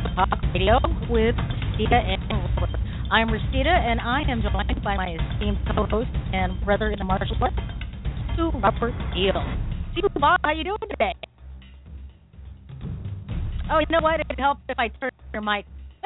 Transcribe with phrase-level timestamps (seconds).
[0.00, 2.70] Talk Radio with Restita and Robert.
[3.12, 7.36] I'm Restita, and I am joined by my esteemed co-host and brother in the martial
[7.40, 7.56] arts,
[8.38, 9.44] Robert Eel.
[9.92, 11.12] Stu, Bob, how are you doing today?
[13.70, 14.20] Oh, you know what?
[14.20, 15.66] It'd help if I turned your mic.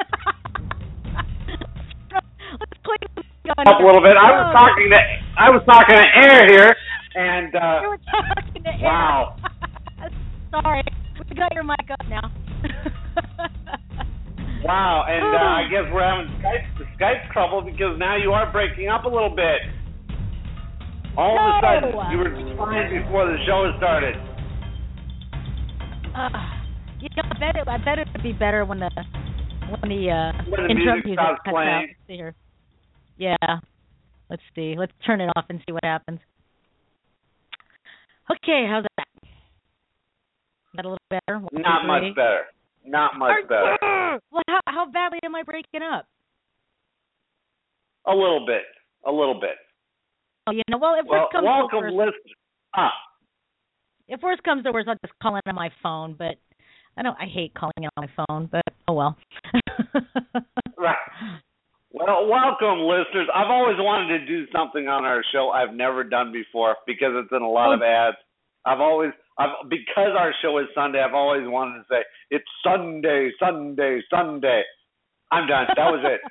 [2.59, 2.99] Let's clean
[3.47, 4.17] up a little bit.
[4.19, 4.99] I was talking to
[5.39, 6.75] I was talking to air here,
[7.15, 8.83] and You uh, were talking to Aaron.
[8.83, 9.35] Wow.
[10.51, 10.83] Sorry,
[11.29, 12.31] we got your mic up now.
[14.65, 16.65] wow, and uh, I guess we're having Skype
[16.99, 19.61] Skype trouble because now you are breaking up a little bit.
[21.17, 24.15] All of a sudden, you were fine before the show started.
[26.11, 26.29] Uh,
[26.99, 27.67] you know, I bet it.
[27.67, 28.89] I bet it would be better when the
[29.79, 31.69] when the uh, When the intro music music starts cuts playing.
[31.69, 31.81] out.
[31.87, 32.35] Let's see here.
[33.17, 33.35] Yeah.
[34.29, 34.75] Let's see.
[34.77, 36.19] Let's turn it off and see what happens.
[38.31, 39.07] Okay, how's that?
[39.23, 39.29] Is
[40.75, 41.39] that a little better?
[41.39, 42.41] One, two, Not much better.
[42.85, 43.77] Not much better.
[44.31, 46.05] Well, how, how badly am I breaking up?
[48.07, 48.63] A little bit.
[49.05, 49.55] A little bit.
[50.47, 52.35] Oh, you know, well, if Well, worst comes to welcome, worst, listeners.
[52.75, 52.91] Ah,
[54.07, 56.15] if worst comes to worst, I'll just call in on my phone.
[56.17, 56.35] But
[56.97, 57.17] I don't.
[57.19, 58.49] I hate calling in on my phone.
[58.51, 59.17] But oh well.
[60.77, 60.95] right.
[61.91, 63.29] Well, welcome, listeners.
[63.33, 67.31] I've always wanted to do something on our show I've never done before because it's
[67.31, 68.17] in a lot of ads.
[68.65, 71.01] I've always, I've because our show is Sunday.
[71.01, 74.63] I've always wanted to say it's Sunday, Sunday, Sunday.
[75.31, 75.67] I'm done.
[75.75, 76.21] That was it.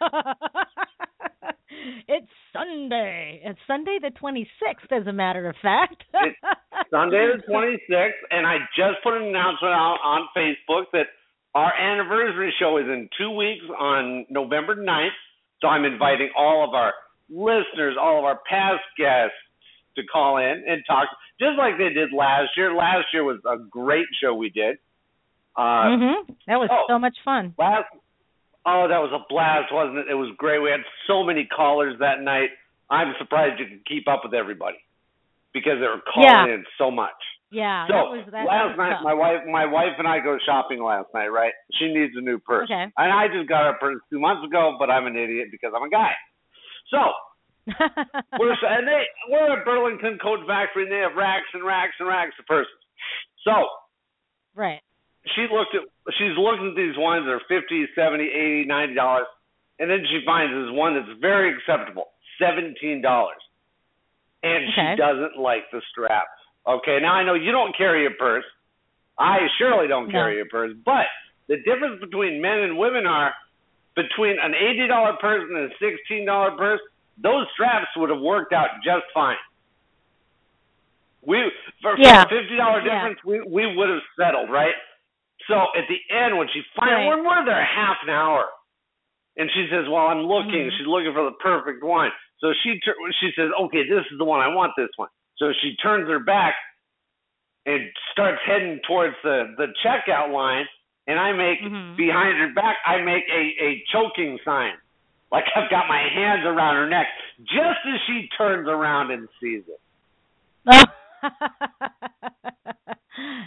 [2.08, 3.40] it's Sunday.
[3.44, 6.02] It's Sunday the 26th, as a matter of fact.
[6.14, 6.36] It's
[6.90, 11.06] Sunday the 26th, and I just put an announcement out on Facebook that
[11.54, 15.10] our anniversary show is in two weeks on November 9th.
[15.60, 16.92] So I'm inviting all of our
[17.28, 19.36] listeners, all of our past guests
[19.98, 22.74] to call in and talk, just like they did last year.
[22.74, 24.76] Last year was a great show we did.
[25.56, 26.84] Uh, hmm That was oh.
[26.88, 27.54] so much fun.
[27.58, 27.86] Last,
[28.64, 30.06] oh, that was a blast, wasn't it?
[30.10, 30.60] It was great.
[30.62, 32.50] We had so many callers that night.
[32.90, 34.78] I'm surprised you could keep up with everybody
[35.52, 36.54] because they were calling Yeah.
[36.54, 37.18] in so much.
[37.50, 38.44] Yeah, So that was that.
[38.44, 39.04] last night, tough.
[39.04, 41.28] my wife, my wife and I go shopping last night.
[41.28, 41.52] Right?
[41.80, 42.82] She needs a new purse, Okay.
[42.96, 45.82] and I just got her purse two months ago, but I'm an idiot because I'm
[45.82, 46.12] a guy.
[46.90, 46.98] So
[48.38, 52.08] we're and they we're at Burlington Coat Factory, and they have racks and racks and
[52.08, 52.72] racks of purses.
[53.44, 53.68] So
[54.54, 54.80] right.
[55.34, 55.84] she looked at
[56.16, 59.26] she's looking at these ones that are fifty, seventy, eighty, ninety dollars,
[59.78, 62.08] and then she finds this one that's very acceptable,
[62.40, 63.40] seventeen dollars,
[64.42, 66.38] and she doesn't like the straps.
[66.66, 68.44] Okay, now I know you don't carry a purse.
[69.18, 70.12] I surely don't No.
[70.12, 71.06] carry a purse, but
[71.48, 73.34] the difference between men and women are
[73.96, 76.80] between an eighty dollar purse and a sixteen dollar purse.
[77.20, 79.36] Those straps would have worked out just fine.
[81.22, 81.50] We
[81.82, 82.22] for, Yeah.
[82.22, 82.94] a fifty dollar Yeah.
[82.94, 84.74] difference, we we would have settled, right?
[85.46, 87.24] So at the end, when she finally, Right.
[87.24, 88.48] we're there half an hour,
[89.36, 90.72] and she says, "Well, I'm looking." Mhm.
[90.78, 92.12] She's looking for the perfect one.
[92.38, 94.40] So she tur- she says, "Okay, this is the one.
[94.40, 96.56] I want this one." So she turns her back
[97.66, 100.68] and starts heading towards the the checkout line,
[101.08, 101.96] and I make Mhm.
[101.96, 104.76] behind her back, I make a a choking sign,
[105.30, 107.06] like I've got my hands around her neck,
[107.40, 109.80] just as she turns around and sees it.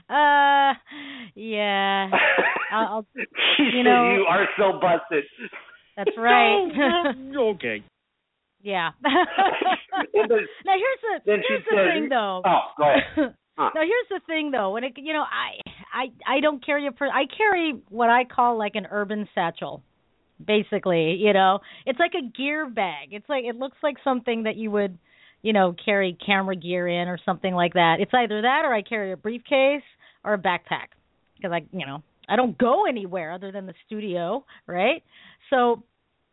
[0.09, 0.73] uh,
[1.35, 2.09] yeah.
[2.71, 5.23] I'll, I'll, she you said, know- "You are so busted."
[5.97, 6.67] that's right.
[7.37, 7.83] okay.
[8.61, 8.91] yeah.
[9.03, 12.41] Then- now here's the then here's the said- thing though.
[12.45, 13.35] Oh, go ahead.
[13.57, 13.69] Huh.
[13.75, 15.59] Now here's the thing though, when it you know I
[15.93, 19.83] I I don't carry a per I carry what I call like an urban satchel.
[20.45, 23.09] Basically, you know, it's like a gear bag.
[23.11, 24.97] It's like it looks like something that you would,
[25.41, 27.97] you know, carry camera gear in or something like that.
[27.99, 29.83] It's either that or I carry a briefcase
[30.23, 30.87] or a backpack
[31.35, 35.03] because I, you know, I don't go anywhere other than the studio, right?
[35.49, 35.83] So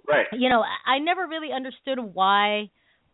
[0.09, 0.27] Right.
[0.33, 2.71] you know, I never really understood why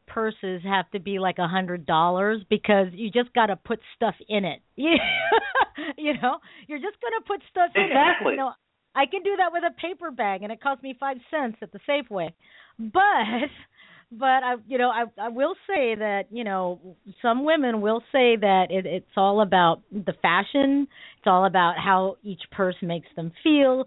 [0.06, 4.14] purses have to be like a hundred dollars because you just got to put stuff
[4.28, 4.60] in it.
[4.76, 6.38] you know,
[6.68, 7.86] you're just gonna put stuff in it.
[7.86, 8.32] Exactly.
[8.32, 8.52] You know,
[8.94, 11.72] I can do that with a paper bag, and it cost me five cents at
[11.72, 12.32] the Safeway.
[12.78, 12.92] but
[14.12, 18.36] but I you know I I will say that you know some women will say
[18.36, 20.86] that it, it's all about the fashion.
[21.18, 23.84] It's all about how each purse makes them feel.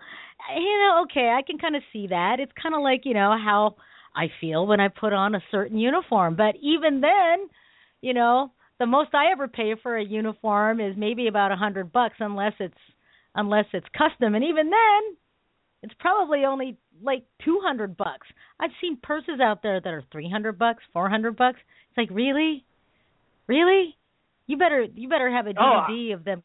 [0.55, 2.39] You know, okay, I can kind of see that.
[2.39, 3.75] It's kind of like you know how
[4.15, 6.35] I feel when I put on a certain uniform.
[6.35, 7.47] But even then,
[8.01, 11.91] you know, the most I ever pay for a uniform is maybe about a hundred
[11.91, 12.75] bucks, unless it's
[13.35, 15.17] unless it's custom, and even then,
[15.83, 18.27] it's probably only like 200 bucks.
[18.59, 21.59] I've seen purses out there that are 300 bucks, 400 bucks.
[21.89, 22.65] It's like, really?
[23.47, 23.95] Really?
[24.47, 26.13] You better you better have a DVD oh.
[26.15, 26.43] of them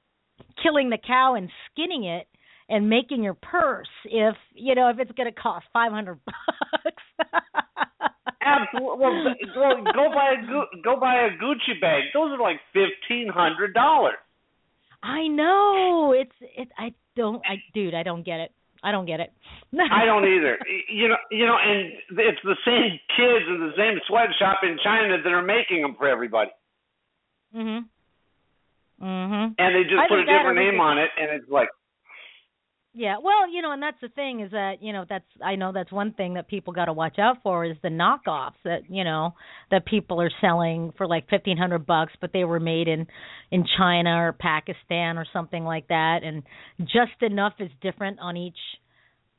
[0.62, 2.26] killing the cow and skinning it
[2.69, 7.32] and making your purse if, you know, if it's going to cost 500 bucks.
[8.44, 8.99] Absolutely.
[8.99, 9.25] Well,
[9.56, 12.05] well, go buy a go buy a Gucci bag.
[12.12, 14.17] Those are like fifteen hundred dollars.
[15.02, 16.12] I know.
[16.16, 16.69] It's it.
[16.78, 17.43] I don't.
[17.44, 17.94] I dude.
[17.94, 18.52] I don't get it.
[18.82, 19.32] I don't get it.
[19.72, 20.58] I don't either.
[20.88, 25.22] You know, you know, and it's the same kids in the same sweatshop in China
[25.22, 26.50] that are making them for everybody.
[27.54, 27.84] Mhm.
[29.00, 29.54] Mhm.
[29.58, 31.69] And they just I put a different name on it, and it's like.
[32.94, 35.72] Yeah, well, you know, and that's the thing is that you know that's I know
[35.72, 39.02] that's one thing that people got to watch out for is the knockoffs that you
[39.02, 39.34] know
[39.70, 43.06] that people are selling for like fifteen hundred bucks, but they were made in
[43.50, 46.42] in China or Pakistan or something like that, and
[46.80, 48.58] just enough is different on each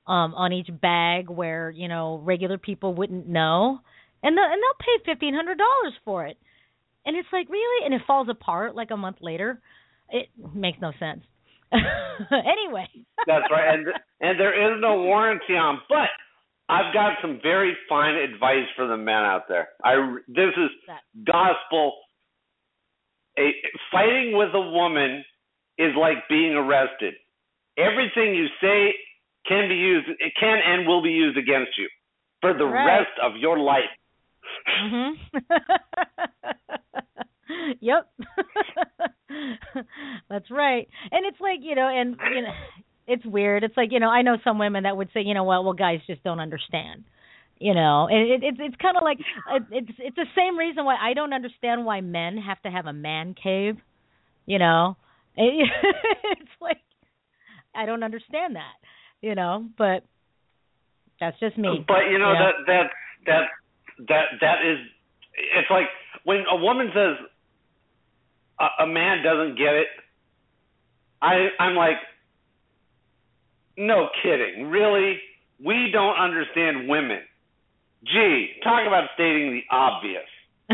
[0.07, 3.79] um on each bag where you know regular people wouldn't know,
[4.23, 6.37] and the, and they'll pay fifteen hundred dollars for it,
[7.05, 9.61] and it's like really, and it falls apart like a month later.
[10.09, 11.21] It makes no sense.
[12.31, 12.87] anyway.
[13.25, 13.87] That's right, and
[14.21, 15.79] and there is no warranty on.
[15.89, 16.09] But
[16.69, 19.69] I've got some very fine advice for the men out there.
[19.83, 19.95] I
[20.27, 20.69] this is
[21.25, 21.93] gospel.
[23.37, 23.49] A,
[23.91, 25.23] fighting with a woman
[25.79, 27.15] is like being arrested.
[27.77, 28.93] Everything you say
[29.47, 30.07] can be used.
[30.19, 31.87] It can and will be used against you
[32.41, 32.99] for the right.
[32.99, 33.89] rest of your life.
[34.83, 35.13] Mhm.
[37.79, 38.09] yep.
[40.29, 40.87] That's right.
[41.11, 42.53] And it's like, you know, and you know,
[43.07, 43.63] it's weird.
[43.63, 45.73] It's like, you know, I know some women that would say, you know what, well
[45.73, 47.03] guys just don't understand.
[47.59, 49.19] You know, and it, it's it's kind of like
[49.49, 52.87] uh, it's it's the same reason why I don't understand why men have to have
[52.87, 53.75] a man cave.
[54.45, 54.97] You know,
[55.37, 55.69] it,
[56.39, 56.81] it's like
[57.73, 58.73] I don't understand that.
[59.21, 60.03] You know, but
[61.21, 61.85] that's just me.
[61.87, 62.89] But you know that that
[63.27, 63.43] that
[64.09, 64.79] that that is
[65.33, 65.85] it's like
[66.25, 67.15] when a woman says
[68.63, 69.87] a, a man doesn't get it,
[71.21, 71.97] I I'm like,
[73.77, 75.19] no kidding, really?
[75.63, 77.21] We don't understand women.
[78.05, 80.23] Gee, talk about stating the obvious.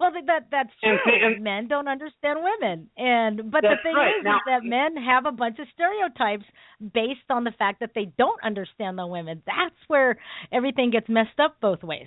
[0.00, 0.98] well, that that's true.
[1.06, 4.08] And, and, men don't understand women, and but the thing right.
[4.18, 6.44] is, now, is that men have a bunch of stereotypes
[6.92, 9.42] based on the fact that they don't understand the women.
[9.46, 10.16] That's where
[10.52, 12.06] everything gets messed up both ways.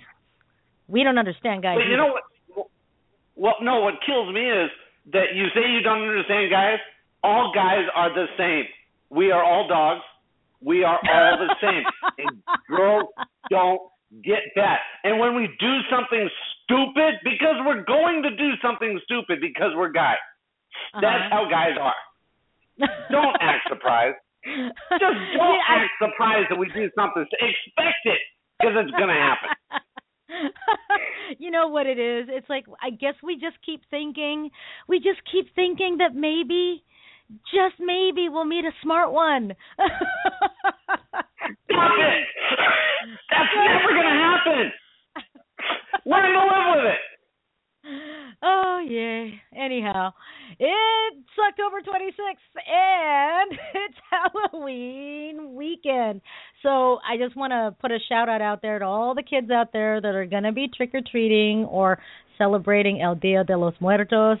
[0.88, 1.76] We don't understand guys.
[1.76, 2.66] But you know what?
[3.36, 3.80] Well, no.
[3.80, 4.70] What kills me is
[5.12, 6.78] that you say you don't understand guys.
[7.22, 8.64] All guys are the same.
[9.10, 10.02] We are all dogs.
[10.60, 11.84] We are all the same.
[12.18, 13.08] and girls
[13.50, 13.80] don't
[14.24, 14.78] get that.
[15.04, 16.28] And when we do something
[16.64, 20.16] stupid, because we're going to do something stupid because we're guys,
[20.94, 21.00] uh-huh.
[21.02, 22.88] that's how guys are.
[23.10, 24.16] don't act surprised.
[24.44, 27.22] Just don't yeah, act surprised that we do something.
[27.22, 28.22] Expect it
[28.58, 29.50] because it's going to happen.
[31.38, 32.26] you know what it is?
[32.28, 34.50] It's like I guess we just keep thinking,
[34.88, 36.82] we just keep thinking that maybe,
[37.52, 39.54] just maybe, we'll meet a smart one.
[39.76, 39.90] Stop
[41.98, 42.26] it!
[43.30, 44.72] That's never gonna happen.
[46.06, 47.00] Learn to live with it.
[48.42, 49.26] Oh yeah.
[49.56, 50.12] Anyhow,
[50.58, 56.20] it's October 26th and it's Halloween weekend.
[56.62, 59.50] So I just want to put a shout out out there to all the kids
[59.50, 61.98] out there that are going to be trick or treating or
[62.36, 64.38] celebrating El Dia de los Muertos.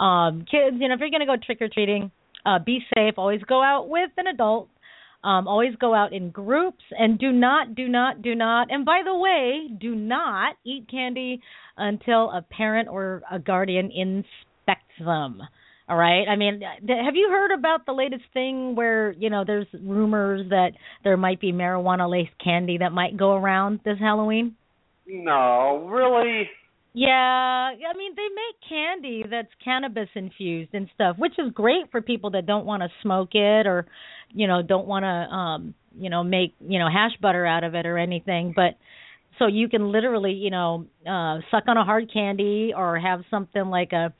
[0.00, 2.10] Um, kids, you know, if you're going to go trick or treating,
[2.46, 3.14] uh, be safe.
[3.16, 4.68] Always go out with an adult.
[5.22, 8.70] Um, always go out in groups and do not, do not, do not.
[8.70, 11.40] And by the way, do not eat candy
[11.76, 15.42] until a parent or a guardian inspects them.
[15.86, 16.26] All right.
[16.26, 20.70] I mean, have you heard about the latest thing where you know there's rumors that
[21.02, 24.56] there might be marijuana laced candy that might go around this Halloween?
[25.06, 26.48] No, really.
[26.94, 32.00] Yeah, I mean they make candy that's cannabis infused and stuff, which is great for
[32.00, 33.86] people that don't want to smoke it or,
[34.32, 37.74] you know, don't want to, um, you know, make you know hash butter out of
[37.74, 38.54] it or anything.
[38.56, 38.78] But
[39.38, 43.66] so you can literally, you know, uh, suck on a hard candy or have something
[43.66, 44.12] like a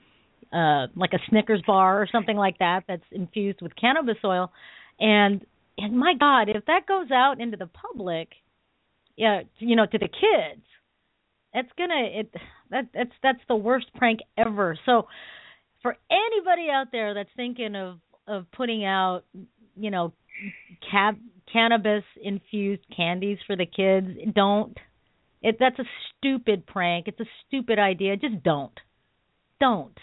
[0.53, 4.53] uh, like a Snickers bar or something like that that's infused with cannabis oil,
[5.01, 5.45] and
[5.79, 8.29] and my God, if that goes out into the public,
[9.17, 10.63] yeah, you know, to the kids,
[11.53, 12.35] it's gonna it
[12.71, 14.79] that that's that's the worst prank ever.
[14.87, 15.07] So
[15.83, 19.23] for anybody out there that's thinking of of putting out,
[19.77, 20.13] you know,
[20.91, 21.17] cab
[21.53, 24.77] cannabis infused candies for the kids, don't.
[25.45, 25.85] It that's a
[26.17, 27.07] stupid prank.
[27.07, 28.17] It's a stupid idea.
[28.17, 28.73] Just don't.
[29.61, 29.97] Don't.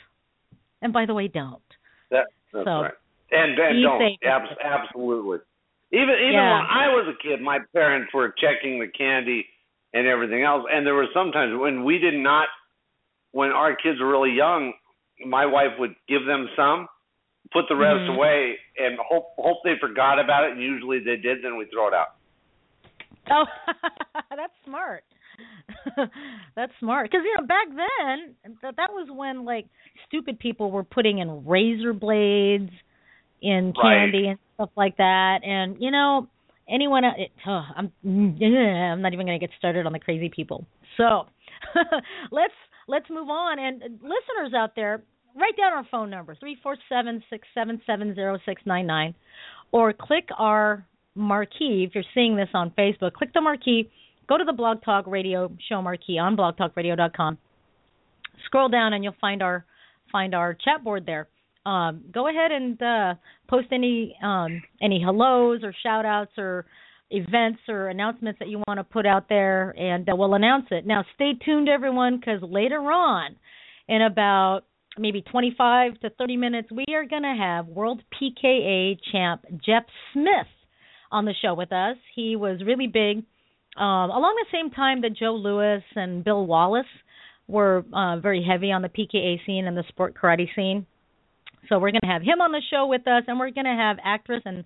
[0.83, 1.61] And by the way, don't.
[2.11, 2.93] That, that's so, right.
[3.31, 4.17] And, be don't.
[4.23, 5.39] Abs- absolutely.
[5.91, 6.53] Even even Yeah.
[6.59, 9.47] when I was a kid, my parents were checking the candy
[9.93, 10.63] and everything else.
[10.71, 12.47] And there were sometimes when we did not,
[13.31, 14.73] when our kids were really young,
[15.25, 16.87] my wife would give them some,
[17.51, 18.15] put the rest Mhm.
[18.15, 20.51] away, and hope hope they forgot about it.
[20.51, 21.43] And usually they did.
[21.43, 22.13] Then we throw it out.
[23.31, 23.45] Oh,
[24.35, 25.03] that's smart.
[26.55, 29.65] that's smart because you know back then that that was when like
[30.07, 32.71] stupid people were putting in razor blades
[33.41, 34.11] in Right.
[34.11, 36.27] candy and stuff like that, and you know
[36.69, 40.65] anyone it, oh, I'm I'm not even going to get started on the crazy people.
[40.97, 41.25] So
[42.31, 42.53] let's
[42.87, 45.01] let's move on and uh, listeners out there
[45.35, 49.15] write down our phone number three four seven six seven seven zero six nine nine
[49.71, 50.85] or click our
[51.15, 53.13] marquee if you're seeing this on Facebook.
[53.13, 53.89] Click the marquee,
[54.31, 57.37] go to the Blog Talk Radio show marquee on blogtalkradio.com.
[58.45, 59.65] Scroll down and you'll find our
[60.09, 61.27] find our chat board there.
[61.65, 63.15] Um, go ahead and uh,
[63.49, 66.65] post any um, any hellos or shout outs or
[67.09, 70.87] events or announcements that you want to put out there, and uh, we'll announce it.
[70.87, 73.35] Now, stay tuned, everyone, because later on,
[73.89, 74.61] in about
[74.97, 79.83] maybe 25 to 30 minutes, we are going to have World PKA champ Jeff
[80.13, 80.47] Smith
[81.11, 81.97] on the show with us.
[82.15, 83.25] He was really big
[83.77, 86.85] um, along the same time that Joe Lewis and Bill Wallace
[87.47, 90.85] were uh, very heavy on the PKA scene and the sport karate scene.
[91.69, 93.71] So we're going to have him on the show with us, and we're going to
[93.71, 94.63] have actress and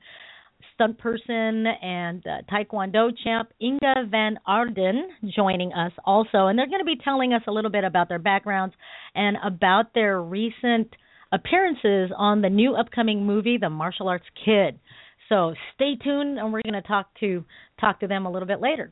[0.74, 5.02] stunt person and uh, Taekwondo champ Inga Van Ardenn
[5.36, 6.48] joining us also.
[6.48, 8.76] And they're going to be telling us a little bit about their backgrounds
[9.14, 10.96] and about their recent
[11.32, 14.80] appearances on the new upcoming movie, The Martial Arts Kid.
[15.30, 17.44] So stay tuned, and we're going to talk to
[17.80, 18.92] talk to them a little bit later.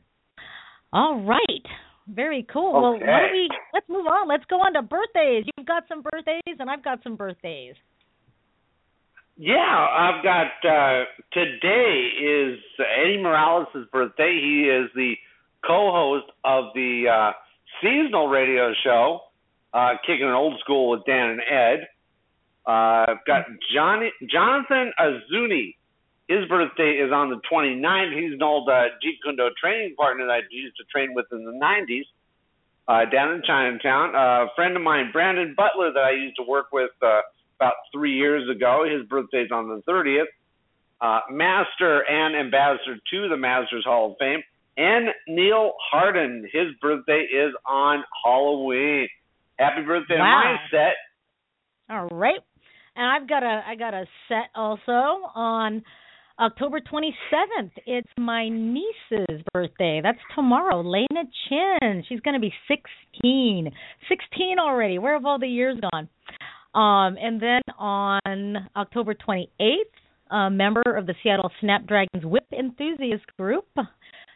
[0.92, 1.66] All right,
[2.08, 2.72] very cool.
[2.72, 4.28] Well, why don't we let's move on.
[4.28, 5.44] Let's go on to birthdays.
[5.56, 7.74] You've got some birthdays, and I've got some birthdays.
[9.36, 14.38] Yeah, I've got uh today is Eddie Morales' birthday.
[14.40, 15.14] He is the
[15.66, 17.32] co-host of the uh
[17.82, 19.20] seasonal radio show,
[19.72, 21.88] uh Kicking It Old School with Dan and Ed.
[22.66, 25.74] Uh I've got Johnny Jonathan Azuni.
[26.28, 28.18] His birthday is on the 29th.
[28.18, 31.26] He's an old uh, Jeet Kune Do training partner that I used to train with
[31.32, 32.04] in the 90s
[32.88, 34.14] uh, down in Chinatown.
[34.14, 37.20] Uh, a friend of mine, Brandon Butler, that I used to work with uh,
[37.60, 38.86] about three years ago.
[38.90, 40.24] His birthday's on the 30th.
[41.00, 44.40] Uh, Master and ambassador to the Masters Hall of Fame.
[44.76, 49.08] And Neil Harden, his birthday is on Halloween.
[49.58, 50.40] Happy birthday Wow.
[50.42, 50.94] to my set.
[51.90, 52.40] All right.
[52.96, 54.90] And I've got a I got a set also
[55.34, 55.82] on
[56.40, 57.70] October 27th.
[57.86, 60.00] It's my niece's birthday.
[60.02, 60.82] That's tomorrow.
[60.82, 62.02] Lena Chin.
[62.08, 63.70] She's going to be 16.
[64.08, 64.98] 16 already.
[64.98, 66.08] Where have all the years gone?
[66.74, 69.74] Um and then on October 28th,
[70.32, 73.68] a member of the Seattle Snapdragons whip enthusiast group,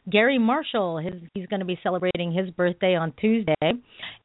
[0.08, 3.54] Gary Marshall, his he's going to be celebrating his birthday on Tuesday.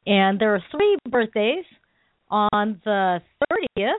[0.06, 1.64] And there are three birthdays
[2.30, 3.94] on the 30th.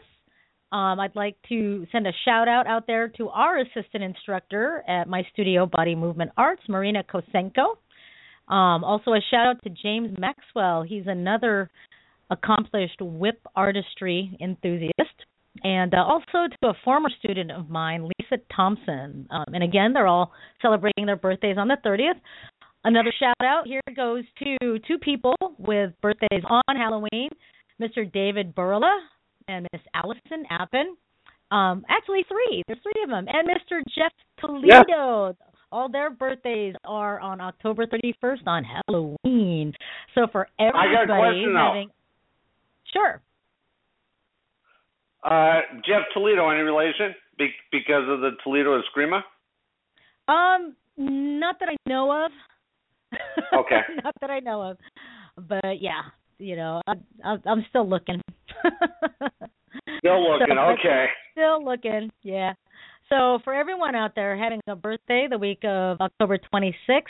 [0.76, 5.08] Um, I'd like to send a shout out out there to our assistant instructor at
[5.08, 7.78] my studio, Body Movement Arts, Marina Kosenko.
[8.54, 10.84] Um, also, a shout out to James Maxwell.
[10.84, 11.70] He's another
[12.30, 15.16] accomplished whip artistry enthusiast.
[15.64, 19.30] And uh, also to a former student of mine, Lisa Thompson.
[19.32, 22.20] Um, and again, they're all celebrating their birthdays on the 30th.
[22.84, 27.30] Another shout out here goes to two people with birthdays on Halloween
[27.82, 28.12] Mr.
[28.12, 29.00] David Burla
[29.48, 30.96] and Miss Allison Appen.
[31.52, 32.64] Um, actually, three.
[32.68, 33.28] There's three of them.
[33.28, 33.82] And Mr.
[33.96, 35.36] Jeff Toledo.
[35.72, 39.74] All their birthdays are on October 31st on Halloween.
[40.14, 41.86] So for got a everybody question, though.
[42.94, 43.22] sure.
[45.24, 47.14] Uh, Jeff Toledo, any relation?
[47.38, 49.22] Be- because of the Toledo Eskrima?
[50.28, 52.32] Um, not that I know of.
[53.54, 53.80] Okay.
[54.04, 54.78] not that I know of,
[55.48, 56.02] but yeah,
[56.38, 58.22] you know, I, I, I'm still looking.
[60.00, 61.06] Still looking, So, okay.
[61.34, 62.54] Still looking, yeah.
[63.10, 67.04] So for everyone out there having a birthday the week of October 26th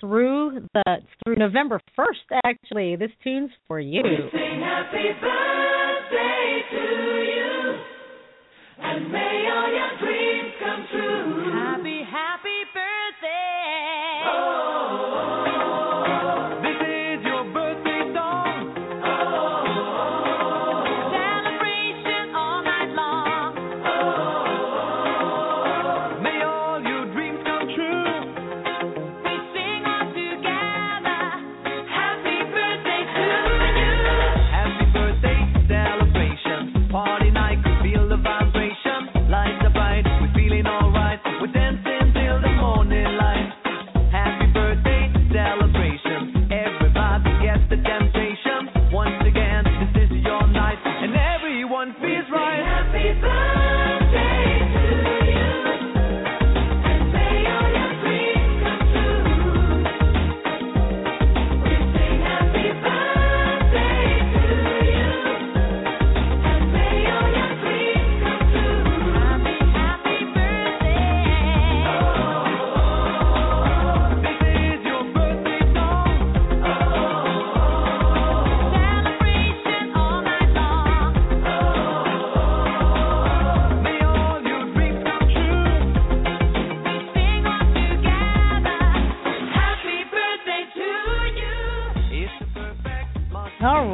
[0.00, 4.02] through the through November 1st, actually, this tune's for you.
[4.02, 7.74] Happy birthday to you,
[8.82, 11.52] and may all your dreams come true.
[11.52, 12.01] Happy,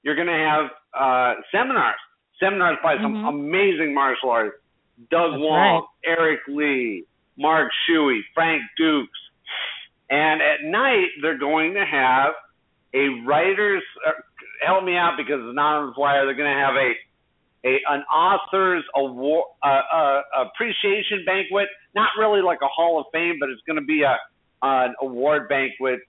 [0.02, 1.98] you're going to have uh, seminars.
[2.40, 3.28] Seminars by some Mhm.
[3.28, 4.59] amazing martial artists.
[5.10, 7.04] Doug That's Wong, Eric Lee,
[7.38, 9.18] Mark Shuey, Frank Dukes.
[10.10, 12.32] And at night, they're going to have
[12.92, 14.12] a writer's, uh,
[14.64, 16.92] help me out because it's not on the flyer, they're going to have a,
[17.64, 21.68] a an author's award, uh, uh, appreciation banquet.
[21.94, 24.18] Not really like a Hall of Fame, but it's going to be a
[24.62, 26.00] an award banquet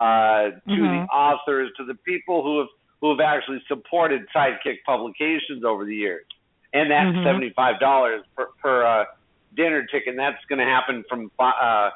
[0.00, 1.08] uh, to the Mhm.
[1.12, 2.68] authors, to the people who have
[3.00, 6.26] who have actually supported Sidekick Publications over the years.
[6.78, 7.24] And that's Mhm.
[7.24, 9.04] seventy five dollars per per uh,
[9.54, 10.10] dinner ticket.
[10.14, 11.90] And that's going to happen from fi- uh,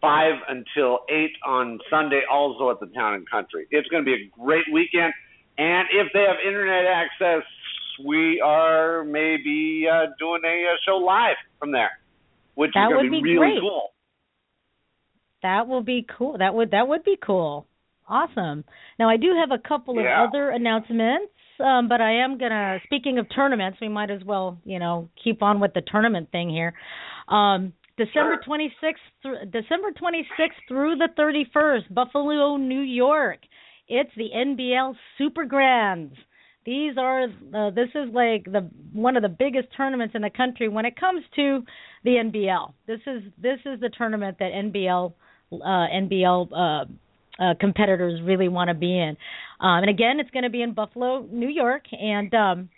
[0.00, 3.66] five until eight on Sunday, also at the Town and Country.
[3.70, 5.12] It's going to be a great weekend.
[5.58, 7.42] And if they have internet access,
[8.04, 11.90] we are maybe uh, doing a, uh show live from there,
[12.54, 13.60] which That is going to be be really great.
[13.60, 13.92] cool.
[15.42, 16.38] That will be cool.
[16.38, 17.66] That would that would be cool.
[18.08, 18.64] Awesome.
[18.98, 20.22] Now I do have a couple Yeah.
[20.24, 22.78] of other announcements, um, but I am gonna.
[22.84, 26.50] Speaking of tournaments, we might as well, you know, keep on with the tournament thing
[26.50, 26.74] here.
[27.28, 29.02] Um, December twenty sixth,
[29.50, 33.40] December twenty sixth through the thirty first, Buffalo, New York.
[33.88, 36.14] It's the NBL Super Grands.
[36.64, 40.68] These are uh, this is like the one of the biggest tournaments in the country
[40.68, 41.64] when it comes to
[42.04, 42.74] the NBL.
[42.86, 45.12] This is this is the tournament that NBL
[45.52, 46.84] uh, NBL uh,
[47.38, 49.16] uh, competitors really want to be in.
[49.60, 52.68] Um, and again, it's going to be in Buffalo, New York, and um,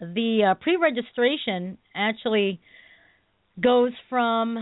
[0.00, 2.60] the uh, pre-registration actually
[3.60, 4.58] goes from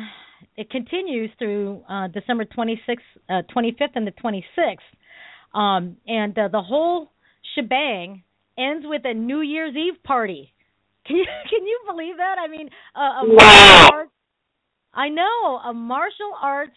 [0.56, 6.60] it continues through uh, December 26th, uh, 25th, and the 26th, um, and uh, the
[6.60, 7.10] whole
[7.54, 8.22] shebang
[8.58, 10.52] ends with a New Year's Eve party.
[11.06, 12.36] Can you can you believe that?
[12.42, 13.34] I mean, uh, a Wow.
[13.36, 14.12] martial arts,
[14.94, 16.76] I know a martial arts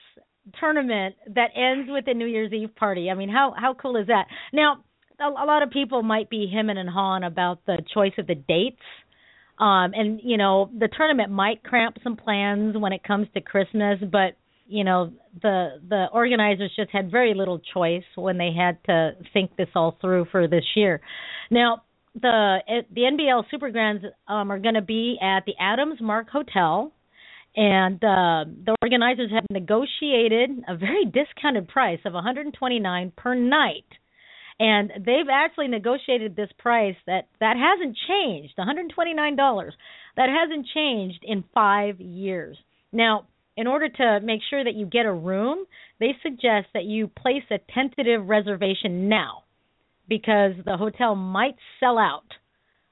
[0.60, 3.10] tournament that ends with a New Year's Eve party.
[3.10, 4.25] I mean, how how cool is that?
[4.53, 4.83] Now,
[5.19, 8.36] a, a lot of people might be hemming and hawing about the choice of the
[8.36, 8.81] dates.
[9.60, 13.99] Um and you know, the tournament might cramp some plans when it comes to Christmas,
[14.12, 14.36] but
[14.67, 19.55] you know, the the organizers just had very little choice when they had to think
[19.55, 21.01] this all through for this year.
[21.49, 21.83] Now,
[22.19, 22.60] the
[22.93, 26.91] the NBL Super Grands um are going to be at the Adams Mark Hotel
[27.58, 33.86] and uh, the organizers have negotiated a very discounted price of 129 per night.
[34.60, 39.74] And they've actually negotiated this price that that hasn't changed 129 dollars.
[40.15, 42.58] That hasn't changed in 5 years.
[42.93, 45.65] Now in order to make sure that you get a room
[46.00, 49.43] they suggest that you place a tentative reservation now
[50.08, 52.28] because the hotel might sell out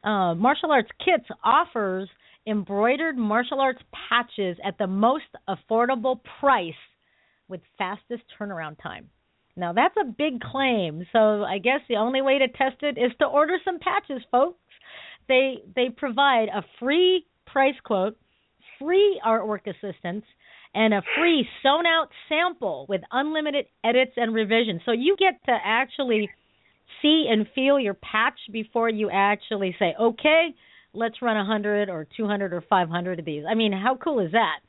[0.02, 2.08] uh, Martial Arts Kits offers
[2.46, 6.72] embroidered martial arts patches at the most affordable price
[7.48, 9.10] with fastest turnaround time.
[9.56, 13.12] Now that's a big claim, so I guess the only way to test it is
[13.20, 14.58] to order some patches, folks.
[15.28, 18.16] They they provide a free price quote,
[18.78, 20.24] free artwork assistance,
[20.74, 24.82] and a free sewn out sample with unlimited edits and revisions.
[24.84, 26.28] So you get to actually
[27.00, 30.54] see and feel your patch before you actually say, "Okay,
[30.92, 33.44] let's run a 100 or 200 or 500 of these.
[33.48, 34.60] I mean, how cool is that?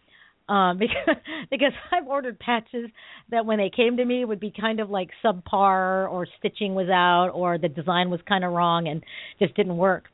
[0.49, 1.15] Um, because
[1.51, 2.89] because I've ordered patches
[3.31, 6.89] that when they came to me would be kind of like subpar or stitching was
[6.89, 9.03] out or the design was kind of wrong and
[9.39, 10.05] just didn't work.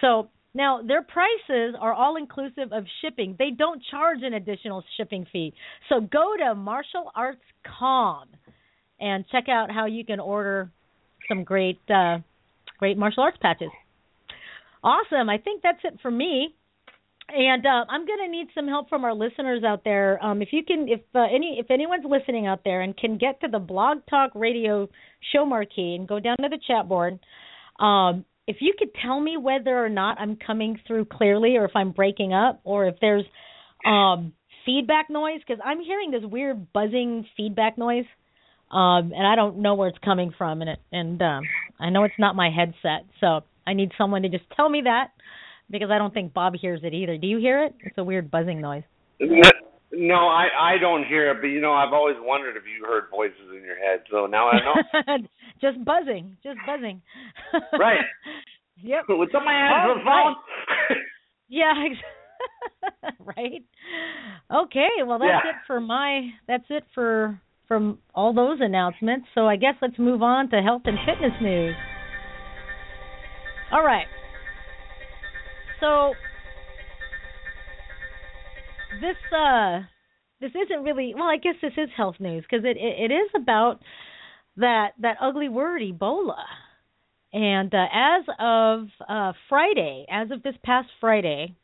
[0.00, 3.36] So now their prices are all inclusive of shipping.
[3.38, 5.54] They don't charge an additional shipping fee.
[5.88, 7.40] So go to Martial Arts
[7.78, 8.28] Com
[8.98, 10.70] and check out how you can order
[11.28, 12.18] some great uh,
[12.78, 13.70] great martial arts patches.
[14.82, 15.28] Awesome.
[15.28, 16.54] I think that's it for me.
[17.28, 20.22] And uh, I'm going to need some help from our listeners out there.
[20.24, 23.40] Um, if you can, if uh, any, if anyone's listening out there and can get
[23.40, 24.88] to the Blog Talk Radio
[25.34, 27.18] show marquee and go down to the chat board,
[27.80, 31.72] um, if you could tell me whether or not I'm coming through clearly, or if
[31.74, 33.24] I'm breaking up, or if there's
[33.84, 34.32] um,
[34.64, 38.04] feedback noise, because I'm hearing this weird buzzing feedback noise,
[38.70, 41.42] um, and I don't know where it's coming from, and it, and um,
[41.80, 45.08] I know it's not my headset, so I need someone to just tell me that
[45.70, 47.16] because I don't think Bob hears it either.
[47.18, 47.74] Do you hear it?
[47.80, 48.84] It's a weird buzzing noise.
[49.92, 53.04] No, I I don't hear it, but you know I've always wondered if you heard
[53.10, 54.00] voices in your head.
[54.10, 55.16] So now I know.
[55.60, 57.00] just buzzing, just buzzing.
[57.78, 58.00] right.
[58.82, 59.04] Yep.
[59.08, 60.34] With somebody answer the phone.
[60.90, 60.98] Right.
[61.48, 61.72] yeah.
[63.36, 63.62] right.
[64.54, 64.88] Okay.
[65.06, 65.50] Well, that's Yeah.
[65.50, 66.28] it for my.
[66.46, 69.26] That's it for from all those announcements.
[69.34, 71.74] So I guess let's move on to health and fitness news.
[73.72, 74.06] All right.
[75.80, 76.14] So
[78.92, 79.80] this uh
[80.40, 83.30] this isn't really well, I guess this is health news because it, it it is
[83.34, 83.80] about
[84.56, 86.44] that that ugly word Ebola.
[87.32, 91.54] And uh, as of uh, Friday, as of this past Friday,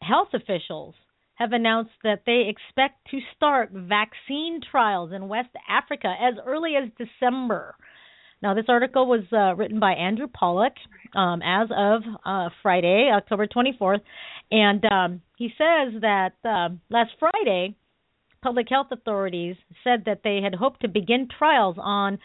[0.00, 0.94] health officials
[1.34, 6.90] have announced that they expect to start vaccine trials in West Africa as early as
[6.96, 7.74] December.
[8.42, 10.74] Now, this article was uh, written by Andrew Pollock
[11.14, 14.00] um, as of uh, Friday, October 24th,
[14.50, 17.74] and um, he says that uh, last Friday,
[18.42, 22.18] public health authorities said that they had hoped to begin trials on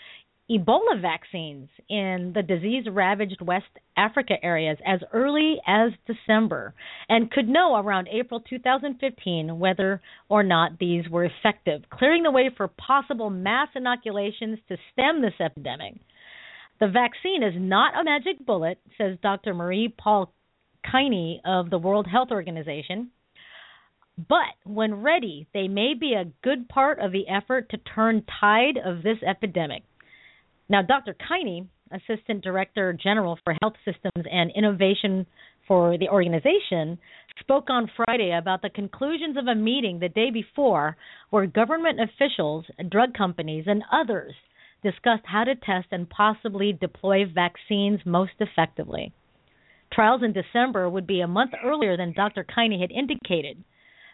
[0.50, 6.74] Ebola vaccines in the disease ravaged West Africa areas as early as December
[7.08, 12.50] and could know around April 2015 whether or not these were effective, clearing the way
[12.56, 15.94] for possible mass inoculations to stem this epidemic.
[16.80, 19.54] The vaccine is not a magic bullet, says Dr.
[19.54, 20.34] Marie Paul
[20.84, 23.12] Kiney of the World Health Organization.
[24.18, 28.78] But when ready, they may be a good part of the effort to turn tide
[28.84, 29.84] of this epidemic.
[30.70, 31.16] Now, Dr.
[31.16, 35.26] Kieny, Assistant Director General for Health Systems and Innovation
[35.68, 37.00] for the organization,
[37.40, 40.96] spoke on Friday about the conclusions of a meeting the day before
[41.32, 44.34] where government officials, drug companies, and others
[44.84, 49.12] discussed how to test and possibly deploy vaccines most effectively.
[49.92, 52.44] Trials in December would be a month earlier than Dr.
[52.44, 53.64] Kieny had indicated.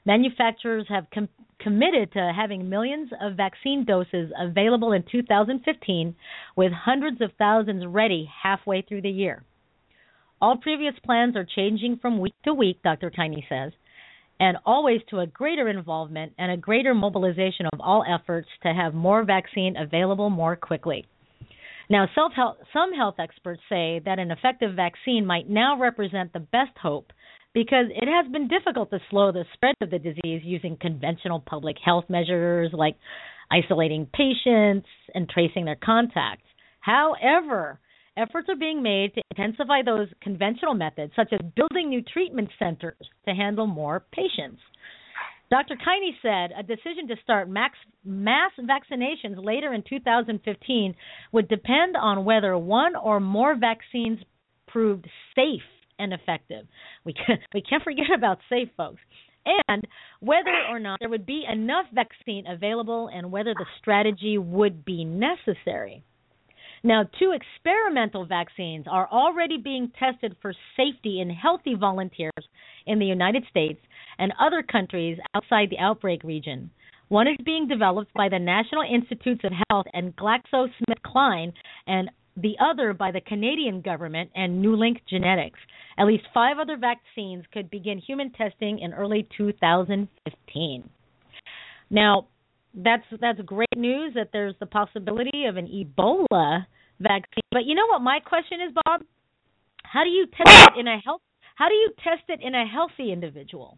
[0.06, 6.16] Manufacturers have com- committed to having millions of vaccine doses available in 2015,
[6.56, 9.44] with hundreds of thousands ready halfway through the year.
[10.42, 13.10] All previous plans are changing from week to week, Dr.
[13.10, 13.72] Kieny says,
[14.40, 18.94] and always to a greater involvement and a greater mobilization of all efforts to have
[18.94, 21.06] more vaccine available more quickly.
[21.90, 22.08] Now,
[22.74, 27.14] some health experts say that an effective vaccine might now represent the best hope
[27.56, 31.78] because it has been difficult to slow the spread of the disease using conventional public
[31.84, 32.98] health measures like
[33.50, 36.44] isolating patients and tracing their contacts.
[36.82, 37.80] However,
[38.18, 42.98] efforts are being made to intensify those conventional methods, such as building new treatment centers
[43.26, 44.60] to handle more patients.
[45.50, 45.76] Dr.
[45.76, 50.94] Kieny said a decision to start max, mass vaccinations later in 2015
[51.32, 54.20] would depend on whether one or more vaccines
[54.68, 55.62] proved safe
[56.00, 56.66] and effective.
[57.04, 59.02] We can, we can't forget about safe, folks.
[59.68, 59.86] And
[60.22, 65.06] whether or not there would be enough vaccine available and whether the strategy would be
[65.06, 66.04] necessary.
[66.84, 72.32] Now, two experimental vaccines are already being tested for safety in healthy volunteers
[72.86, 73.80] in the United States
[74.20, 76.70] and other countries outside the outbreak region.
[77.08, 81.54] One is being developed by the National Institutes of Health and GlaxoSmithKline,
[81.88, 85.60] and the other by the Canadian government and Newlink Genetics.
[85.98, 90.90] At least five other vaccines could begin human testing in early 2015.
[91.90, 92.28] Now,
[92.74, 96.66] that's that's great news that there's the possibility of an Ebola
[97.00, 97.44] vaccine.
[97.52, 99.02] But you know what my question is, Bob?
[99.84, 101.22] How do you test it in a health
[101.56, 103.78] how do you test it in a healthy individual?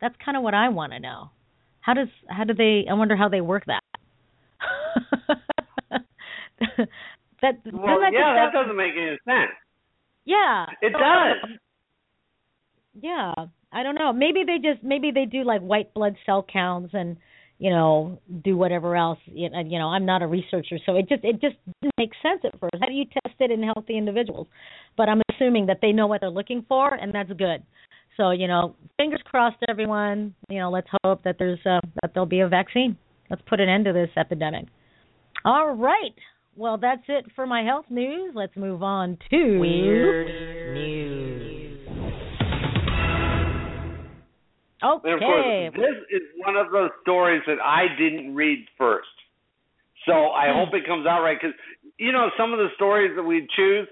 [0.00, 1.30] That's kind of what I want to know.
[1.80, 2.84] How does how do they?
[2.88, 3.82] I wonder how they work that.
[7.42, 9.52] that well, that yeah, that doesn't make any sense.
[10.24, 11.58] Yeah, it does.
[13.00, 13.32] Yeah,
[13.72, 14.12] I don't know.
[14.12, 17.16] Maybe they just maybe they do like white blood cell counts and
[17.58, 19.18] you know do whatever else.
[19.26, 22.58] You know, I'm not a researcher, so it just it just didn't make sense at
[22.58, 22.74] first.
[22.80, 24.48] How do you test it in healthy individuals?
[24.96, 27.62] But I'm assuming that they know what they're looking for, and that's good.
[28.16, 30.34] So you know, fingers crossed, everyone.
[30.48, 32.96] You know, let's hope that there's uh, that there'll be a vaccine.
[33.30, 34.66] Let's put an end to this epidemic.
[35.44, 36.14] All right.
[36.58, 38.32] Well, that's it for my health news.
[38.34, 40.26] Let's move on to weird
[40.74, 41.78] news.
[44.82, 45.04] Okay.
[45.04, 45.44] And of course,
[45.76, 49.06] this is one of those stories that I didn't read first.
[50.04, 50.58] So I Hmm.
[50.58, 51.56] hope it comes out right because
[51.96, 53.86] you know some of the stories that we choose,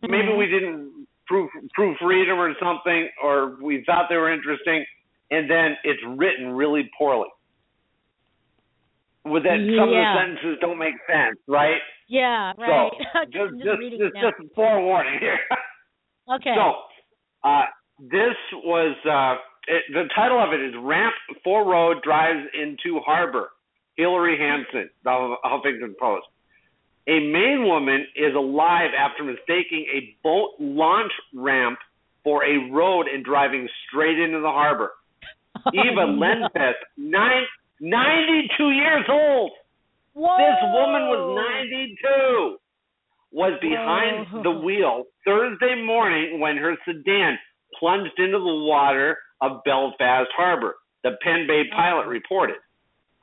[0.00, 4.86] maybe we didn't proof proofread them or something, or we thought they were interesting,
[5.30, 7.28] and then it's written really poorly.
[9.24, 11.80] With that, some of the sentences don't make sense, right?
[12.08, 12.90] Yeah, right.
[13.12, 15.38] So just, just just just reading just, just forewarning here.
[16.30, 16.54] Okay.
[16.54, 16.74] So,
[17.42, 17.64] uh,
[17.98, 19.34] this was uh,
[19.66, 23.48] it, the title of it is "Ramp For Road Drives into Harbor."
[23.96, 26.26] Hilary Hanson, the Huffington Post.
[27.08, 31.78] A Maine woman is alive after mistaking a boat launch ramp
[32.22, 34.90] for a road and driving straight into the harbor.
[35.74, 36.22] Eva Oh, no.
[36.22, 37.42] Lenfest, nine,
[37.80, 39.52] 92 years old.
[40.12, 40.36] Whoa.
[40.36, 41.22] This woman was
[41.68, 42.56] 92.
[43.32, 44.42] Was behind Whoa.
[44.42, 47.38] the wheel Thursday morning when her sedan
[47.78, 50.74] plunged into the water of Belfast Harbor.
[51.02, 52.10] The Penn Bay pilot oh.
[52.10, 52.56] reported.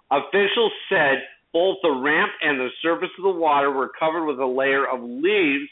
[0.09, 1.21] Officials said
[1.53, 5.01] both the ramp and the surface of the water were covered with a layer of
[5.01, 5.69] leaves,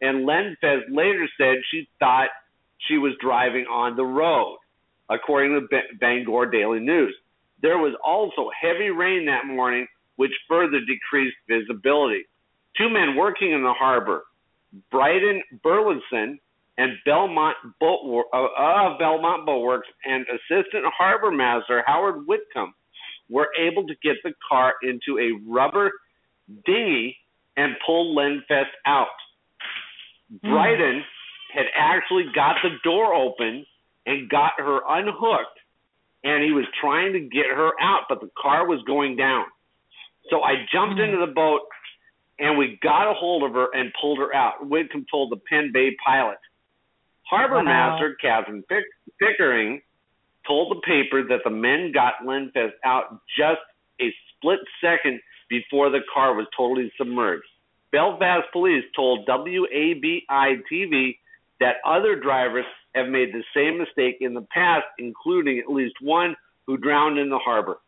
[0.00, 2.28] and Lenfest later said she thought
[2.88, 4.58] she was driving on the road,
[5.08, 7.14] according to the Bangor Daily News.
[7.62, 12.24] There was also heavy rain that morning, which further decreased visibility.
[12.76, 14.24] Two men working in the harbor,
[14.90, 16.38] Bryden Burleson
[16.78, 22.74] and Belmont Boat uh, of Belmont Boatworks and Assistant Harbor Master Howard Whitcomb,
[23.28, 25.90] were able to get the car into a rubber
[26.64, 27.16] dinghy
[27.56, 29.06] and pull Lenfest out.
[30.42, 31.02] Bryden
[31.52, 33.64] had actually got the door open
[34.04, 35.58] and got her unhooked,
[36.26, 39.44] and he was trying to get her out, but the car was going down.
[40.28, 41.60] So I jumped into the boat,
[42.40, 44.66] and we got a hold of her and pulled her out.
[44.66, 46.38] Whitcomb told the Penn Bay pilot.
[47.30, 47.62] Harbor Wow.
[47.62, 48.84] Master Catherine Pick-
[49.20, 49.80] Pickering
[50.46, 53.60] told the paper that the men got Lenfest out just
[54.00, 57.46] a split second before the car was totally submerged.
[57.92, 61.18] Belfast police told WABI TV
[61.60, 62.64] that other drivers
[62.94, 66.34] have made the same mistake in the past, including at least one
[66.66, 67.78] who drowned in the harbor.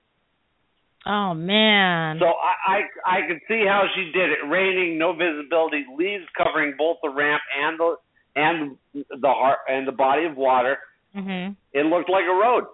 [1.06, 2.18] Oh man.
[2.20, 4.38] So I, I I could see how she did it.
[4.48, 7.96] Raining, no visibility, leaves covering both the ramp and the
[8.36, 10.78] and the har- and the body of water.
[11.16, 11.56] mhm.
[11.72, 12.64] It looked like a road.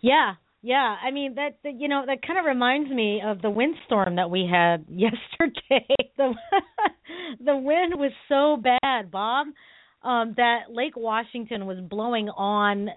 [0.00, 0.34] Yeah.
[0.62, 4.16] Yeah, I mean that, that you know that kind of reminds me of the windstorm
[4.16, 5.86] that we had yesterday.
[6.16, 6.34] the
[7.44, 9.48] the wind was so bad, Bob,
[10.02, 12.88] um that Lake Washington was blowing on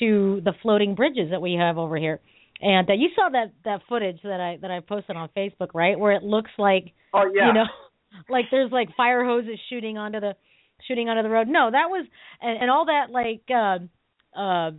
[0.00, 2.20] to the floating bridges that we have over here.
[2.60, 5.98] And uh, you saw that that footage that I that I posted on Facebook, right?
[5.98, 7.46] Where it looks like Oh yeah.
[7.48, 7.64] you know
[8.28, 10.34] like there's like fire hoses shooting onto the
[10.86, 12.04] shooting onto the road no that was
[12.42, 13.78] and, and all that like uh
[14.38, 14.72] uh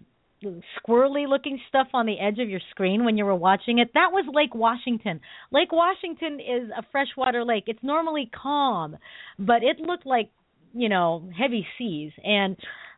[0.44, 3.92] squirrely looking stuff on the edge of your screen when you were watching it.
[3.94, 5.22] That was lake washington.
[5.52, 7.66] Lake washington is a freshwater lake.
[7.68, 8.98] It's normally calm
[9.40, 10.30] but it looked like
[10.74, 12.12] you know heavy seas.
[12.24, 12.58] And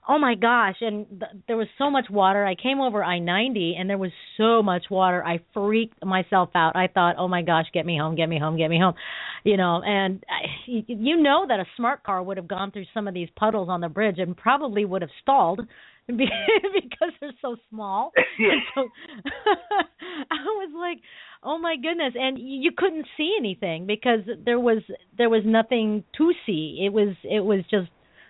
[0.09, 2.45] oh my gosh and th- there was so much water.
[2.45, 5.23] I came over i-90 and there was so much water.
[5.23, 6.75] I freaked myself out.
[6.75, 8.95] I thought oh my gosh get me home get me home get me home.
[9.43, 13.07] You know and I, you know that a smart car would have gone through some
[13.07, 15.61] of these puddles on the bridge and probably would have stalled
[16.17, 18.11] because they're so small.
[18.39, 18.51] Yeah.
[18.75, 18.81] so
[20.31, 20.99] i was like
[21.43, 22.13] oh my goodness.
[22.15, 24.83] And you couldn't see anything because there was
[25.17, 26.83] there was nothing to see.
[26.85, 27.89] It was it was just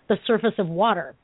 [0.10, 1.16] the surface of water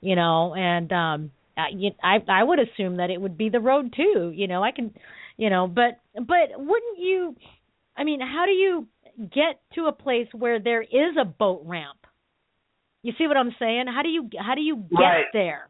[0.00, 0.54] you know?
[0.54, 1.68] And um I,
[2.02, 4.62] I I would assume that it would be the road too you know?
[4.62, 4.94] I can
[5.36, 7.36] you know but but wouldn't you
[7.96, 8.86] I mean how do you
[9.18, 11.98] get to a place where there is a boat ramp?
[13.02, 13.86] You see what I'm saying?
[13.94, 15.24] How do you how do you get Right.
[15.32, 15.68] there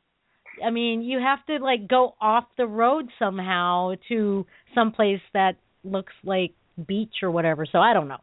[0.65, 5.57] I mean you have to like go off the road somehow to some place that
[5.85, 6.53] looks like
[6.87, 8.21] beach or whatever so I don't know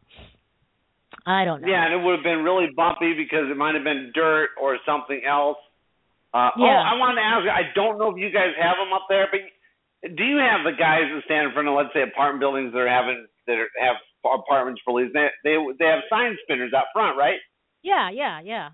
[1.26, 3.84] I don't know Yeah, and it would have been really bumpy because it might have
[3.84, 5.56] been dirt or something else.
[6.34, 7.50] Uh, Oh, I wanted to ask you.
[7.50, 9.40] I don't know if you guys have them up there, but
[10.16, 12.82] do you have the guys that stand in front of, let's say, apartment buildings that
[12.82, 15.12] are having that are, have apartments for lease?
[15.14, 17.38] They they they have sign spinners out front, right?
[17.82, 18.68] yeah yeah yeah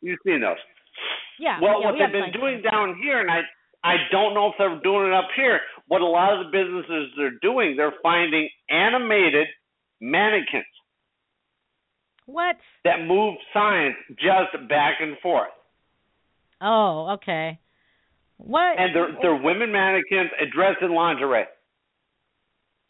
[0.00, 0.56] You've seen those.
[1.40, 3.40] Yeah Well, yeah, what we they've been doing down here, and I
[3.82, 5.60] I don't know if they're doing it up here.
[5.88, 9.48] What a lot of the businesses are doing, they're finding animated
[10.00, 10.68] mannequins
[12.32, 15.48] what that move signs just back and forth.
[16.60, 17.58] Oh, okay.
[18.36, 18.78] What?
[18.78, 21.44] and they're they're women mannequins dressed in lingerie.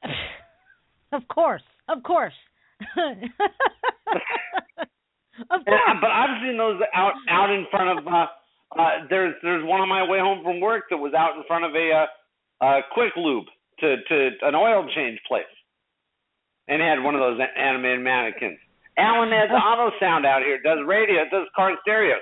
[1.12, 2.34] of course, of course,
[2.96, 3.16] of
[5.64, 5.80] course.
[5.88, 8.06] uh, but I've seen those out out in front of.
[8.06, 8.26] Uh,
[8.78, 11.64] uh, there's there's one on my way home from work that was out in front
[11.64, 13.46] of a uh, uh, quick lube
[13.80, 15.44] to to an oil change place,
[16.68, 18.58] and had one of those animated mannequins.
[18.96, 22.16] Alan has auto sound out here, does radio, does car stereo.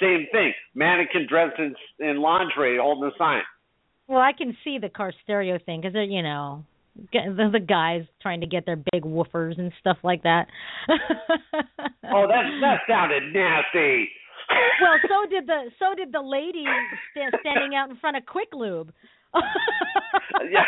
[0.00, 0.52] Same thing.
[0.74, 3.42] Mannequin dressed in in lingerie holding a sign.
[4.08, 6.64] Well, I can see the car stereo thing because they're you know
[7.12, 10.46] the, the guys trying to get their big woofers and stuff like that.
[12.14, 14.10] Oh, that that sounded nasty.
[14.80, 16.64] Well, so did the so did the lady
[17.12, 18.92] sta- standing out in front of Quick Lube.
[20.50, 20.64] Yeah.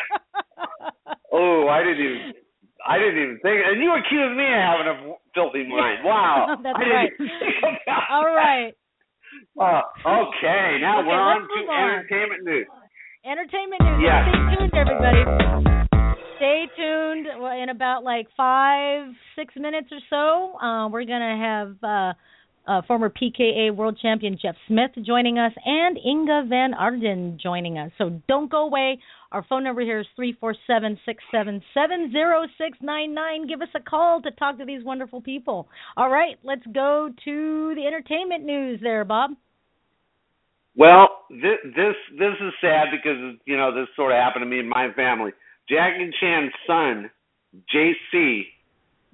[1.33, 2.33] Oh, I didn't even.
[2.87, 3.59] I didn't even think.
[3.66, 6.05] And you accused me of having a filthy mind.
[6.05, 6.57] Wow.
[6.62, 7.11] That's right.
[7.18, 8.73] even think about All right.
[9.59, 11.90] Uh, okay, now Okay, we're on to on.
[11.90, 12.66] entertainment news.
[13.25, 14.01] Entertainment news.
[14.05, 14.31] Yeah.
[14.31, 15.23] Stay tuned, everybody.
[16.37, 17.27] Stay tuned.
[17.40, 22.12] Well, In about like five, six minutes or so, uh, we're gonna have uh,
[22.66, 27.90] uh, former PKA World Champion Jeff Smith joining us and Inga Van Ardenn joining us.
[27.98, 28.98] So don't go away.
[29.33, 33.46] Our phone number here is three four seven six seven seven zero six nine nine.
[33.46, 35.68] Give us a call to talk to these wonderful people.
[35.96, 38.81] All right, let's go to the entertainment news.
[38.83, 39.33] There, Bob.
[40.77, 44.61] Well, this this this is sad because you know this sort of happened to me
[44.61, 45.33] and my family.
[45.68, 47.11] Jackie Chan's son,
[47.74, 48.43] JC,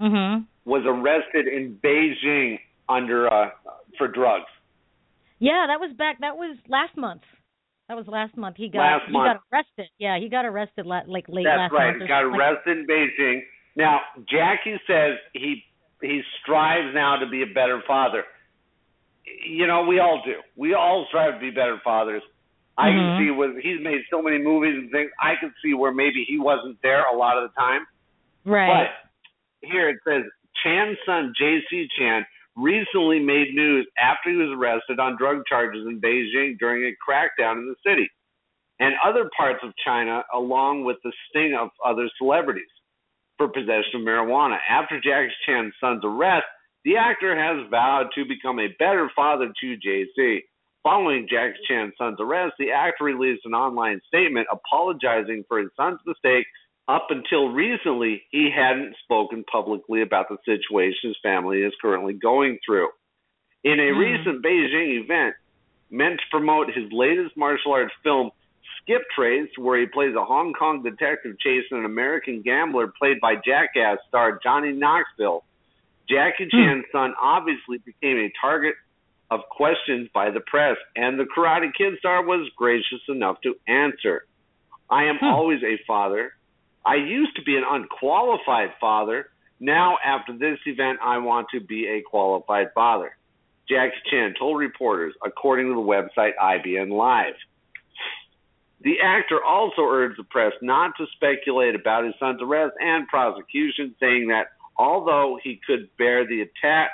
[0.01, 0.45] Mm-hmm.
[0.65, 2.59] was arrested in Beijing
[2.91, 3.51] under uh
[3.99, 4.47] for drugs.
[5.39, 6.21] Yeah, that was back.
[6.21, 7.23] That was last month.
[7.89, 8.57] That was last month.
[8.57, 9.41] He got Last he month.
[9.51, 9.89] got arrested.
[9.99, 11.87] Yeah, he got arrested la- like late That's last right.
[11.93, 12.03] month.
[12.03, 13.41] or He got something like- arrested in Beijing.
[13.77, 15.65] Now, Jackie says he
[16.03, 18.25] he strives now to be a better father.
[19.47, 20.35] You know, we all do.
[20.57, 22.23] We all strive to be better fathers.
[22.79, 22.93] I Mhm.
[22.95, 25.11] can see with he's made so many movies and things.
[25.21, 27.87] I can see where maybe he wasn't there a lot of the time.
[28.45, 28.89] Right.
[29.63, 30.25] But here it says
[30.63, 31.89] Chan's son, J.C.
[31.99, 32.25] Chan,
[32.61, 37.59] recently made news after he was arrested on drug charges in Beijing during a crackdown
[37.59, 38.09] in the city
[38.81, 42.65] and other parts of China, along with the sting of other celebrities
[43.37, 44.57] for possession of marijuana.
[44.69, 46.47] After Jackie Chan's son's arrest,
[46.85, 50.41] the actor has vowed to become a better father to JC.
[50.83, 56.01] Following Jackie Chan's son's arrest, the actor released an online statement apologizing for his son's
[56.07, 56.47] mistake.
[56.89, 62.59] Up until recently, he hadn't spoken publicly about the situation his family is currently going
[62.67, 62.89] through.
[63.63, 63.99] In a Hmm.
[63.99, 65.35] recent Beijing event
[65.91, 68.31] meant to promote his latest martial arts film,
[68.81, 73.37] Skip Trace, where he plays a Hong Kong detective chasing an American gambler played by
[73.37, 75.45] Jackass star Johnny Knoxville,
[76.09, 78.75] Jackie Chan's son obviously became a target
[79.31, 84.25] of questions by the press, and the Karate Kid star was gracious enough to answer.
[84.89, 85.27] I am Hmm.
[85.27, 86.35] always a father.
[86.85, 89.29] I used to be an unqualified father.
[89.59, 93.17] Now, after this event, I want to be a qualified father.
[93.69, 97.35] Jackie Chan told reporters, according to the website IBN Live.
[98.81, 103.95] The actor also urged the press not to speculate about his son's arrest and prosecution,
[104.01, 106.91] saying that although he could bear the attack,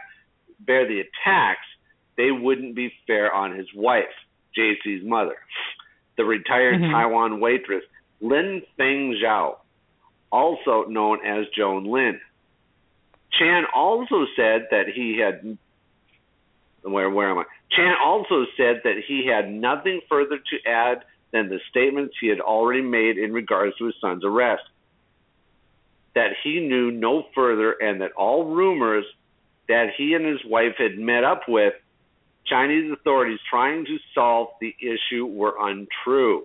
[0.59, 1.67] bear the attacks,
[2.17, 4.13] they wouldn't be fair on his wife,
[4.57, 5.37] JC's mother,
[6.17, 6.91] the retired Mhm.
[6.91, 7.85] Taiwan waitress
[8.21, 9.59] Lin Feng Zhao,
[10.37, 12.21] also known as Joan Lin.
[13.39, 15.59] Chan also said that he had
[16.83, 17.45] where where am I?
[17.71, 22.41] Chan also said that he had nothing further to add than the statements he had
[22.41, 24.63] already made in regards to his son's arrest.
[26.15, 29.05] That he knew no further and that all rumors
[29.69, 31.75] that he and his wife had met up with
[32.47, 36.45] Chinese authorities trying to solve the issue were untrue.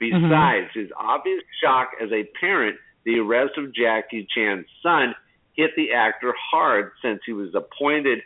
[0.00, 0.22] Mm-hmm.
[0.22, 5.14] Besides his obvious shock as a parent, the arrest of Jackie Chan's son
[5.54, 8.20] hit the actor hard since he was appointed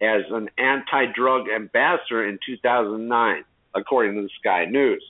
[0.00, 5.02] as an anti-drug ambassador in 2009, according to the Sky News.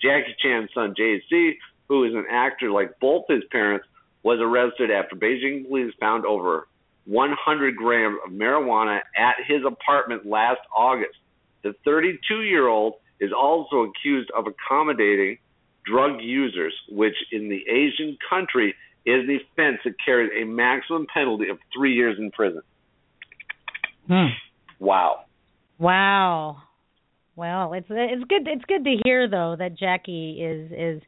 [0.00, 1.56] Jackie Chan's son JC,
[1.88, 3.86] who is an actor like both his parents,
[4.22, 6.68] was arrested after Beijing police found over
[7.06, 11.18] 100 grams of marijuana at his apartment last August.
[11.62, 15.38] The 32-year-old is also accused of accommodating
[15.84, 18.74] drug users, which in the Asian country
[19.04, 22.62] is an offense that carries a maximum penalty of three years in prison.
[24.06, 24.26] Hmm.
[24.78, 25.24] Wow.
[25.78, 26.62] Wow.
[27.34, 31.02] Well, it's it's good it's good to hear though that Jackie is is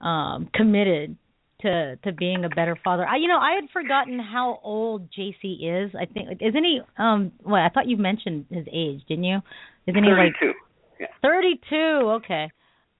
[0.00, 1.16] um committed
[1.60, 3.06] to to being a better father.
[3.06, 5.92] I you know, I had forgotten how old JC is.
[5.94, 9.40] I think isn't he um well, I thought you mentioned his age, didn't you?
[9.86, 10.52] Isn't he like 32.
[11.00, 11.06] Yeah.
[11.22, 11.76] 32?
[11.76, 12.50] Okay.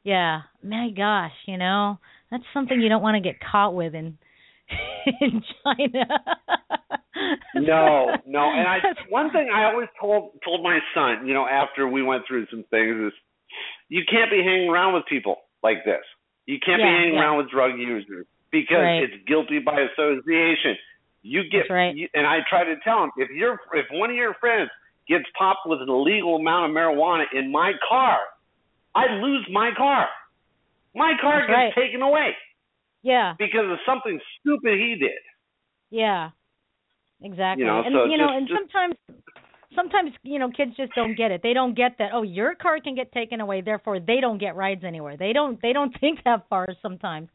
[0.05, 0.42] Yeah.
[0.62, 1.98] My gosh, you know,
[2.30, 4.18] that's something you don't want to get caught with in
[5.20, 6.07] in China.
[7.57, 8.50] no, no.
[8.50, 8.78] And I
[9.09, 12.64] one thing I always told told my son, you know, after we went through some
[12.70, 13.12] things is
[13.88, 16.03] you can't be hanging around with people like this.
[16.46, 17.20] You can't be hanging yeah.
[17.20, 19.03] around with drug users because Right.
[19.03, 20.76] it's guilty by association.
[21.22, 21.94] You get right.
[21.94, 24.70] you, and I try to tell him if you're if one of your friends
[25.09, 28.18] gets popped with an illegal amount of marijuana in my car,
[28.95, 30.07] I lose my car.
[30.95, 31.86] My car That's gets right.
[31.86, 32.30] taken away
[33.03, 33.34] yeah.
[33.38, 35.18] because of something stupid he did.
[35.90, 36.30] Yeah.
[37.22, 37.64] Exactly.
[37.64, 38.95] You know, and so you know, just- and just- sometimes
[39.74, 41.40] sometimes you know kids just don't get it.
[41.43, 44.55] They don't get that oh, your car can get taken away, therefore they don't get
[44.57, 45.16] rides anywhere.
[45.16, 47.28] They don't they don't think that far sometimes.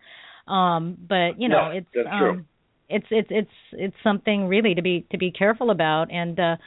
[0.48, 2.46] Um but you know, No, it's um true.
[2.90, 6.58] it's it's it's it's something really to be to be careful about and uh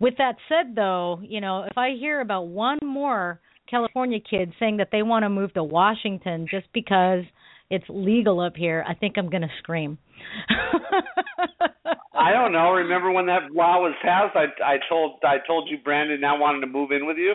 [0.00, 3.40] with that said though, you know, if I hear about one more
[3.70, 7.24] California kid saying that they want to move to Washington just because
[7.70, 9.98] it's legal up here, I think I'm going to scream.
[12.14, 12.72] I don't know.
[12.72, 14.36] Remember when that law was passed?
[14.36, 17.34] I I told I told you Brandon now wanted to move in with you.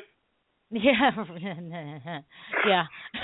[0.71, 1.11] Yeah.
[2.67, 2.83] yeah.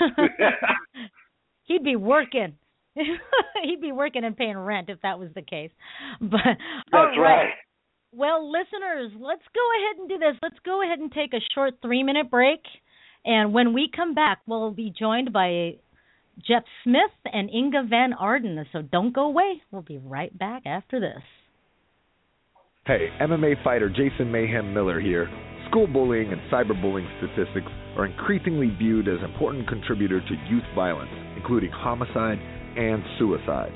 [1.64, 2.54] He'd be working.
[2.94, 5.70] He'd be working and paying rent if that was the case.
[6.20, 6.40] But
[6.90, 7.50] That's right.
[8.14, 10.36] Well, listeners, let's go ahead and do this.
[10.42, 12.60] Let's go ahead and take a short 3-minute break.
[13.24, 15.76] And when we come back, we'll be joined by
[16.46, 18.64] Jeff Smith and Inga Van Ardenn.
[18.72, 19.62] So don't go away.
[19.70, 21.22] We'll be right back after this.
[22.84, 25.28] Hey, MMA fighter Jason Mayhem Miller here.
[25.68, 31.70] School bullying and cyberbullying statistics are increasingly viewed as important contributor to youth violence, including
[31.70, 32.38] homicide
[32.76, 33.72] and suicide.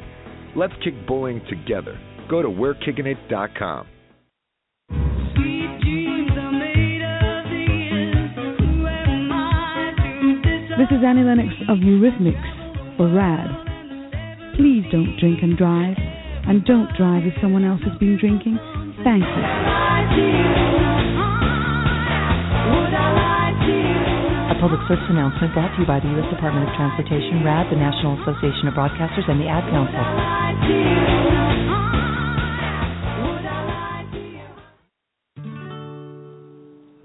[0.56, 1.98] Let's kick bullying together.
[2.28, 3.86] Go to we'rekickingit.com.
[10.76, 12.36] This is Annie Lennox of Eurythmics
[13.00, 13.48] for RADD.
[14.60, 15.96] Please don't drink and drive,
[16.44, 18.60] and don't drive if someone else has been drinking.
[19.00, 19.42] Thank you.
[24.52, 26.28] A public service announcement brought to you by the U.S.
[26.28, 31.35] Department of Transportation, RADD, the National Association of Broadcasters, and the Ad Council.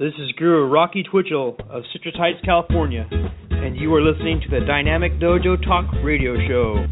[0.02, 3.08] This is Guru Rocky Twitchell of Citrus Heights, California,
[3.52, 6.88] and you are listening to the Dynamic Dojo Talk Radio Show.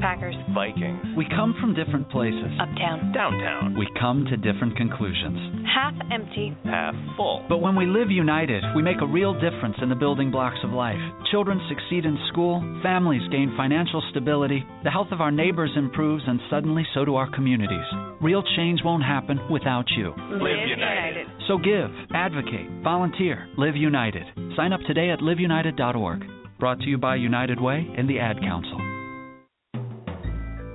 [0.00, 0.34] Packers.
[0.58, 1.14] Vikings.
[1.16, 2.50] We come from different places.
[2.58, 3.12] Uptown.
[3.14, 3.78] Downtown.
[3.78, 5.38] We come to different conclusions.
[5.72, 6.56] Half empty.
[6.64, 7.46] Half full.
[7.48, 10.70] But when we live united, we make a real difference in the building blocks of
[10.70, 10.98] life.
[11.30, 16.40] Children succeed in school, families gain financial stability, the health of our neighbors improves, and
[16.50, 17.86] suddenly so do our communities.
[18.20, 20.12] Real change won't happen without you.
[20.42, 21.28] Live United.
[21.46, 24.24] So give, advocate, volunteer, live united.
[24.56, 26.24] Sign up today at liveunited.org.
[26.58, 28.87] Brought to you by United Way and the Ad Council.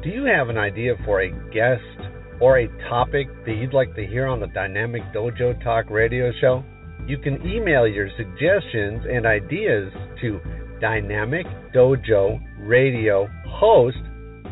[0.04, 4.06] Do you have an idea for a guest or a topic that you'd like to
[4.06, 6.62] hear on the Dynamic Dojo Talk radio show?
[7.08, 10.42] You can email your suggestions and ideas to
[10.82, 12.38] Dynamic Dojo
[12.68, 13.96] Radio Host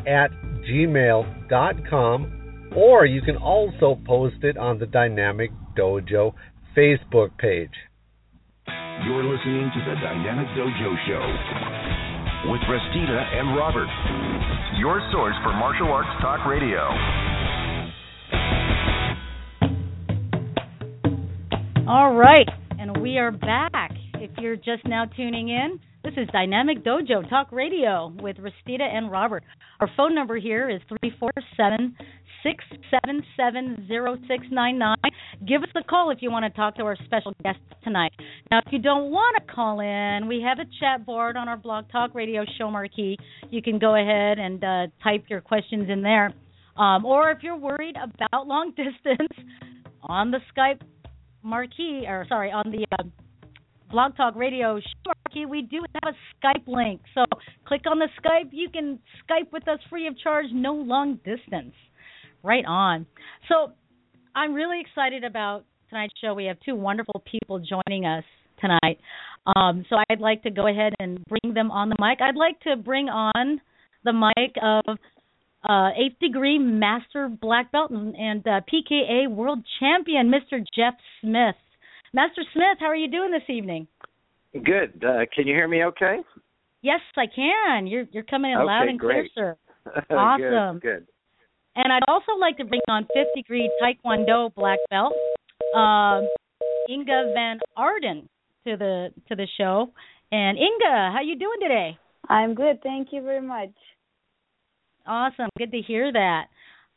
[0.07, 0.31] at
[0.71, 2.31] gmail.com
[2.77, 6.33] or you can also post it on the Dynamic Dojo
[6.77, 7.75] Facebook page.
[9.05, 11.90] You're listening to the Dynamic Dojo Show
[12.45, 13.89] with Restita and Robert.
[14.79, 16.81] Your source for martial arts talk radio.
[21.87, 22.47] All right,
[22.79, 23.91] and we are back.
[24.15, 29.11] If you're just now tuning in, this is Dynamic Dojo Talk Radio with Restita and
[29.11, 29.43] Robert.
[29.79, 31.95] Our phone number here is 347
[32.43, 34.95] 677 0699.
[35.47, 38.11] Give us a call if you want to talk to our special guest tonight.
[38.49, 41.57] Now, if you don't want to call in, we have a chat board on our
[41.57, 43.17] Blog Talk Radio show marquee.
[43.49, 46.33] You can go ahead and uh, type your questions in there.
[46.77, 49.29] Um, or if you're worried about long distance,
[50.03, 50.81] on the Skype
[51.43, 53.03] marquee, or sorry, on the uh,
[53.91, 57.01] Blog Talk Radio show marquee, we do have a Skype link.
[57.13, 57.25] So
[57.65, 58.49] click on the Skype.
[58.51, 61.73] You can Skype with us free of charge, no long distance.
[62.43, 63.05] Right on.
[63.47, 63.73] So
[64.35, 66.33] I'm really excited about tonight's show.
[66.33, 68.23] We have two wonderful people joining us
[68.59, 68.99] tonight.
[69.55, 72.19] Um, so I'd like to go ahead and bring them on the mic.
[72.21, 73.59] I'd like to bring on
[74.03, 74.97] the mic of
[75.67, 80.63] uh, eighth degree master black belt and, and uh, PKA world champion, Mr.
[80.75, 81.55] Jeff Smith.
[82.13, 83.87] Master Smith, how are you doing this evening?
[84.53, 85.03] Good.
[85.03, 86.17] Uh, can you hear me okay?
[86.81, 87.87] Yes, I can.
[87.87, 89.31] You're you're coming in okay, loud and great.
[89.33, 90.03] clear, sir.
[90.11, 90.79] Awesome.
[90.79, 91.07] good, good.
[91.75, 95.13] And I'd also like to bring on fifth degree Taekwondo black belt,
[95.75, 96.27] um,
[96.89, 98.27] Inga Van Ardenn
[98.67, 99.91] to the to the show.
[100.31, 101.97] And Inga, how are you doing today?
[102.29, 103.71] I'm good, thank you very much.
[105.05, 105.49] Awesome.
[105.57, 106.45] Good to hear that.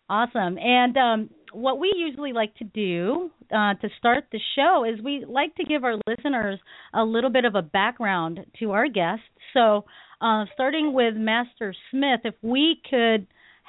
[0.09, 0.59] Awesome.
[0.59, 5.25] And um, what we usually like to do uh, to start the show is we
[5.27, 6.59] like to give our listeners
[6.93, 9.25] a little bit of a background to our guests.
[9.55, 9.85] So,
[10.20, 13.27] uh, starting with Master Smith, if we could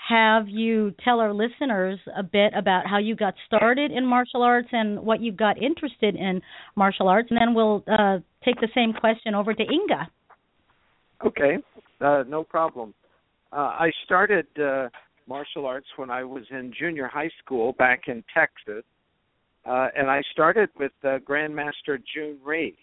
[0.08, 4.68] have you tell our listeners a bit about how you got started in martial arts
[4.72, 6.42] and what you got interested in
[6.76, 10.10] martial arts, and then we'll uh, take the same question over to Inga.
[11.26, 11.58] Okay,
[12.02, 12.94] uh, no problem.
[13.52, 14.90] Uh, I started uh,
[15.28, 18.84] martial arts when I was in junior high school back in Texas,
[19.66, 22.76] uh, and I started with uh, Grandmaster Jhoon Rhee.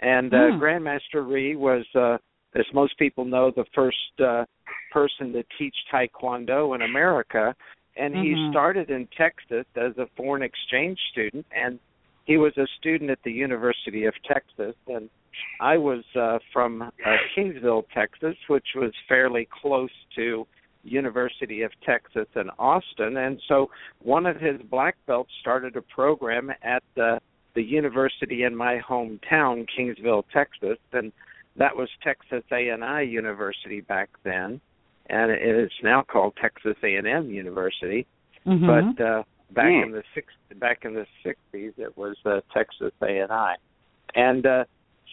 [0.00, 0.62] And uh, Hmm.
[0.62, 2.18] Grandmaster Rhee was, uh,
[2.54, 4.44] as most people know, the first uh,
[4.92, 7.54] person to teach Taekwondo in America.
[7.96, 8.50] And he Mhm.
[8.50, 11.78] started in Texas as a foreign exchange student, and
[12.24, 14.74] he was a student at the University of Texas.
[14.88, 15.08] And
[15.60, 16.90] I was uh, from uh,
[17.34, 20.46] Kingsville, Texas, which was fairly close to
[20.84, 23.70] University of Texas in Austin, and so
[24.02, 27.20] one of his black belts started a program at the
[27.54, 31.12] the university in my hometown, Kingsville, Texas, and
[31.56, 34.60] that was Texas A&I University back then,
[35.08, 38.06] and it is now called Texas A&M University.
[38.46, 38.66] Mhm.
[38.96, 39.82] But uh, back Hmm.
[39.84, 43.56] in the six back in the sixties, it was uh, Texas A&I,
[44.14, 44.64] and uh,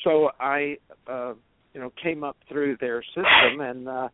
[0.03, 0.77] so I,
[1.07, 1.33] uh,
[1.73, 3.87] you know, came up through their system and.
[3.87, 4.09] uh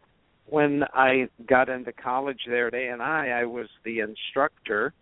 [0.49, 4.93] when I got into college there at A&I, I was the instructor,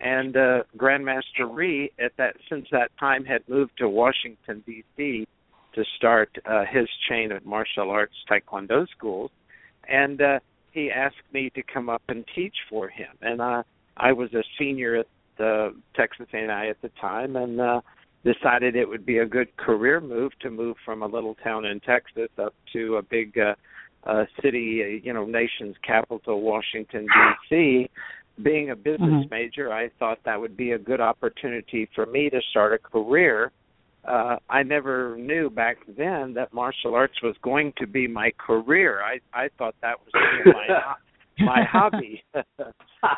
[0.00, 5.24] and uh, Grandmaster Rhee at that since that time had moved to Washington D.C.
[5.78, 9.30] to start uh, his chain of martial arts taekwondo schools,
[9.88, 10.40] and uh,
[10.72, 13.62] he asked me to come up and teach for him, and uh,
[13.96, 15.06] I was a senior at
[15.36, 17.80] the Texas A&I at the time, and uh,
[18.24, 21.78] decided it would be a good career move to move from a little town in
[21.78, 23.54] Texas up to a big uh,
[24.04, 27.88] uh, city, uh, you know, nation's capital, Washington D.C.
[28.42, 29.30] Being a business Mhm.
[29.30, 33.52] major, I thought that would be a good opportunity for me to start a career.
[34.04, 39.02] Uh, I never knew back then that martial arts was going to be my career.
[39.02, 40.12] I I thought that was
[41.38, 42.22] my my hobby.
[42.34, 42.44] and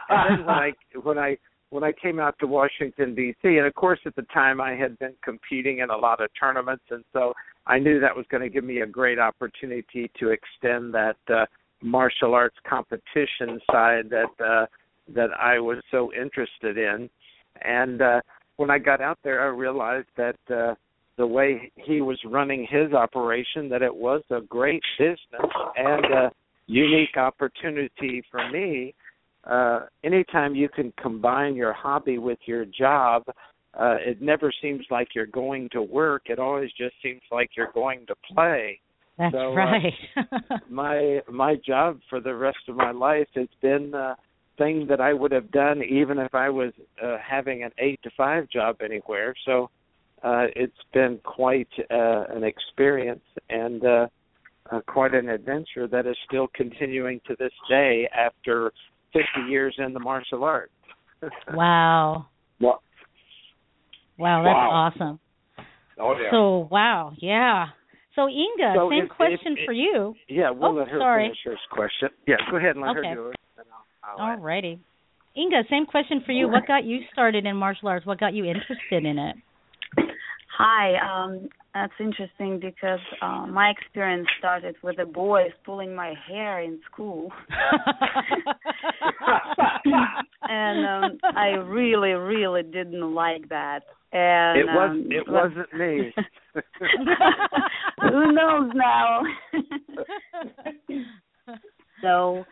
[0.08, 0.72] then when I
[1.02, 1.36] when I
[1.70, 3.48] when I came out to Washington D.C.
[3.58, 6.84] and of course at the time I had been competing in a lot of tournaments
[6.90, 7.34] and so
[7.66, 11.46] I knew that was going to give me a great opportunity to extend that uh,
[11.82, 14.66] martial arts competition side that uh,
[15.14, 17.08] that I was so interested in.
[17.62, 18.20] And uh,
[18.60, 20.74] when I got out there, I realized that uh,
[21.16, 26.32] the way he was running his operation, that it was a great business and a
[26.66, 28.94] unique opportunity for me.
[29.44, 33.22] Uh, anytime you can combine your hobby with your job,
[33.72, 36.24] uh, it never seems like you're going to work.
[36.26, 38.78] It always just seems like you're going to play.
[39.16, 39.94] That's So, uh, right.
[40.70, 44.16] my my job for the rest of my life has been uh
[44.60, 48.10] thing that I would have done even if I was uh, having an 8 to
[48.16, 49.32] 5 job anywhere.
[49.46, 49.54] So
[50.22, 54.06] uh it's been quite uh, an experience and uh,
[54.70, 57.94] uh quite an adventure that is still continuing to this day
[58.26, 58.54] after
[59.14, 60.72] 50 years in the martial arts.
[61.54, 62.26] wow.
[62.60, 62.78] Well,
[64.18, 64.70] Wow, that's Wow.
[64.82, 65.16] awesome.
[66.04, 66.30] oh yeah.
[66.36, 67.66] So wow, yeah.
[68.16, 70.14] So Inga, So same if- question if- for you.
[70.28, 71.24] Yeah, we'll Oh, let her sorry.
[71.28, 72.08] finish her question.
[72.30, 73.08] Yeah, go ahead and let Okay.
[73.08, 73.36] her do it.
[74.02, 74.38] And I'll- I'll add.
[74.40, 74.78] Alrighty.
[75.36, 76.48] Inga, same question for you.
[76.48, 78.04] What got you started in martial arts?
[78.04, 79.36] What got you interested in it?
[80.58, 86.60] Hi, um, that's interesting because uh, my experience started with the boys pulling my hair
[86.60, 87.30] in school,
[90.48, 93.84] and um, I really, really didn't like that.
[94.12, 96.12] And It was um, it but- wasn't me.
[98.10, 99.22] Who knows now?
[102.02, 102.44] so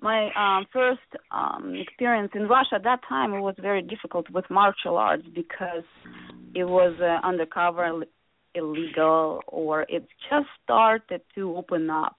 [0.00, 4.44] my um first um experience in Russia at that time it was very difficult with
[4.50, 5.84] martial arts because
[6.54, 8.04] it was uh, undercover
[8.54, 12.16] illegal or it just started to open up.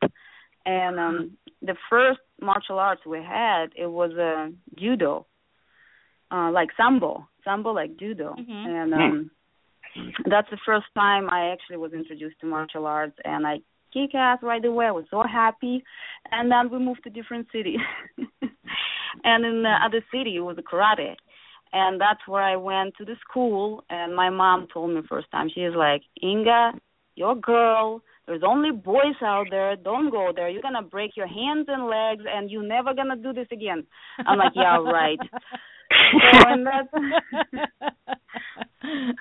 [0.65, 5.25] And um the first martial arts we had it was uh, judo
[6.31, 8.35] uh like sambo sambo like judo.
[8.37, 9.31] And um
[10.29, 13.59] that's the first time I actually was introduced to martial arts, and I
[13.93, 14.87] kick ass right away.
[14.87, 15.83] I was so happy,
[16.31, 17.77] and then we moved to different city,
[19.23, 21.15] and in the other city it was karate,
[21.73, 23.83] and that's where I went to the school.
[23.89, 26.73] And my mom told me first time she is like, Inga,
[27.15, 28.01] you're a girl.
[28.27, 29.75] There's only boys out there.
[29.75, 30.47] Don't go there.
[30.47, 33.85] You're gonna break your hands and legs, and you're never gonna do this again.
[34.25, 35.19] I'm like, yeah, right.
[36.11, 36.67] So, and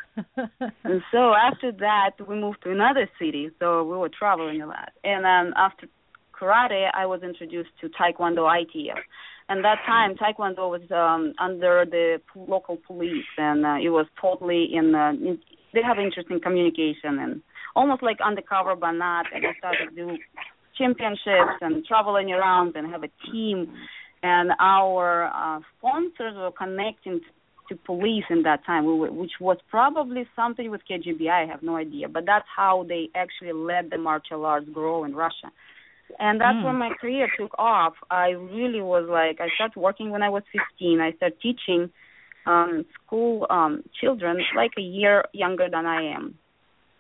[0.85, 3.51] and so after that, we moved to another city.
[3.59, 4.93] So we were traveling a lot.
[5.05, 5.87] And um, after
[6.33, 9.01] karate, I was introduced to Taekwondo ITF.
[9.49, 14.69] And that time, Taekwondo was um, under the local police, and uh, it was totally
[14.73, 14.95] in.
[14.95, 15.41] Uh, in
[15.73, 17.43] they have interesting communication and
[17.77, 19.27] almost like undercover, but not.
[19.33, 20.19] And I started to do
[20.77, 23.73] championships and traveling around and have a team.
[24.23, 27.21] And our uh, sponsors were connecting
[27.69, 28.85] to police in that time,
[29.17, 31.31] which was probably something with KGB.
[31.31, 35.15] I have no idea, but that's how they actually let the martial arts grow in
[35.15, 35.51] Russia.
[36.19, 36.65] And that's Mm.
[36.65, 37.95] when my career took off.
[38.11, 41.01] I really was like, I started working when I was 15.
[41.01, 41.91] I started teaching
[42.47, 46.35] um school um children like a year younger than I am.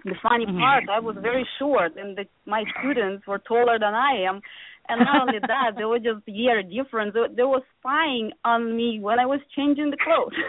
[0.05, 4.12] The funny part, I was very short, and the, my students were taller than I
[4.29, 4.41] am.
[4.89, 7.14] And not only that, there was just year difference.
[7.14, 10.35] They, they were spying on me when I was changing the clothes.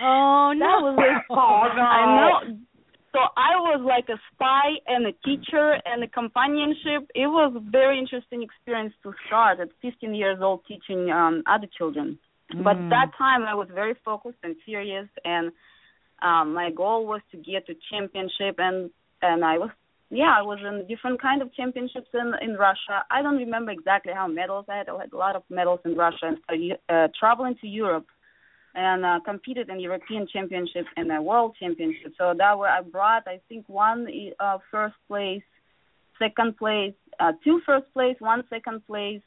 [0.00, 0.66] Oh no!
[0.66, 1.82] That was a, Oh, no.
[1.82, 2.02] I
[2.50, 2.56] know.
[3.12, 7.10] So I was like a spy and a teacher and a companionship.
[7.14, 11.68] It was a very interesting experience to start at 15 years old teaching um other
[11.76, 12.18] children.
[12.58, 12.88] But Mm.
[12.90, 15.52] that time I was very focused and serious, and
[16.22, 18.90] um my goal was to get to championship, and
[19.20, 19.70] and I was
[20.12, 22.96] yeah I was in different kind of championships in in Russia.
[23.10, 24.88] I don't remember exactly how medals I had.
[24.88, 28.06] I had a lot of medals in Russia and started uh, traveling to Europe
[28.74, 32.12] and uh, competed in European Championship and a World Championship.
[32.18, 34.06] So that way I brought, I think, one
[34.40, 35.42] uh, first place,
[36.18, 39.20] second place, uh, two first place, one second place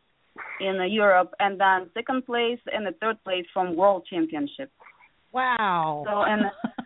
[0.60, 4.72] in uh, Europe, and then second place and the third place from World Championship.
[5.32, 6.04] Wow.
[6.08, 6.46] So and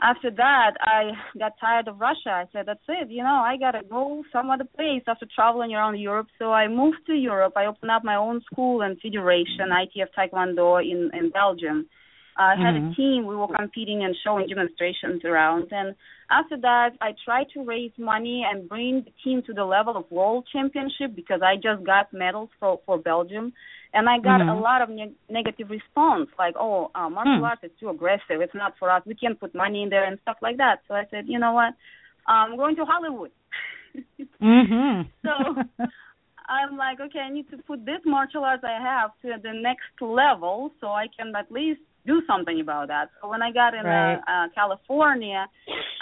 [0.00, 2.30] after that, I got tired of Russia.
[2.30, 3.10] I said, "That's it.
[3.10, 7.06] You know, I gotta go some other place." After traveling around Europe, so I moved
[7.06, 7.54] to Europe.
[7.56, 11.88] I opened up my own school and federation, ITF Taekwondo in in Belgium.
[12.36, 12.90] I had Mhm.
[12.90, 13.26] a team.
[13.26, 15.72] We were competing and showing demonstrations around.
[15.72, 15.94] And
[16.30, 20.10] after that, I tried to raise money and bring the team to the level of
[20.10, 23.52] world championship because I just got medals for for Belgium,
[23.94, 24.60] and I got a Mhm.
[24.60, 27.44] lot of ne- negative response, like, "Oh, uh, martial Hmm.
[27.44, 28.40] arts is too aggressive.
[28.40, 29.02] It's not for us.
[29.06, 31.52] We can't put money in there and stuff like that." So I said, "You know
[31.52, 31.72] what?
[32.26, 33.30] I'm going to Hollywood."
[34.40, 35.06] Mhm.
[35.24, 35.64] so
[36.48, 39.94] I'm like, okay, I need to put this martial arts I have to the next
[40.00, 43.08] level so I can at least do something about that.
[43.20, 44.16] So when I got in Right.
[44.16, 45.46] uh, uh, California,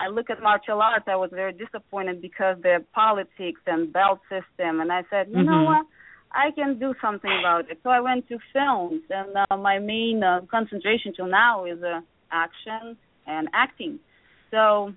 [0.00, 1.06] I look at martial arts.
[1.06, 5.62] I was very disappointed because the politics and belt system, and I said, you know
[5.62, 5.66] Mhm.
[5.66, 5.86] what?
[6.34, 7.78] I can do something about it.
[7.82, 12.00] So I went to films, and uh, my main uh, concentration till now is uh,
[12.30, 13.98] action and acting.
[14.50, 14.94] So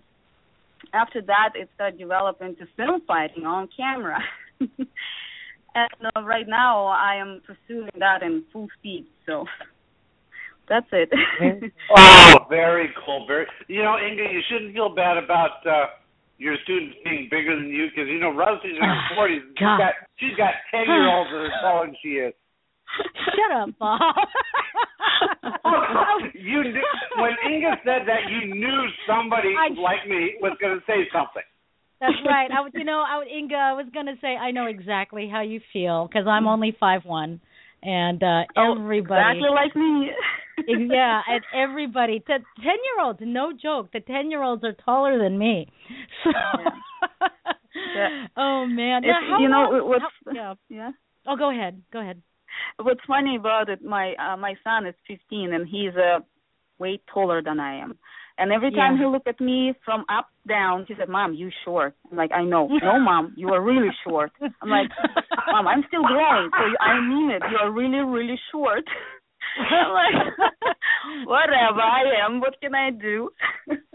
[0.93, 4.19] after that, it started developing to film fighting on camera.
[4.59, 9.05] and uh, right now, I am pursuing that in full speed.
[9.25, 9.45] So
[10.69, 11.09] that's it.
[11.97, 13.25] Oh, very cool.
[13.27, 13.45] Very.
[13.67, 15.85] You know, Inga, you shouldn't feel bad about uh
[16.37, 19.41] your students being bigger than you because you know Rosie's in her ah, forties.
[19.55, 22.33] she's got she's got ten year olds that are taller than she is.
[23.35, 24.15] Shut up, Bob.
[26.33, 26.85] you knew,
[27.17, 31.43] when Inga said that, you knew somebody like me was going to say something.
[31.99, 32.49] That's right.
[32.51, 35.41] I would, you know, I would, Inga, I was gonna say I know exactly how
[35.41, 37.39] you feel because I'm only five one,
[37.85, 40.09] and uh oh, everybody exactly like me.
[40.93, 45.17] yeah, and everybody, the ten year olds, no joke, the ten year olds are taller
[45.17, 45.71] than me.
[46.23, 48.25] So, yeah.
[48.37, 50.53] oh man, now, how you know long, what's how, yeah.
[50.69, 50.91] yeah.
[51.27, 52.21] Oh, go ahead, go ahead.
[52.77, 56.19] What's funny about it, my uh, my son is 15 and he's uh,
[56.79, 57.97] way taller than I am.
[58.37, 58.99] And every time Yeah.
[58.99, 62.43] he looked at me from up down, he said, "Mom, you short." I'm like, "I
[62.43, 64.31] know, no, Mom, you are really short."
[64.61, 64.89] I'm like,
[65.51, 67.41] "Mom, I'm still growing, so I mean it.
[67.49, 68.83] You are really, really short."
[69.71, 70.15] I'm like,
[71.27, 72.41] "Whatever, I am.
[72.41, 73.29] What can I do?"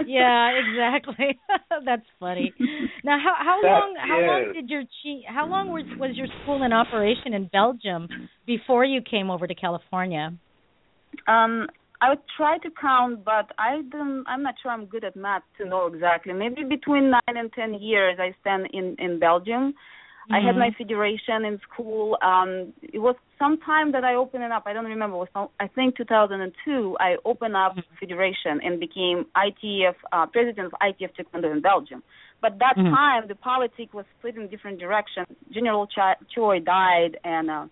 [0.07, 1.38] yeah, exactly.
[1.84, 2.55] That's funny.
[3.05, 6.28] Now, how how That long how long did your chi- how long was was your
[6.43, 8.09] school in operation in Belgium
[8.47, 10.32] before you came over to California?
[11.28, 11.66] Um,
[12.03, 14.24] I would try to count, but I don't.
[14.26, 16.32] I'm not sure I'm good at math to know exactly.
[16.32, 19.74] Maybe between nine and ten years I spent in in Belgium.
[20.32, 20.59] I had Mhm.
[20.59, 22.16] my federation in school.
[22.22, 24.62] Um, it was sometime that I opened it up.
[24.66, 25.16] I don't remember.
[25.16, 26.96] It was some, I think 2002.
[27.01, 32.03] I opened up federation and became ITF uh, president of ITF Taekwondo in Belgium.
[32.40, 32.90] But that Mhm.
[32.94, 35.26] time the politics was split in different directions.
[35.51, 37.66] General Ch- Choi died, and uh,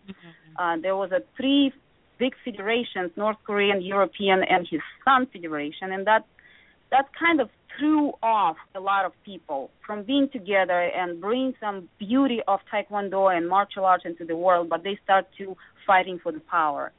[0.58, 1.72] uh, there was a three
[2.18, 6.24] big federations: North Korean, European, and his son federation, and that
[6.90, 7.48] that kind of
[7.78, 13.34] threw off a lot of people from being together and bring some beauty of taekwondo
[13.34, 15.56] and martial arts into the world but they start to
[15.86, 16.90] fighting for the power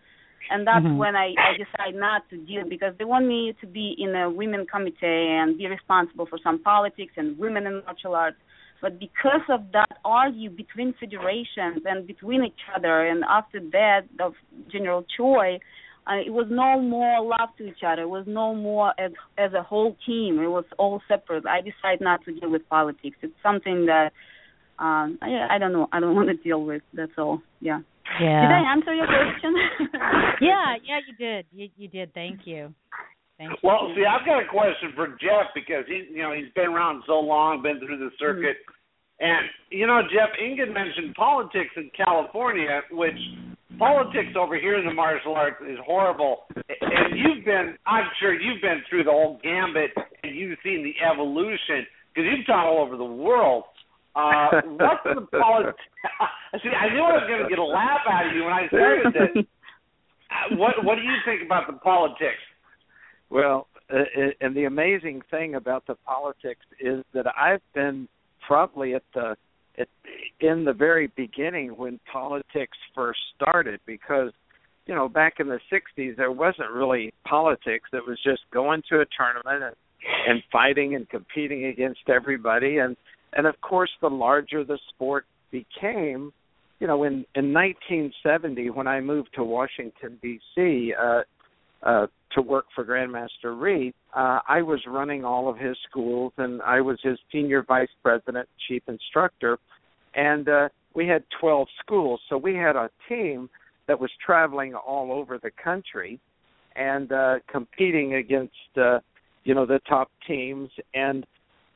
[0.52, 0.98] and that's Mhm.
[0.98, 4.30] when I, I decided not to deal because they want me to be in a
[4.30, 8.38] women committee and be responsible for some politics and women in martial arts
[8.82, 14.34] but because of that argue between federations and between each other and after that of
[14.72, 15.60] general choi
[16.10, 18.04] uh, it was no more love to each other.
[18.04, 20.40] It was no more as as a whole team.
[20.40, 21.46] It was all separate.
[21.46, 23.18] I decided not to deal with politics.
[23.22, 24.12] It's something that
[24.80, 25.88] um I, I don't know.
[25.92, 26.82] I don't want to deal with.
[26.94, 27.42] That's all.
[27.60, 27.80] Yeah.
[28.20, 28.42] Yeah.
[28.42, 29.54] Did I answer your question?
[30.42, 31.46] yeah, yeah, you did.
[31.52, 32.14] You you did.
[32.14, 32.74] Thank you.
[33.40, 33.58] Thank you.
[33.64, 37.04] Well, see, I've got a question for Jeff because he, you know, he's been around
[37.08, 38.58] so long, been through the circuit,
[39.20, 43.16] and you know, Jeff Inga mentioned politics in California, which
[43.80, 46.52] politics over here in the martial arts is horrible.
[46.68, 49.92] And you've been, I'm sure you've been through the whole gambit,
[50.24, 53.64] and you've seen the evolution because you've taught all over the world.
[54.16, 55.80] Uh, what's the politics?
[56.60, 58.68] See, I knew I was going to get a laugh out of you when I
[58.68, 59.46] started this.
[60.30, 62.38] Uh, What What do you think about the politics?
[63.30, 68.08] Well, and the amazing thing about the politics is that I've been
[68.46, 69.36] probably at the
[69.80, 69.88] at,
[70.40, 74.32] in the very beginning when politics first started because
[74.86, 79.00] you know back in the 60s there wasn't really politics it was just going to
[79.00, 79.76] a tournament and,
[80.28, 82.96] and fighting and competing against everybody and
[83.34, 86.32] and of course the larger the sport became
[86.80, 90.94] you know in in 1970 when I moved to Washington D.C.
[91.00, 91.22] uh
[91.84, 96.62] uh to work for Grandmaster Rhee, uh, I was running all of his schools, and
[96.62, 99.58] I was his senior vice president, chief instructor,
[100.14, 102.20] and uh, we had 12 schools.
[102.30, 103.50] So we had a team
[103.88, 106.20] that was traveling all over the country
[106.76, 109.00] and uh, competing against, uh,
[109.44, 110.70] you know, the top teams.
[110.94, 111.26] And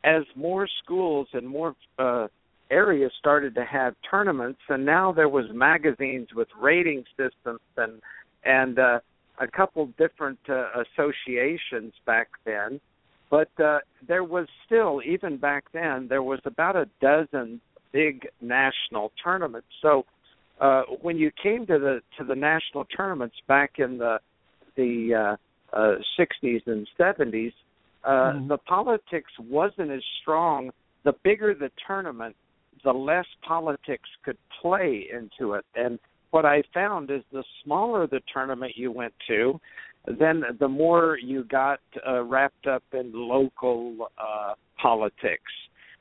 [0.04, 2.28] as more schools and more uh,
[2.70, 8.02] areas started to have tournaments, and now there was magazines with rating systems and
[8.46, 9.00] and uh,
[9.40, 12.80] a couple different uh, associations back then,
[13.30, 17.60] but uh, there was still, even back then, there was about a dozen
[17.92, 19.68] big national tournaments.
[19.82, 20.06] So
[20.62, 24.20] uh, when you came to the to the national tournaments back in the
[24.76, 25.38] the
[25.74, 27.54] uh, uh, 60s and 70s,
[28.04, 28.48] uh, Mm-hmm.
[28.50, 30.72] the politics wasn't as strong.
[31.04, 32.36] The bigger the tournament,
[32.84, 36.00] the less politics could play into it, and
[36.34, 39.60] what I found is the smaller the tournament you went to,
[40.20, 45.52] then the more you got uh, wrapped up in local uh, politics.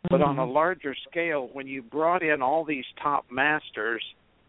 [0.08, 4.02] But on a larger scale, when you brought in all these top masters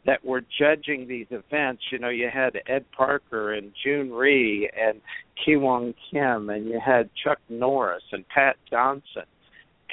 [0.06, 5.02] that were judging these events, you know, you had Ed Parker and Jhoon Rhee and
[5.46, 9.26] Kiwon Kim, and you had Chuck Norris and Pat Johnson,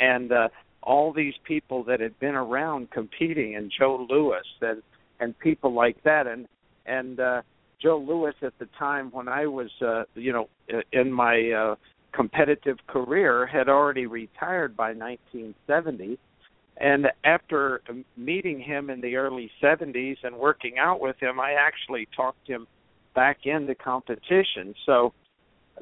[0.01, 0.49] and uh,
[0.83, 4.83] all these people that had been around competing, and Joe Lewis and
[5.21, 6.27] and people like that.
[6.27, 6.47] And
[6.87, 7.43] and uh
[7.81, 10.49] Joe Lewis at the time when I was uh you know
[10.93, 11.75] in my uh
[12.13, 16.19] competitive career had already retired by 1970
[16.77, 17.83] and after
[18.17, 22.67] meeting him in the early 70s and working out with him I actually talked him
[23.15, 24.75] back into competition.
[24.87, 25.13] So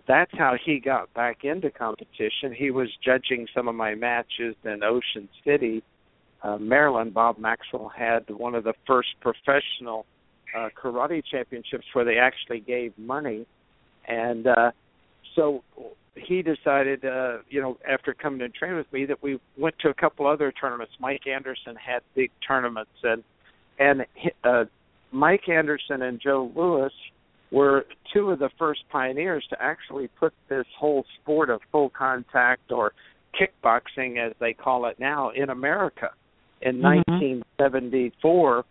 [0.07, 2.53] that's how he got back into competition.
[2.57, 5.83] He was judging some of my matches in Ocean City
[6.43, 10.07] uh, Maryland, Bob Maxwell had one of the first professional
[10.57, 13.47] uh, karate championships where they actually gave money,
[14.07, 14.71] and uh,
[15.35, 15.63] so
[16.15, 19.89] he decided, uh, you know, after coming to train with me, that we went to
[19.89, 20.93] a couple other tournaments.
[21.01, 23.23] Mike Anderson had big tournaments, and
[23.79, 24.07] and
[24.45, 24.65] uh,
[25.13, 26.93] Mike Anderson and Joe Lewis
[27.51, 32.71] were two of the first pioneers to actually put this whole sport of full contact
[32.71, 32.93] or
[33.39, 36.11] kickboxing, as they call it now, in America.
[36.63, 37.13] In mm-hmm.
[37.13, 38.65] 1974,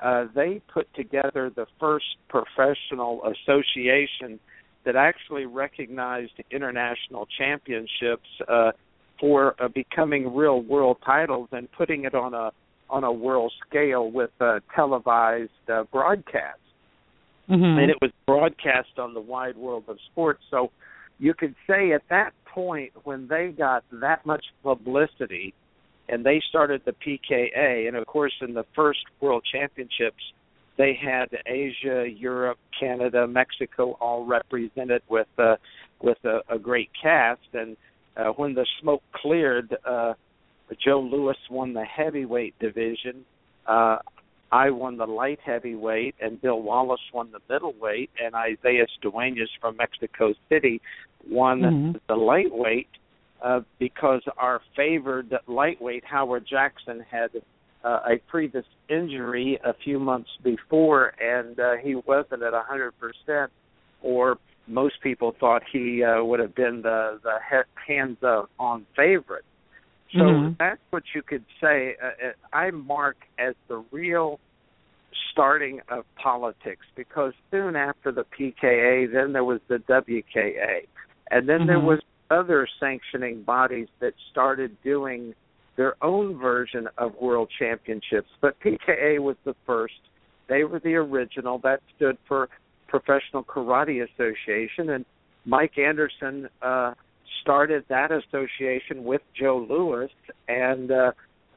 [0.00, 4.38] uh, they put together the first professional association
[4.84, 8.72] that actually recognized international championships uh,
[9.20, 12.52] for uh, becoming real world titles and putting it on a
[12.90, 16.60] on a world scale with uh, televised uh, broadcasts.
[17.50, 17.78] Mm-hmm.
[17.78, 20.40] And it was broadcast on the wide world of sports.
[20.50, 20.70] So
[21.18, 25.52] you could say at that point, when they got that much publicity
[26.08, 30.22] and they started the PKA, and of course, in the first World Championships,
[30.76, 35.56] they had Asia, Europe, Canada, Mexico all represented with uh,
[36.00, 37.40] with a, a great cast.
[37.52, 37.76] And
[38.16, 40.14] uh, when the smoke cleared, uh,
[40.84, 43.24] Joe Lewis won the heavyweight division.
[43.66, 43.98] Uh,
[44.50, 49.76] I won the light heavyweight, and Bill Wallace won the middleweight, and Isaiah Duenas from
[49.76, 50.80] Mexico City
[51.28, 51.98] won mm-hmm.
[52.08, 52.88] the lightweight
[53.42, 57.30] uh, because our favored lightweight Howard Jackson had
[57.84, 62.92] uh, a previous injury a few months before, and uh, he wasn't at a hundred
[62.98, 63.52] percent,
[64.02, 67.38] or most people thought he uh, would have been the the
[67.86, 68.18] hands
[68.58, 69.44] on favorite.
[70.12, 70.52] So mm-hmm.
[70.58, 71.96] that's what you could say.
[72.02, 74.40] Uh, uh, I mark as the real
[75.32, 80.86] starting of politics because soon after the PKA, then there was the WKA,
[81.30, 81.66] and then mm-hmm.
[81.66, 82.00] there was
[82.30, 85.34] other sanctioning bodies that started doing
[85.76, 88.28] their own version of world championships.
[88.40, 89.94] But PKA was the first.
[90.48, 91.58] They were the original.
[91.62, 92.48] That stood for
[92.88, 95.04] Professional Karate Association, and
[95.44, 96.94] Mike Anderson uh,
[97.42, 100.10] started that association with Joe Lewis,
[100.48, 101.12] and uh,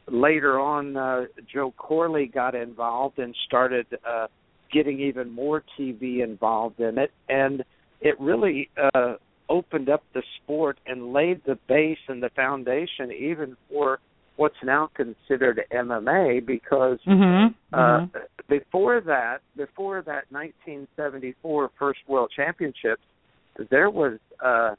[0.08, 4.28] later on, uh, Joe Corley got involved and started uh,
[4.72, 7.64] getting even more TV involved in it, and
[8.02, 9.16] it really uh,
[9.52, 14.00] opened up the sport and laid the base and the foundation even for
[14.38, 17.54] what's now considered MMA because mm-hmm.
[17.74, 18.18] Uh, mm-hmm.
[18.50, 23.04] before that, before that 1974 First World Championships,
[23.70, 24.76] there was uh,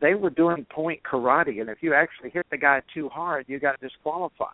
[0.00, 3.58] they were doing point karate, and if you actually hit the guy too hard, you
[3.58, 4.48] got disqualified.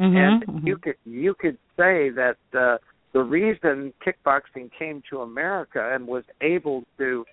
[0.00, 0.66] Mm-hmm, and mm-hmm.
[0.66, 2.78] you could you could say that uh,
[3.12, 7.24] the reason kickboxing came to America and was able to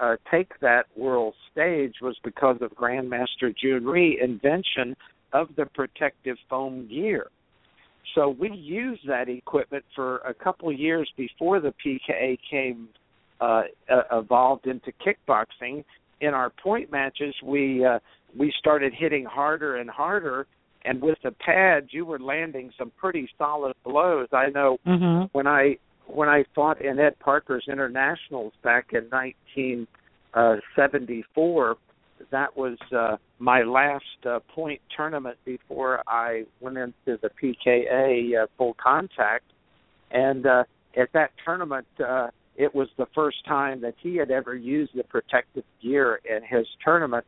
[0.00, 4.96] uh, take that world stage was because of Grandmaster Jhoon Rhee invention
[5.32, 7.28] of the protective foam gear.
[8.14, 12.88] So we used that equipment for a couple of years before the PKA came
[13.40, 13.62] uh,
[14.10, 15.84] evolved into kickboxing,
[16.20, 17.98] in our point matches, we uh,
[18.36, 20.46] we started hitting harder and harder,
[20.84, 24.28] and with the pads, you were landing some pretty solid blows.
[24.32, 25.26] I know mm-hmm.
[25.32, 25.78] when I
[26.14, 31.74] when I fought in Ed Parker's internationals back in 1974, uh,
[32.30, 38.46] that was uh, my last uh, point tournament before I went into the PKA uh,
[38.58, 39.46] full contact,
[40.10, 40.64] and uh,
[40.96, 41.86] at that tournament.
[41.98, 46.42] Uh, it was the first time that he had ever used the protective gear in
[46.44, 47.24] his tournament,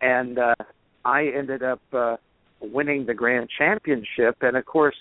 [0.00, 0.54] and uh,
[1.04, 2.16] I ended up uh,
[2.60, 4.36] winning the grand championship.
[4.40, 4.94] And of course,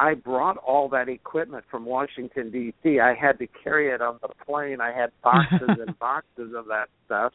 [0.00, 3.00] I brought all that equipment from Washington D.C.
[3.00, 4.80] I had to carry it on the plane.
[4.80, 7.34] I had boxes and boxes of that stuff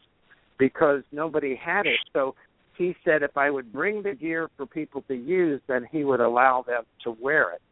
[0.58, 2.00] because nobody had it.
[2.12, 2.34] So
[2.76, 6.18] he said if I would bring the gear for people to use, then he would
[6.18, 7.62] allow them to wear it.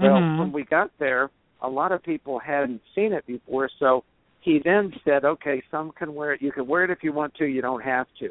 [0.00, 0.40] Well, mm-hmm.
[0.40, 1.30] when we got there,
[1.62, 3.70] a lot of people hadn't seen it before.
[3.78, 4.02] So
[4.40, 6.42] he then said, okay, some can wear it.
[6.42, 7.44] You can wear it if you want to.
[7.44, 8.30] You don't have to.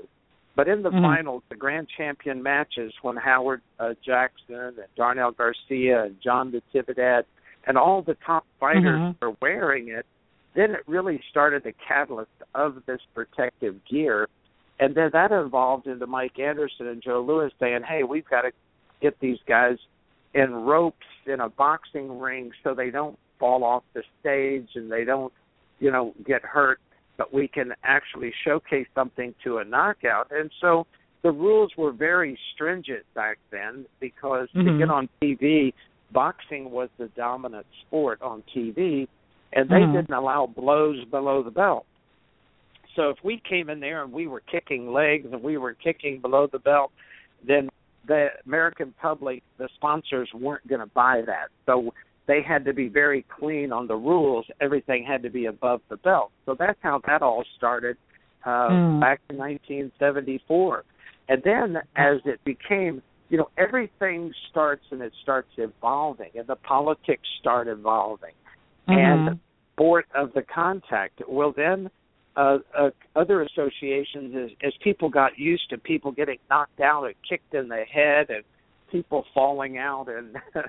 [0.56, 1.02] But in the mm-hmm.
[1.02, 7.24] finals, the grand champion matches, when Howard uh, Jackson and Darnell Garcia and John Natividad
[7.66, 9.26] and all the top fighters mm-hmm.
[9.26, 10.06] were wearing it,
[10.56, 14.28] then it really started the catalyst of this protective gear.
[14.80, 18.52] And then that evolved into Mike Anderson and Joe Lewis saying, hey, we've got to
[19.02, 19.78] get these guys
[20.34, 25.04] in ropes in a boxing ring so they don't fall off the stage and they
[25.04, 25.34] don't,
[25.80, 26.80] you know, get hurt,
[27.18, 30.32] but we can actually showcase something to a knockout.
[30.32, 30.88] And so
[31.22, 34.68] the rules were very stringent back then because mm-hmm.
[34.68, 35.74] to get on TV,
[36.12, 39.08] boxing was the dominant sport on TV,
[39.54, 39.94] and they mm-hmm.
[39.94, 41.86] didn't allow blows below the belt.
[42.96, 46.20] So if we came in there and we were kicking legs and we were kicking
[46.20, 46.92] below the belt,
[47.46, 47.70] then
[48.08, 51.48] the American public, the sponsors weren't going to buy that.
[51.66, 51.94] So
[52.26, 54.46] they had to be very clean on the rules.
[54.62, 56.32] Everything had to be above the belt.
[56.46, 57.98] So that's how that all started
[58.46, 59.00] uh, Mm.
[59.00, 60.84] back in 1974.
[61.30, 66.58] And then as it became, you know, everything starts and it starts evolving, and the
[66.58, 68.34] politics start evolving,
[68.88, 68.98] Mhm.
[68.98, 69.40] and
[69.78, 71.22] board of the contact.
[71.28, 71.90] Well, then
[72.36, 77.14] uh, uh, other associations, as, as people got used to people getting knocked out and
[77.22, 78.44] kicked in the head, and
[78.92, 80.36] people falling out, and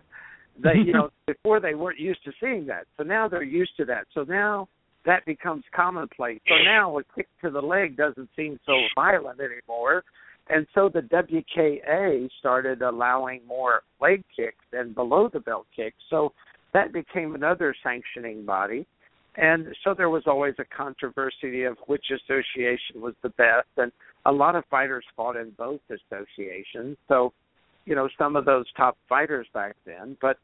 [0.63, 2.87] they, you know, before they weren't used to seeing that.
[2.97, 4.07] So now they're used to that.
[4.15, 4.69] So now
[5.07, 6.41] that becomes commonplace.
[6.49, 10.05] So now a kick to the leg doesn't seem so violent anymore.
[10.49, 15.97] And so the WKA started allowing more leg kicks and below the belt kicks.
[16.11, 16.33] So
[16.75, 18.87] that became another sanctioning body.
[19.37, 23.69] And so there was always a controversy of which association was the best.
[23.77, 23.91] And
[24.27, 26.97] a lot of fighters fought in both associations.
[27.09, 27.33] So,
[27.87, 30.17] you know, some of those top fighters back then.
[30.21, 30.39] But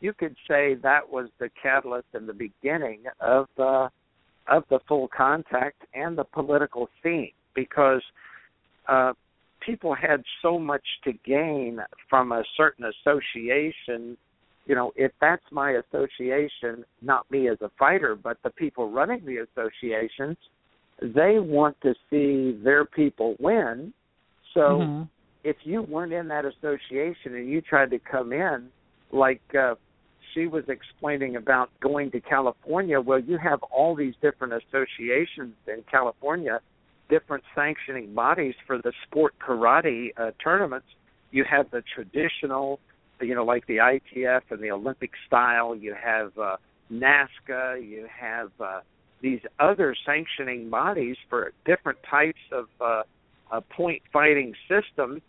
[0.00, 3.88] you could say that was the catalyst and the beginning of uh,
[4.48, 8.02] of the full contact and the political scene because
[8.88, 9.12] uh,
[9.60, 11.80] people had so much to gain
[12.10, 14.16] from a certain association.
[14.66, 19.24] You know, if that's my association, not me as a fighter, but the people running
[19.24, 20.36] the associations,
[21.00, 23.92] they want to see their people win.
[24.52, 25.08] So Mhm.
[25.44, 28.68] If you weren't in that association and you tried to come in,
[29.12, 29.74] like uh,
[30.32, 35.84] she was explaining about going to California, well, you have all these different associations in
[35.90, 36.60] California,
[37.08, 40.86] different sanctioning bodies for the sport karate uh, tournaments.
[41.30, 42.80] You have the traditional,
[43.20, 45.76] you know, like the ITF and the Olympic style.
[45.76, 46.56] You have uh,
[46.90, 47.86] NASKA.
[47.86, 48.80] You have uh,
[49.20, 53.02] these other sanctioning bodies for different types of uh,
[53.50, 55.22] uh, point fighting systems,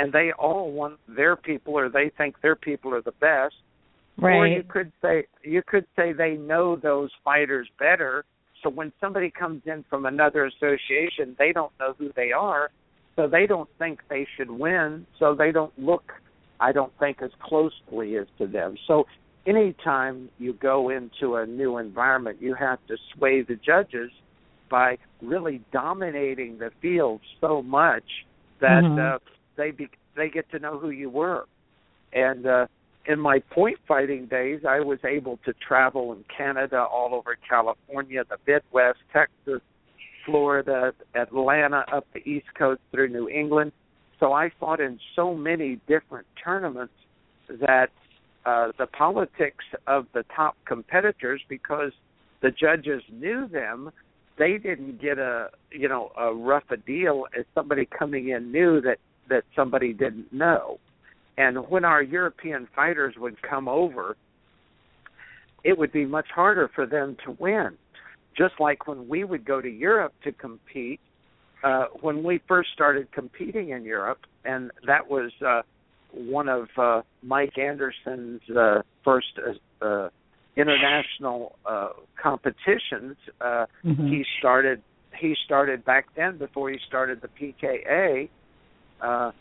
[0.00, 3.54] and they all want their people, or they think their people are the best.
[4.18, 4.36] Right.
[4.36, 8.24] Or you could say you could say they know those fighters better.
[8.62, 12.70] So when somebody comes in from another association, they don't know who they are,
[13.16, 15.06] so they don't think they should win.
[15.18, 16.12] So they don't look,
[16.60, 18.76] I don't think, as closely as to them.
[18.86, 19.06] So
[19.46, 24.10] anytime you go into a new environment, you have to sway the judges
[24.68, 28.26] by really dominating the field so much
[28.60, 28.98] that Mhm.
[28.98, 29.18] uh,
[29.60, 31.44] they be, they get to know who you were.
[32.12, 32.66] And uh,
[33.06, 38.24] in my point fighting days, I was able to travel in Canada, all over California,
[38.28, 39.60] the Midwest, Texas,
[40.24, 43.72] Florida, Atlanta, up the East Coast through New England.
[44.18, 46.94] So I fought in so many different tournaments
[47.48, 47.88] that
[48.46, 51.92] uh, the politics of the top competitors, because
[52.42, 53.90] the judges knew them,
[54.38, 58.80] they didn't get a you know a rough a deal as somebody coming in knew
[58.80, 58.98] that
[59.30, 60.78] that somebody didn't know.
[61.38, 64.16] And when our European fighters would come over,
[65.64, 67.76] it would be much harder for them to win.
[68.36, 71.00] Just like when we would go to Europe to compete,
[71.64, 75.62] uh, when we first started competing in Europe, and that was uh,
[76.12, 80.08] one of uh, Mike Anderson's uh, first uh, uh,
[80.56, 83.16] international uh, competitions.
[83.40, 84.08] Uh, Mhm.
[84.08, 84.82] He started.
[85.18, 88.28] He started back then before he started the PKA,
[89.00, 89.32] uh,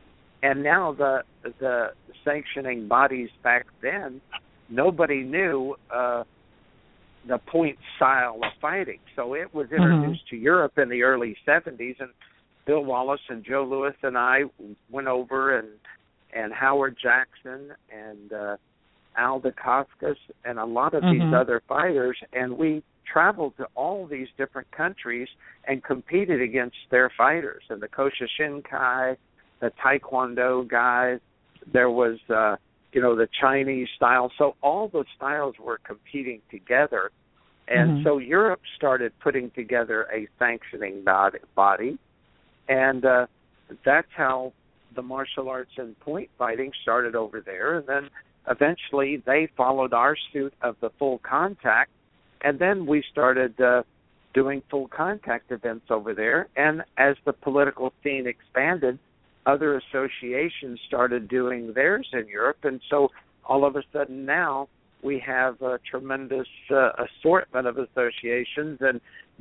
[0.43, 1.24] and now the
[1.60, 1.89] the
[2.24, 4.22] sanctioning bodies back then.
[4.70, 6.24] Nobody knew uh,
[7.28, 11.95] the point style of fighting, so it was introduced to Europe in the early '70s,
[11.99, 12.10] and
[12.66, 14.43] Bill Wallace and Joe Lewis and I
[14.91, 15.70] went over and
[16.34, 18.57] and Howard Jackson and uh,
[19.18, 21.34] Al Dacascos and a lot of these Mhm.
[21.34, 25.28] other fighters, and we traveled to all these different countries
[25.66, 29.18] and competed against their fighters and the Kyokushinkai,
[29.60, 31.20] the Taekwondo guys.
[31.72, 32.55] There was, uh,
[32.93, 34.32] you know, the Chinese style.
[34.38, 37.12] So all the styles were competing together,
[37.68, 38.03] and Mhm.
[38.03, 41.99] so Europe started putting together a sanctioning body, body
[42.70, 43.26] and uh,
[43.84, 44.53] that's how
[44.95, 48.10] the martial arts and point fighting started over there and then
[48.47, 51.91] eventually they followed our suit of the full contact
[52.41, 53.84] and then we started uh,
[54.34, 58.97] doing full contact events over there and as the political scene expanded
[59.49, 62.97] other associations started doing theirs in Europe and so
[63.49, 64.67] all of a sudden now
[65.01, 68.99] we have a tremendous uh, assortment of associations and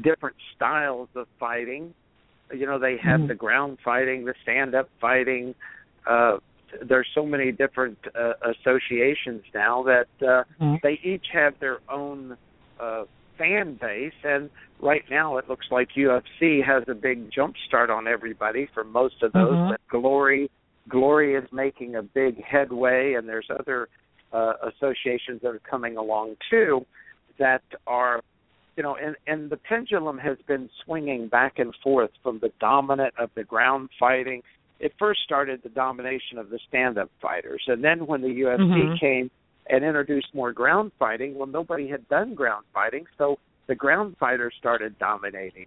[0.09, 1.85] different styles of fighting
[2.61, 3.29] you know they have Mhm.
[3.33, 5.55] the ground fighting the stand up fighting
[6.07, 6.35] uh
[6.91, 10.81] there's so many different uh, associations now that uh Mhm.
[10.85, 12.19] they each have their own
[12.87, 13.05] uh
[13.39, 18.07] fan base and right now it looks like UFC has a big jump start on
[18.07, 19.71] everybody for most of those Mhm.
[19.71, 20.51] but glory
[20.89, 23.89] glory is making a big headway and there's other
[24.33, 26.85] uh, associations that are coming along too
[27.39, 28.21] that are
[28.77, 33.15] you know and and the pendulum has been swinging back and forth from the dominant
[33.19, 34.43] of the ground fighting
[34.81, 38.61] it first started the domination of the stand up fighters and then when the UFC
[38.61, 38.95] Mm-hmm.
[39.01, 39.31] came
[39.69, 41.35] and introduced more ground fighting.
[41.35, 45.67] Well nobody had done ground fighting so the ground fighters started dominating.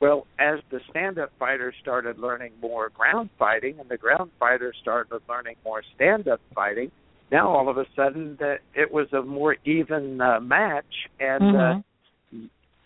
[0.00, 4.76] Well, as the stand up fighters started learning more ground fighting and the ground fighters
[4.82, 6.90] started learning more stand up fighting,
[7.32, 11.08] now all of a sudden that it was a more even uh, match.
[11.20, 11.78] And Mhm.
[11.78, 11.82] uh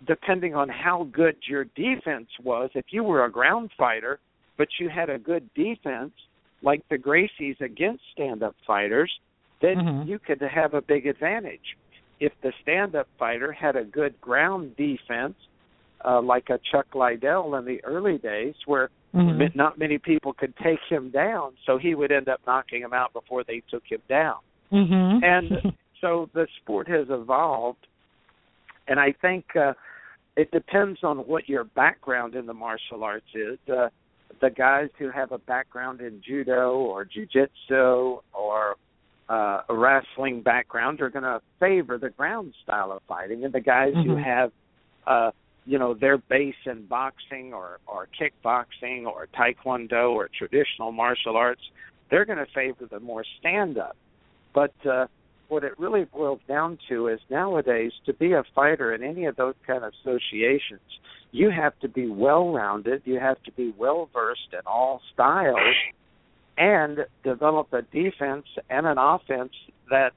[0.07, 4.19] depending on how good your defense was, if you were a ground fighter
[4.61, 6.13] but you had a good defense
[6.61, 9.11] like the Gracies against stand up fighters,
[9.61, 10.07] then Mhm.
[10.07, 11.77] you could have a big advantage.
[12.19, 15.37] If the stand up fighter had a good ground defense,
[16.05, 19.55] uh, like a Chuck Liddell in the early days, where Mhm.
[19.55, 23.13] not many people could take him down, so he would end up knocking him out
[23.13, 24.39] before they took him down.
[24.73, 25.23] Mhm.
[25.23, 25.51] And
[26.01, 27.87] so the sport has evolved,
[28.87, 29.75] and I think uh,
[30.37, 33.59] it depends on what your background in the martial arts is.
[33.69, 33.89] Uh,
[34.41, 38.77] the guys who have a background in judo or jujitsu or
[39.31, 43.61] uh, a wrestling background are going to favor the ground style of fighting, and the
[43.61, 44.25] guys who Mhm.
[44.25, 44.53] have
[45.07, 45.31] uh,
[45.67, 51.61] you know their base in boxing or or kickboxing or taekwondo or traditional martial arts
[52.11, 53.97] they're going to favor the more stand up
[54.55, 55.07] but uh
[55.49, 59.37] what it really boils down to is nowadays to be a fighter in any of
[59.37, 60.81] those kind of associations
[61.33, 65.77] you have to be well rounded you have to be well versed in all styles
[66.61, 69.53] and develop a defense and an offense
[69.89, 70.13] that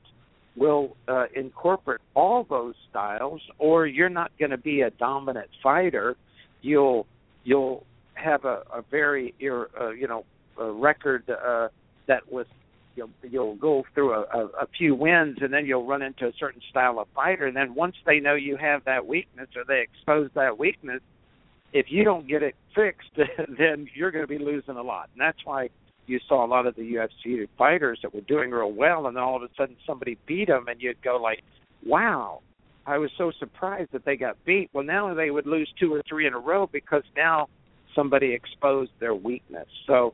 [0.58, 6.16] will uh, incorporate all those styles or you're not going to be a dominant fighter.
[6.62, 7.08] You'll
[7.46, 10.26] you'll have a, a very uh, you know
[10.60, 11.70] a record uh,
[12.08, 12.46] that was
[12.98, 16.34] you'll you'll go through a, a, a few wins and then you'll run into a
[16.38, 17.48] certain style of fighter.
[17.48, 21.02] And then once they know you have that weakness or they expose that weakness
[21.72, 23.10] if you don't get it fixed
[23.58, 25.10] then you're going to be losing a lot.
[25.14, 25.70] And that's why
[26.06, 29.24] you saw a lot of the UFC fighters that were doing real well, and then
[29.24, 31.42] all of a sudden somebody beat them, and you'd go like,
[31.86, 32.42] "Wow,
[32.86, 36.02] I was so surprised that they got beat." Well, now they would lose two or
[36.08, 37.48] three in a row because now
[37.96, 39.68] somebody exposed their weakness.
[39.88, 40.14] So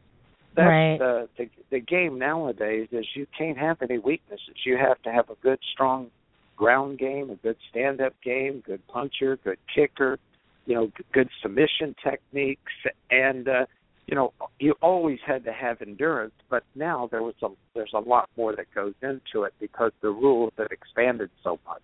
[0.56, 0.98] that's Right.
[0.98, 4.56] the, the the game nowadays is you can't have any weaknesses.
[4.66, 6.12] You have to have a good strong
[6.56, 10.20] ground game, a good stand up game, good puncher, good kicker,
[10.66, 12.74] you know, good submission techniques
[13.10, 13.66] and uh
[14.10, 18.00] you know, you always had to have endurance, but now there was a there's a
[18.00, 21.82] lot more that goes into it because the rules have expanded so much.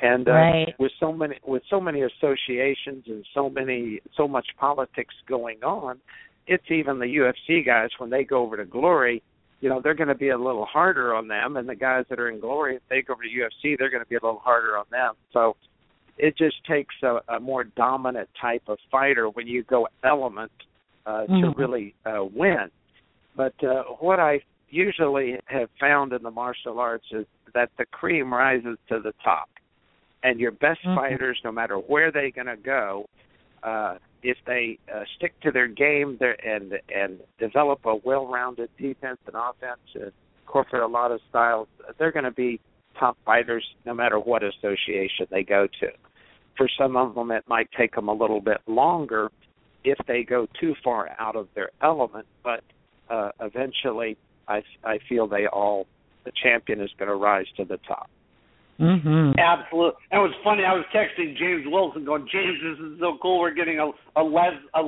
[0.00, 0.74] And uh, Right.
[0.78, 6.00] with so many with so many associations and so many so much politics going on,
[6.46, 9.22] it's even the UFC guys when they go over to Glory,
[9.60, 12.18] you know, they're going to be a little harder on them, and the guys that
[12.18, 14.38] are in Glory, if they go over to UFC, they're going to be a little
[14.42, 15.14] harder on them.
[15.34, 15.56] So
[16.16, 20.52] it just takes a, a more dominant type of fighter when you go element
[21.08, 21.58] uh, to Mhm.
[21.58, 22.70] really uh, win.
[23.34, 28.32] But uh, what I usually have found in the martial arts is that the cream
[28.32, 29.48] rises to the top,
[30.22, 30.94] and your best Mhm.
[30.94, 33.06] fighters, no matter where they're going to go,
[33.62, 39.36] uh, if they uh, stick to their game and and develop a well-rounded defense and
[39.36, 40.12] offense, and
[40.42, 42.60] incorporate a lot of styles, they're going to be
[42.96, 45.90] top fighters no matter what association they go to.
[46.56, 49.30] For some of them, it might take them a little bit longer
[49.90, 52.62] if they go too far out of their element, but
[53.10, 54.16] uh, eventually,
[54.46, 55.86] I I feel they all
[56.24, 58.10] the champion is going to rise to the top.
[58.80, 59.34] Mhm.
[59.38, 59.98] Absolutely.
[60.12, 60.64] And it was funny.
[60.64, 63.40] I was texting James Wilson, going, "James, this is so cool.
[63.40, 64.80] We're getting a a les a,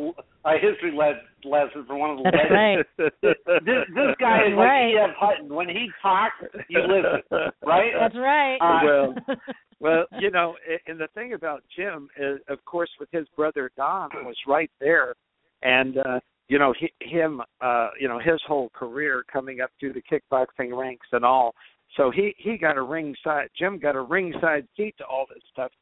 [0.45, 1.15] a history les,
[1.45, 3.13] lesson from one of the That's legends." right.
[3.67, 4.95] This this guy is right.
[4.95, 5.17] like E.F.
[5.19, 5.49] Hutton.
[5.55, 6.37] When he talks,
[6.69, 7.93] you listen, right?
[7.99, 8.59] That's right.
[8.61, 9.15] Uh, Well,
[9.81, 13.71] well, you know, a- and the thing about Jim is, of course, with his brother
[13.77, 15.15] Don was right there,
[15.63, 19.95] and uh, you know, he, him, uh, you know, his whole career coming up through
[19.95, 21.55] the kickboxing ranks and all.
[21.97, 23.49] So he he got a ringside.
[23.59, 25.73] Jim got a ringside seat to all this stuff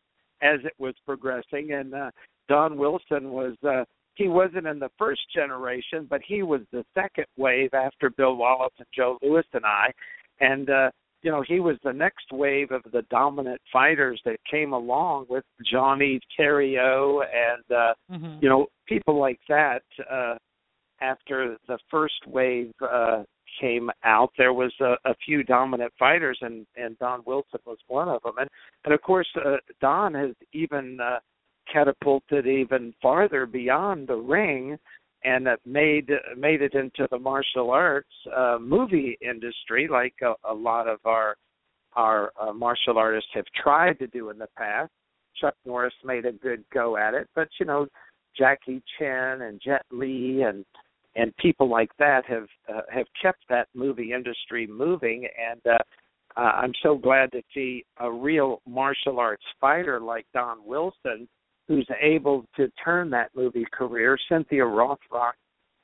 [0.43, 2.11] as it was progressing, and uh,
[2.49, 3.55] Don Wilson was.
[3.65, 8.35] uh he wasn't in the first generation, but he was the second wave after Bill
[8.35, 9.93] Wallace and Joe Lewis and I.
[10.41, 10.91] And uh
[11.23, 15.45] you know, he was the next wave of the dominant fighters that came along with
[15.71, 18.43] Johnny Terrio and uh Mhm.
[18.43, 20.35] you know, people like that uh
[21.01, 23.23] after the first wave uh
[23.61, 28.09] came out there was a, a few dominant fighters and and Don Wilson was one
[28.09, 28.49] of them and
[28.85, 31.19] and of course uh, Don has even uh
[31.73, 34.79] catapulted even farther beyond the ring
[35.25, 40.87] and made made it into the martial arts uh, movie industry, like a, a lot
[40.87, 41.37] of our
[41.95, 44.91] our uh, martial artists have tried to do in the past.
[45.41, 47.87] Chuck Norris made a good go at it, but you know,
[48.37, 50.65] Jackie Chan and Jet Li and
[51.19, 55.79] and people like that have uh, have kept that movie industry moving and uh,
[56.37, 61.29] uh, I'm so glad to see a real martial arts fighter like Don Wilson
[61.67, 64.17] who's able to turn that movie career.
[64.29, 65.35] Cynthia Rothrock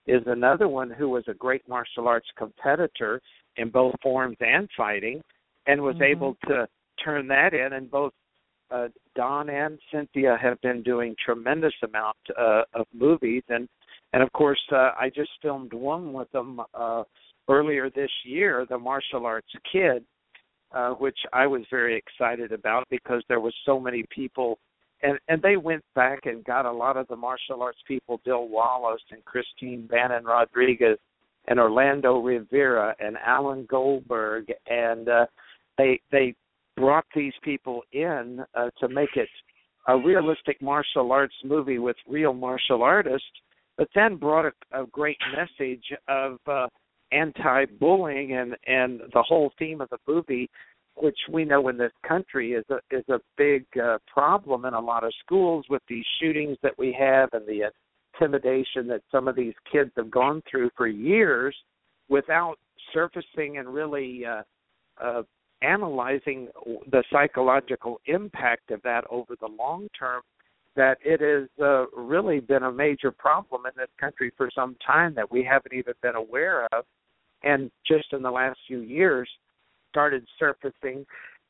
[0.07, 3.21] is another one who was a great martial arts competitor
[3.57, 5.21] in both forms and fighting
[5.67, 6.05] and was Mm-hmm.
[6.05, 6.67] able to
[7.05, 8.13] turn that in and both
[8.71, 13.69] uh, Don and Cynthia have been doing tremendous amount uh, of movies and
[14.15, 17.03] and of course uh, I just filmed one with them uh,
[17.49, 20.05] earlier this year, the martial arts kid,
[20.73, 24.59] uh, which I was very excited about because there was so many people
[25.03, 28.49] and and they went back and got a lot of the martial arts people, Bill
[28.49, 30.99] Wallace and Christine Bannon Rodrigues
[31.49, 35.27] and Orlando Rivera and Alan Goldberg and uh
[35.77, 36.37] they they
[36.77, 39.29] brought these people in uh, to make it
[39.89, 43.27] a realistic martial arts movie with real martial artists,
[43.77, 46.67] but then brought a, a great message of uh,
[47.13, 50.49] anti-bullying and and the whole theme of the movie,
[50.97, 54.81] which we know in this country is a is a big uh, problem in a
[54.81, 57.71] lot of schools with these shootings that we have and the
[58.21, 61.55] intimidation that some of these kids have gone through for years
[62.09, 62.57] without
[62.93, 64.43] surfacing and really uh,
[65.03, 65.23] uh,
[65.63, 66.49] analyzing
[66.91, 70.21] the psychological impact of that over the long term
[70.77, 75.15] that it has uh, really been a major problem in this country for some time
[75.15, 76.85] that we haven't even been aware of
[77.43, 79.29] and just in the last few years
[79.91, 81.05] started surfacing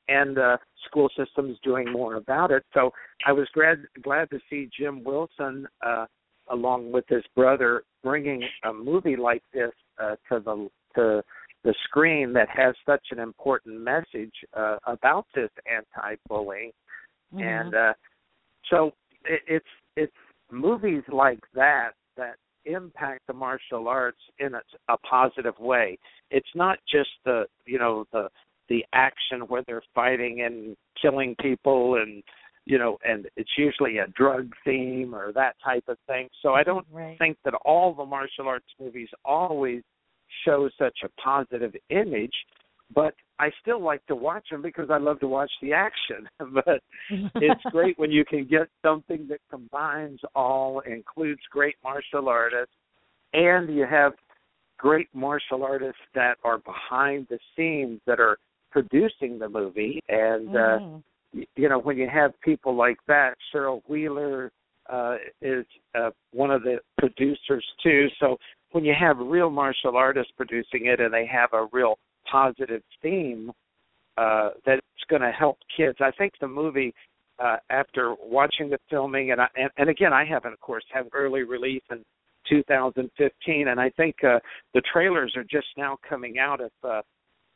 [0.09, 0.57] and uh,
[0.87, 2.91] school systems doing more about it so
[3.27, 6.05] i was glad glad to see jim wilson uh,
[6.51, 9.73] along with his brother bringing a movie like this
[10.03, 11.23] uh, to the to
[11.65, 16.71] the screen that has such an important message uh, about this anti-bullying,
[17.35, 17.43] Mm-hmm.
[17.43, 17.93] and uh,
[18.71, 18.93] so
[19.25, 20.13] it, it's it's
[20.51, 22.37] movies like that that
[22.67, 25.99] impact the martial arts in a, a positive way.
[26.31, 28.29] It's not just the you know the
[28.69, 32.23] the action where they're fighting and killing people and
[32.65, 36.29] you know and it's usually a drug theme or that type of thing.
[36.43, 37.19] So I don't Right.
[37.19, 39.83] think that all the martial arts movies always
[40.45, 42.35] show such a positive image,
[42.95, 46.29] but I still like to watch them because I love to watch the action.
[46.55, 46.83] but
[47.41, 52.75] it's great when you can get something that combines all, includes great martial artists,
[53.33, 54.13] and you have
[54.79, 58.39] great martial artists that are behind the scenes that are
[58.71, 60.01] producing the movie.
[60.09, 61.03] And uh, Mhm.
[61.57, 64.53] you know, when you have people like that, Cheryl Wheeler
[64.89, 68.09] uh, is uh, one of the producers too.
[68.21, 68.37] So
[68.73, 71.99] when you have real martial artists producing it and they have a real
[72.31, 73.51] positive theme
[74.17, 76.95] uh, that's going to help kids, I think the movie.
[77.41, 81.07] Uh, after watching the filming, and, I, and and again, I haven't, of course, have
[81.13, 82.05] early release in
[82.49, 84.39] 2015, and I think uh,
[84.73, 86.61] the trailers are just now coming out.
[86.61, 87.03] If uh,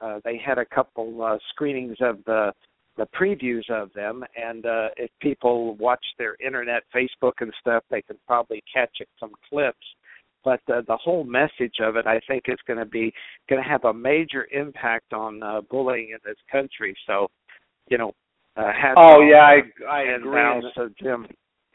[0.01, 2.53] uh, they had a couple uh, screenings of the
[2.97, 8.03] the previews of them, and uh, if people watch their internet, Facebook, and stuff, they
[8.03, 9.87] can probably catch it, some clips.
[10.45, 13.13] But uh, the whole message of it, I think, is going to be
[13.49, 16.95] going to have a major impact on uh, bullying in this country.
[17.07, 17.29] So,
[17.91, 18.13] you know,
[18.57, 20.31] uh, Oh yeah, I I agree.
[20.33, 21.27] bows to Jim.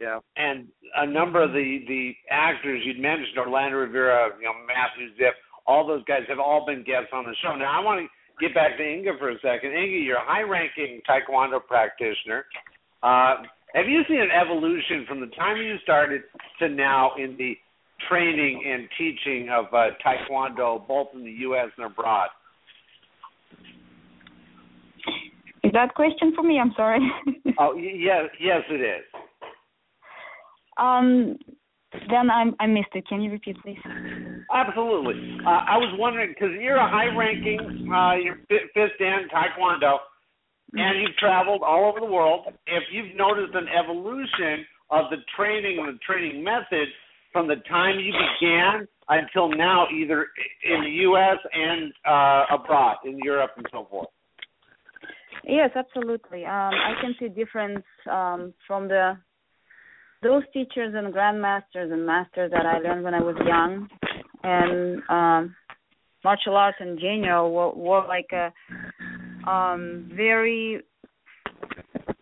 [0.01, 0.19] Yeah.
[0.35, 0.67] and
[0.97, 5.31] a number of the the actors you'd mentioned, Orlando Rivera, you know, Matthew Ziff,
[5.65, 7.55] all those guys have all been guests on the show.
[7.55, 9.71] Now I want to get back to Inga for a second.
[9.71, 12.45] Inga, you're a high-ranking Taekwondo practitioner.
[13.01, 16.23] Uh, have you seen an evolution from the time you started
[16.59, 17.55] to now in the
[18.09, 21.69] training and teaching of uh, Taekwondo, both in the U.S.
[21.77, 22.29] and abroad?
[25.63, 26.59] Is that question for me?
[26.59, 26.99] I'm sorry.
[27.59, 29.05] Oh, yes, yes, it is.
[30.79, 31.37] um,
[32.09, 33.07] then I I missed it.
[33.07, 33.77] Can you repeat, please?
[34.51, 35.37] Absolutely.
[35.45, 39.97] Uh, I was wondering because you're a high-ranking, uh, you're fi- fifth dan Taekwondo,
[40.73, 42.47] and you've traveled all over the world.
[42.65, 46.89] If you've noticed an evolution of the training and the training methods
[47.33, 50.27] from the time you began until now, either
[50.63, 51.37] in the U.S.
[51.51, 54.07] and uh, abroad, in Europe and so forth.
[55.43, 56.45] Yes, absolutely.
[56.45, 59.17] Um, I can see difference um, from the
[60.21, 63.89] those teachers and grandmasters and masters that I learned when I was young,
[64.41, 65.55] and um,
[66.23, 68.53] martial arts in general were, were like a
[69.49, 70.81] um, very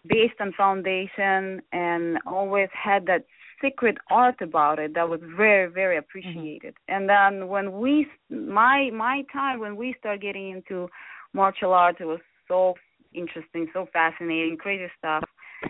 [0.07, 3.23] based on foundation and always had that
[3.61, 6.73] secret art about it that was very very appreciated.
[6.73, 6.95] Mm-hmm.
[6.95, 10.87] And then when we my my time when we started getting into
[11.33, 12.75] martial arts, it was so
[13.13, 15.23] interesting, so fascinating, crazy stuff.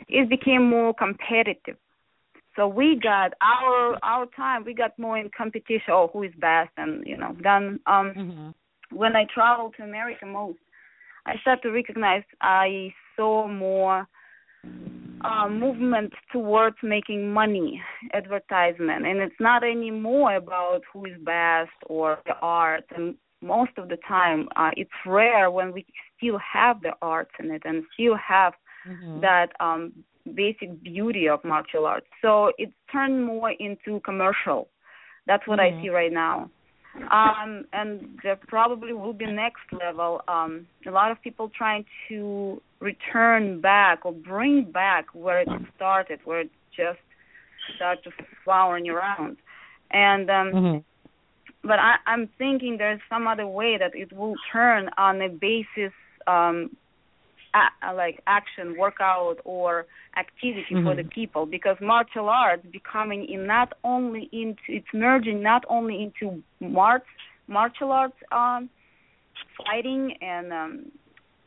[0.08, 1.78] It became more competitive.
[2.56, 4.64] So we got our our time.
[4.66, 5.90] We got more in competition.
[5.90, 6.72] Oh, who is best?
[6.78, 8.98] And you know, then um, mm-hmm.
[8.98, 10.60] when I traveled to America most,
[11.26, 14.08] I started to recognize I saw more
[15.24, 17.82] uh, movement towards making money,
[18.14, 22.84] advertisement, and it's not anymore about who is best or the art.
[22.96, 25.86] And most of the time, uh, it's rare when we
[26.18, 28.54] still have the arts in it and still have
[28.88, 29.22] mm-hmm.
[29.22, 29.94] that um,
[30.36, 32.08] basic beauty of martial arts.
[32.22, 34.70] So it's turned more into commercial.
[35.28, 35.80] That's what mm-hmm.
[35.80, 36.50] I see right now.
[37.10, 40.22] Um, and there probably will be next level.
[40.28, 46.20] Um, a lot of people trying to return back or bring back where it started,
[46.26, 47.00] where it just
[47.76, 48.12] started
[48.44, 49.38] flowering around.
[49.92, 51.68] And um, mm-hmm.
[51.68, 55.94] but I, I'm thinking there's some other way that it will turn on a basis
[56.28, 56.76] um,
[57.54, 59.86] a, like action, workout, or
[60.18, 60.86] activity mm-hmm.
[60.86, 66.02] for the people because martial arts becoming in not only into it's merging not only
[66.04, 67.06] into marts
[67.48, 68.70] martial arts um,
[69.58, 70.92] fighting and um,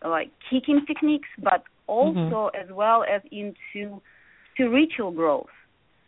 [0.05, 2.63] like kicking techniques, but also mm-hmm.
[2.63, 4.01] as well as into
[4.53, 5.47] spiritual growth.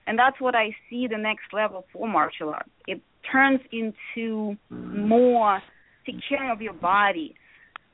[0.07, 2.71] And that's what I see the next level for martial arts.
[2.87, 3.01] It
[3.31, 5.61] turns into more
[6.07, 7.35] take care of your body,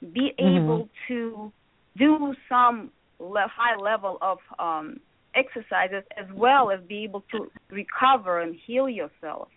[0.01, 0.65] be mm-hmm.
[0.65, 1.53] able to
[1.97, 5.01] do some le- high level of um,
[5.35, 9.48] exercises as well as be able to recover and heal yourself.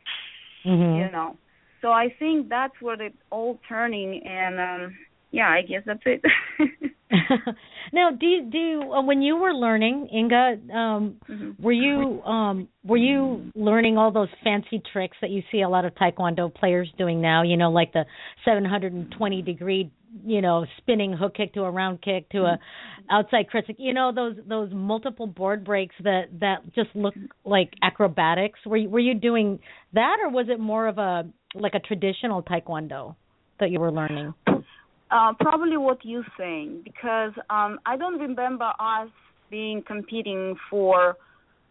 [0.66, 1.00] Mm-hmm.
[1.00, 1.38] You know,
[1.82, 4.96] so I think that's where it's all turning, and um,
[5.32, 6.22] yeah, I guess that's it.
[7.94, 11.64] now, do you, do you, uh, when you were learning, Inga, um, mm-hmm.
[11.64, 15.86] were you um, were you learning all those fancy tricks that you see a lot
[15.86, 17.44] of Taekwondo players doing now?
[17.44, 18.06] You know, like the
[18.44, 19.92] 720 degree
[20.24, 22.60] you know spinning hook kick to a round kick to a
[23.10, 27.14] outside crisscross you know those those multiple board breaks that that just look
[27.44, 28.60] like acrobatics.
[28.66, 29.60] Were you, were you doing
[29.94, 31.24] that or was it more of a
[31.54, 33.16] like a traditional taekwondo
[33.60, 34.34] that you were learning?
[34.48, 39.10] Uh probably what you're saying because um i don't remember us
[39.50, 41.16] being competing for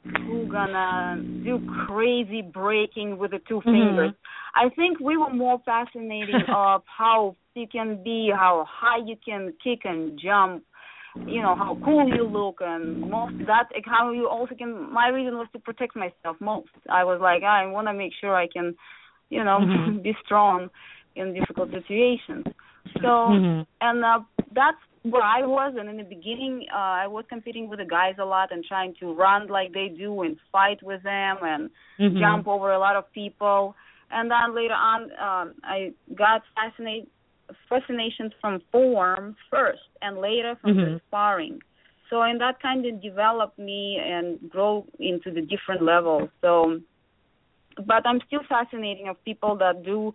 [0.05, 3.71] who gonna do crazy breaking with the two mm-hmm.
[3.71, 4.13] fingers.
[4.55, 9.55] I think we were more fascinated of how you can be, how high you can
[9.63, 10.65] kick and jump,
[11.27, 15.35] you know, how cool you look and most that how you also can my reason
[15.35, 16.69] was to protect myself most.
[16.91, 18.75] I was like, I wanna make sure I can,
[19.31, 19.99] you know, mm-hmm.
[20.03, 20.69] be strong
[21.17, 22.45] in difficult situations.
[22.97, 23.63] So mm-hmm.
[23.81, 24.21] and uh
[24.55, 28.15] that's where I was, and in the beginning, uh, I was competing with the guys
[28.19, 31.71] a lot and trying to run like they do and fight with them and
[32.01, 32.19] mm-hmm.
[32.19, 33.75] jump over a lot of people.
[34.11, 37.09] And then later on, um, I got fascinated
[37.69, 40.97] fascinations from form first, and later from mm-hmm.
[41.07, 41.59] sparring.
[42.09, 46.31] So, and that kind of developed me and grow into the different levels.
[46.41, 46.81] So,
[47.77, 50.15] but I'm still fascinating of people that do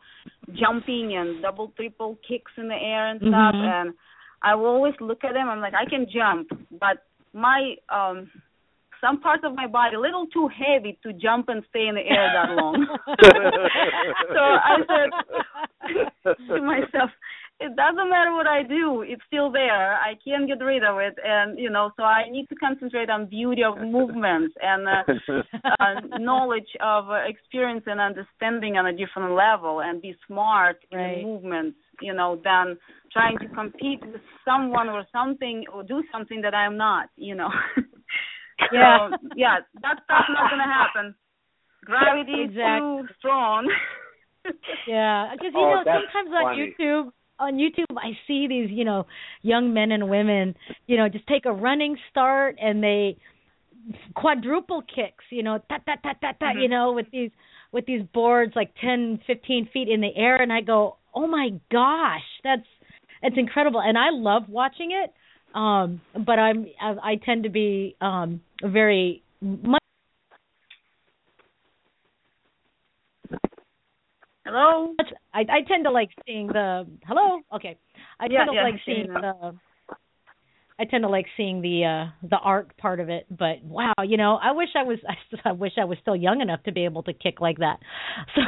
[0.53, 3.89] jumping and double, triple kicks in the air and stuff, mm-hmm.
[3.89, 3.93] and
[4.41, 5.49] I will always look at them.
[5.49, 7.03] I'm like, I can jump, but
[7.33, 8.29] my um
[9.01, 12.01] some parts of my body a little too heavy to jump and stay in the
[12.01, 12.85] air that long.
[14.33, 17.09] so I said to myself,
[17.61, 19.95] it doesn't matter what I do, it's still there.
[19.95, 23.25] I can't get rid of it, and you know, so I need to concentrate on
[23.25, 25.03] beauty of movements and uh,
[25.79, 31.19] uh, knowledge of uh, experience and understanding on a different level, and be smart right.
[31.19, 31.77] in movements.
[32.01, 32.77] You know, than
[33.11, 37.49] trying to compete with someone or something or do something that I'm not, you know.
[38.71, 39.09] yeah.
[39.11, 41.15] so, yeah, that that's not gonna happen.
[41.85, 42.55] Gravity exactly.
[42.55, 43.71] is too strong.
[44.88, 46.55] yeah, because you oh, know sometimes on.
[46.55, 49.05] YouTube on YouTube I see these, you know,
[49.41, 50.55] young men and women,
[50.88, 53.17] you know, just take a running start and they
[54.15, 56.59] quadruple kicks, you know, ta ta ta ta ta, mm-hmm.
[56.59, 57.31] you know, with these
[57.71, 61.49] with these boards like ten, fifteen feet in the air and I go, "Oh my
[61.72, 62.68] gosh, that's
[63.22, 65.14] it's incredible, and I love watching it.
[65.57, 69.81] Um, but I'm I, I tend to be um very much.
[74.45, 74.95] Hello.
[75.34, 77.41] I I tend to like seeing the hello.
[77.53, 77.77] Okay,
[78.19, 79.56] I tend yeah, to yeah, like seeing the.
[80.80, 84.18] I tend to like seeing the uh the art part of it, but wow, you
[84.18, 84.97] know, I wish I was
[85.45, 87.80] I, I wish I was still young enough to be able to kick like that.
[88.35, 88.41] So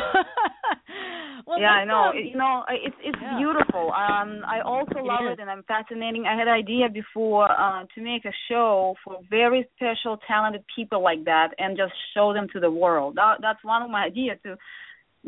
[1.47, 2.11] Well, yeah, I know.
[2.11, 3.37] um, It- you know, it's it's yeah.
[3.37, 3.91] beautiful.
[3.91, 5.33] Um, I also love is.
[5.33, 6.25] it, and I'm fascinating.
[6.27, 11.01] I had an idea before uh, to make a show for very special, talented people
[11.03, 13.15] like that, and just show them to the world.
[13.15, 14.55] That, that's one of my ideas to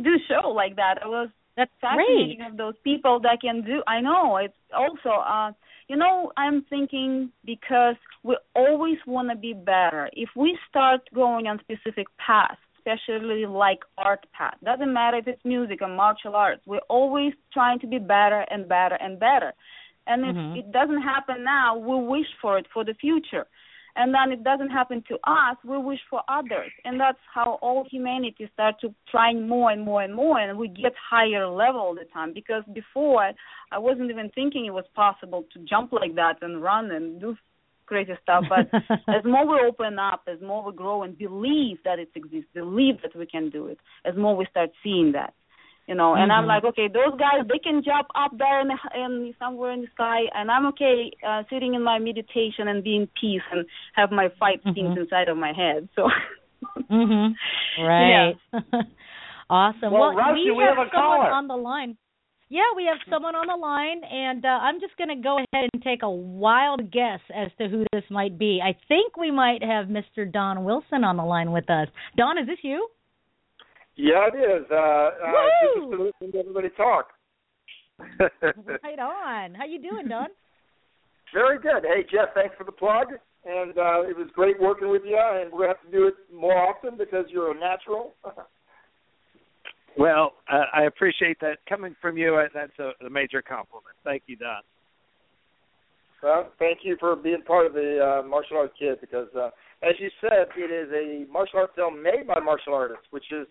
[0.01, 0.99] do a show like that.
[1.03, 3.81] I was that's fascinating of those people that can do.
[3.87, 5.09] I know it's also.
[5.09, 5.51] uh
[5.89, 10.09] you know, I'm thinking because we always want to be better.
[10.13, 15.43] If we start going on specific paths, especially like art path, doesn't matter if it's
[15.43, 19.51] music or martial arts, we're always trying to be better and better and better.
[20.07, 20.57] And if Mhm.
[20.59, 23.45] it doesn't happen now, we wish for it for the future.
[23.95, 26.71] And then it doesn't happen to us, we wish for others.
[26.83, 30.67] And that's how all humanity start to trying more and more and more and we
[30.67, 32.33] get higher level all the time.
[32.33, 33.31] Because before
[33.71, 37.35] I wasn't even thinking it was possible to jump like that and run and do
[37.85, 38.45] crazy stuff.
[38.49, 42.49] But as more we open up, as more we grow and believe that it exists,
[42.53, 45.33] believe that we can do it, as more we start seeing that.
[45.87, 46.47] You know, and I'm Mhm.
[46.47, 49.87] like, okay, those guys they can jump up there in, the, in somewhere in the
[49.87, 54.29] sky, and I'm okay uh, sitting in my meditation and being peace and have my
[54.39, 55.01] fight scenes Mhm.
[55.01, 55.89] inside of my head.
[55.95, 56.07] So,
[56.89, 57.35] Mhm.
[57.79, 58.35] Right.
[59.49, 59.91] awesome.
[59.91, 61.31] Well, Well, Rusty, we, we have a someone caller.
[61.31, 61.97] on the line.
[62.49, 65.69] Yeah, we have someone on the line, and uh, I'm just going to go ahead
[65.73, 68.61] and take a wild guess as to who this might be.
[68.63, 70.31] I think we might have Mr.
[70.31, 71.87] Don Wilson on the line with us.
[72.15, 72.87] Don, is this you?
[73.95, 74.65] Yeah, it is.
[74.71, 75.09] Uh, uh,
[75.75, 75.81] Woo!
[75.81, 77.07] just to listen to everybody talk.
[77.99, 79.53] right on.
[79.53, 80.27] How you doing, Don?
[81.33, 81.83] Very good.
[81.83, 83.07] Hey, Jeff, thanks for the plug.
[83.45, 86.07] And uh, it was great working with you, and we're going to have to do
[86.07, 88.13] it more often because you're a natural.
[89.95, 92.35] Well, uh, I appreciate that coming from you.
[92.35, 93.95] uh, That's a, a major compliment.
[94.03, 94.61] Thank you, Don.
[96.23, 99.49] well, thank you for being part of the uh, martial arts kid because, uh,
[99.83, 103.45] as you said, it is a martial arts film made by martial artists, which is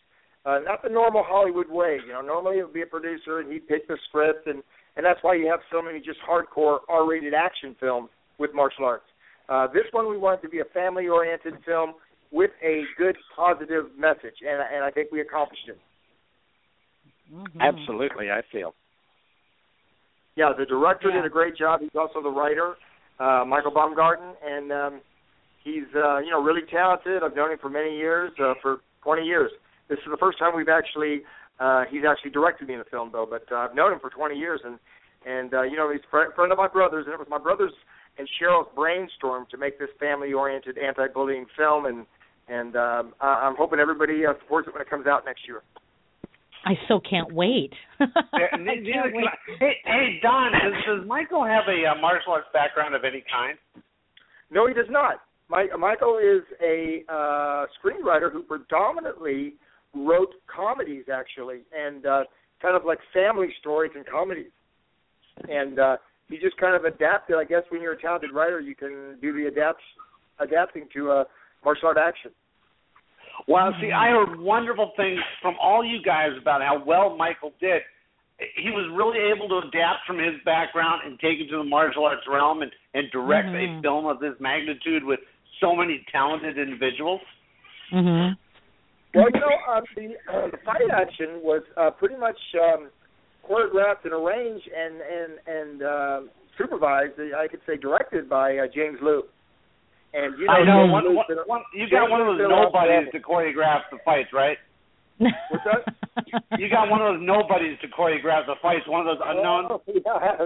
[0.44, 1.98] uh, not the normal Hollywood way.
[2.05, 4.62] You know, normally it would be a producer and he'd pick the script, and
[4.97, 9.05] and that's why you have so many just hardcore R-rated action films with martial arts.
[9.48, 11.94] Uh, this one we wanted to be a family-oriented film
[12.31, 15.78] with a good, positive message, and and I think we accomplished it.
[17.60, 18.74] Absolutely, I feel.
[20.35, 21.81] Yeah, the director did a great job.
[21.81, 22.74] He's also the writer,
[23.20, 25.01] uh, Michael Baumgarten, and um,
[25.62, 27.23] he's uh, you know really talented.
[27.23, 29.51] I've known him for many years, uh, for 20 years.
[29.93, 31.20] This is the first time we've actually
[31.60, 34.09] uh, he's actually directed me in a film though, but uh, I've known him for
[34.09, 34.78] 20 years, and
[35.27, 37.39] and uh, you know he's a fr- friend of my brother's, and it was my
[37.39, 37.73] brother's
[38.16, 42.06] and Cheryl's brainstorm to make this family-oriented anti-bullying film, and
[42.48, 45.60] and um, I- I'm hoping everybody uh, supports it when it comes out next year.
[46.64, 47.73] I so can't wait.
[48.01, 48.06] I
[48.39, 49.27] can't can wait.
[49.59, 53.59] Hey, hey, Don, does, does Michael have a uh, martial arts background of any kind?
[54.51, 55.16] No, he does not.
[55.48, 59.55] My, Michael is a uh, screenwriter who predominantly
[59.94, 62.24] wrote comedies, actually, and uh,
[62.60, 64.51] kind of like family stories and comedies.
[65.48, 65.97] And uh,
[66.28, 67.36] he just kind of adapted.
[67.36, 69.81] I guess when you're a talented writer, you can do the adapt
[70.39, 71.24] adapting to uh,
[71.64, 72.31] martial art action.
[73.48, 77.82] Well, see, I heard wonderful things from all you guys about how well Michael did.
[78.56, 82.05] He was really able to adapt from his background and take it to the martial
[82.05, 83.78] arts realm and, and direct Mhm.
[83.78, 85.20] a film of this magnitude with
[85.60, 87.20] so many talented individuals.
[87.90, 88.36] Mhm.
[89.14, 92.89] Well, you know, uh, the uh, the fight action was uh, pretty much um,
[93.48, 96.20] choreographed and arranged and and and uh,
[96.56, 97.18] supervised.
[97.18, 99.22] uh, I could say directed by uh, James Lew.
[100.14, 103.20] And you know, I know one, one, one, you got one of those nobodies to
[103.20, 104.59] choreograph the fights, right?
[105.18, 105.94] What's that?
[106.59, 109.68] You got one of those nobodies to choreograph the fights, one of those unknowns.
[109.70, 110.44] Oh, yeah.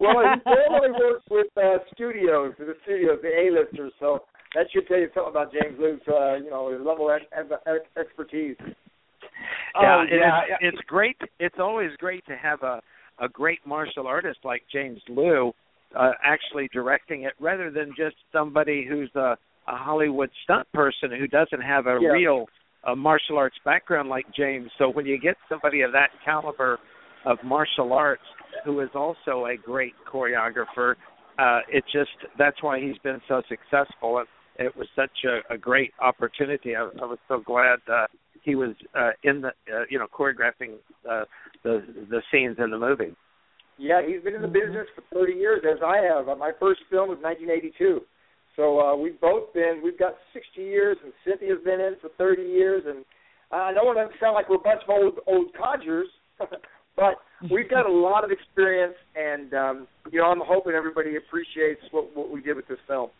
[0.00, 3.92] well, he normally works with uh, studios, the studios, the A-listers.
[4.00, 4.24] So
[4.54, 7.50] that should tell you something about James Lew's, uh, you know, his level of ex-
[7.66, 8.56] ex- expertise.
[9.80, 11.16] Yeah, and yeah, it's, it's great.
[11.40, 12.80] It's always great to have a
[13.20, 15.52] a great martial artist like James Lew
[15.96, 19.36] uh, actually directing it, rather than just somebody who's a,
[19.68, 22.08] a Hollywood stunt person who doesn't have a Yeah.
[22.08, 22.46] real
[22.84, 24.68] uh, martial arts background like James.
[24.78, 26.78] So when you get somebody of that caliber
[27.24, 28.22] of martial arts
[28.64, 30.94] who is also a great choreographer,
[31.38, 34.18] uh, it just that's why he's been so successful.
[34.18, 34.26] And
[34.58, 36.76] it was such a, a great opportunity.
[36.76, 38.06] I, I was so glad uh,
[38.42, 40.74] he was uh, in the uh, you know choreographing
[41.10, 41.24] uh,
[41.62, 43.14] the the scenes in the movie.
[43.78, 46.26] Yeah, he's been in the business for 30 years, as I have.
[46.38, 48.02] My first film was 1982.
[48.56, 52.42] So uh, we've both been, we've got 60 years, and Cynthia's been in for 30
[52.42, 52.84] years.
[52.86, 53.04] And
[53.50, 56.06] I don't want to sound like we're a bunch of old, old codgers,
[56.96, 57.18] but
[57.50, 62.16] we've got a lot of experience, and, um, you know, I'm hoping everybody appreciates what,
[62.16, 63.10] what we did with this film.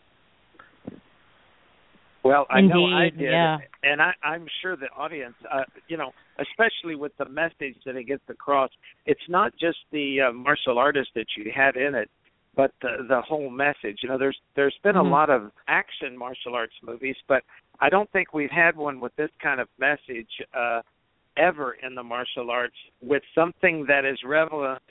[2.25, 3.57] Well, I Indeed, know I did, yeah.
[3.83, 8.05] and I, I'm sure the audience, uh, you know, especially with the message that it
[8.05, 8.71] gets across,
[9.05, 12.09] it's not just the uh, martial artist that you had in it,
[12.55, 13.99] but the the whole message.
[14.01, 15.05] You know, there's there's been Mhm.
[15.05, 17.43] a lot of action martial arts movies, but
[17.79, 20.81] I don't think we've had one with this kind of message uh,
[21.37, 24.81] ever in the martial arts with something that is relevant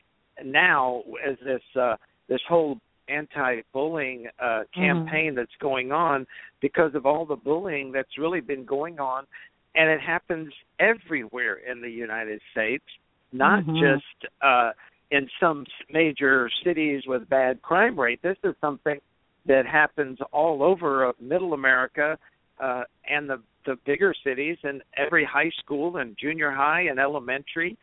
[0.45, 1.97] now as this uh,
[2.29, 2.79] this whole
[3.09, 6.27] anti-bullying uh, campaign that's going on
[6.61, 9.27] because of all the bullying that's really been going on,
[9.75, 12.85] and it happens everywhere in the United States,
[13.33, 13.79] not Mhm.
[13.81, 14.73] just uh,
[15.11, 18.21] in some major cities with bad crime rate.
[18.23, 19.01] This is something
[19.47, 22.19] that happens all over uh, Middle America
[22.61, 27.77] uh, and the the bigger cities, and every high school and junior high and elementary.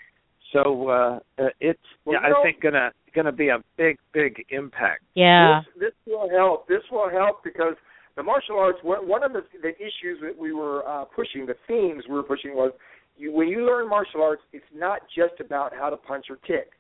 [0.51, 3.97] So uh, uh, it's Well, yeah, you know- I think gonna gonna be a big
[4.13, 5.03] big impact.
[5.15, 5.61] Yeah.
[5.75, 6.67] This, this will help.
[6.67, 7.75] This will help because
[8.15, 8.79] the martial arts.
[8.83, 12.55] One of the, the issues that we were uh, pushing, the themes we were pushing
[12.55, 12.71] was,
[13.17, 16.71] you, when you learn martial arts, it's not just about how to punch or kick.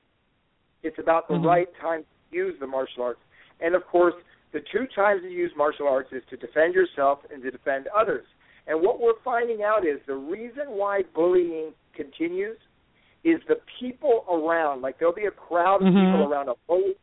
[0.83, 1.45] It's about the Mhm.
[1.45, 3.21] right time to use the martial arts.
[3.59, 4.15] And of course,
[4.51, 8.25] the two times to use martial arts is to defend yourself and to defend others.
[8.67, 12.57] And what we're finding out is the reason why bullying continues
[13.23, 14.81] is the people around.
[14.81, 16.05] Like there'll be a crowd of Mhm.
[16.11, 16.95] people around a bully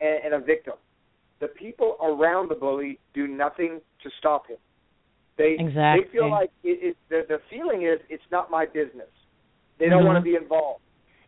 [0.00, 0.74] and, and a victim.
[1.38, 4.58] The people around the bully do nothing to stop him.
[5.36, 6.04] They Exactly.
[6.04, 9.10] they feel like it, it, the the feeling is it's not my business.
[9.78, 10.06] They don't Mhm.
[10.06, 10.82] want to be involved,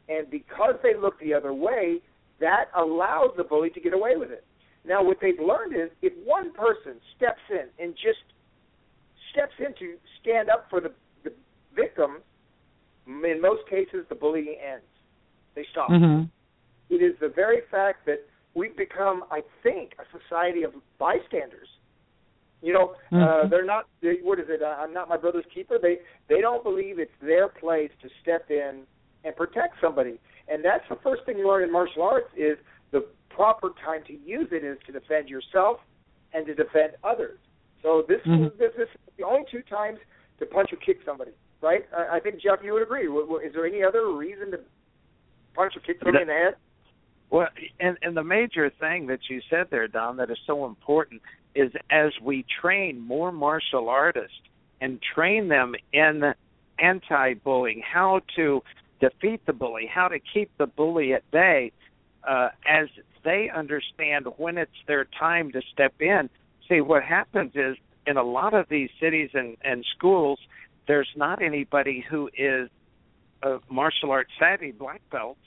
[0.09, 2.01] and because they look the other way,
[2.39, 4.45] that allows the bully to get away with it.
[4.85, 8.25] Now, what they've learned is if one person steps in and just
[9.31, 10.93] steps in to stand up for the,
[11.25, 11.33] the
[11.75, 12.23] victim,
[13.09, 14.85] in most cases the bullying ends.
[15.55, 15.91] They stop.
[15.91, 16.31] Mhm.
[16.91, 18.21] It is the very fact that
[18.55, 21.69] we've become, I think, a society of bystanders.
[22.61, 23.51] You know, uh, Mhm.
[23.51, 23.87] they're not.
[24.01, 24.63] They, what is it?
[24.63, 25.79] Uh, I'm not my brother's keeper.
[25.79, 28.87] They they don't believe it's their place to step in
[29.25, 30.19] and protect somebody.
[30.49, 32.59] And that's the first thing you learn in martial arts is
[32.91, 35.81] the proper time to use it is to defend yourself
[36.33, 37.39] and to defend others.
[37.83, 38.57] So this Mhm.
[38.59, 40.01] this, this is the only two times
[40.39, 41.87] to punch or kick somebody, right?
[41.97, 43.07] I, I think Jeff, you would agree.
[43.07, 44.61] W- w- Is there any other reason to
[45.55, 46.55] punch or kick somebody in the head?
[47.31, 47.49] Well,
[47.79, 51.21] and and the major thing that you said there, Don, that is so important
[51.55, 54.37] is as we train more martial artists
[54.81, 56.33] and train them in
[56.79, 58.63] anti-bullying, how to
[59.01, 61.73] defeat the bully, how to keep the bully at bay,
[62.27, 62.89] uh, as
[63.25, 66.31] they understand when it's their time to step in.
[66.69, 67.77] See, what happens is
[68.07, 70.39] in a lot of these cities and, and schools,
[70.89, 72.69] there's not anybody who is
[73.43, 75.39] a martial arts savvy black belts.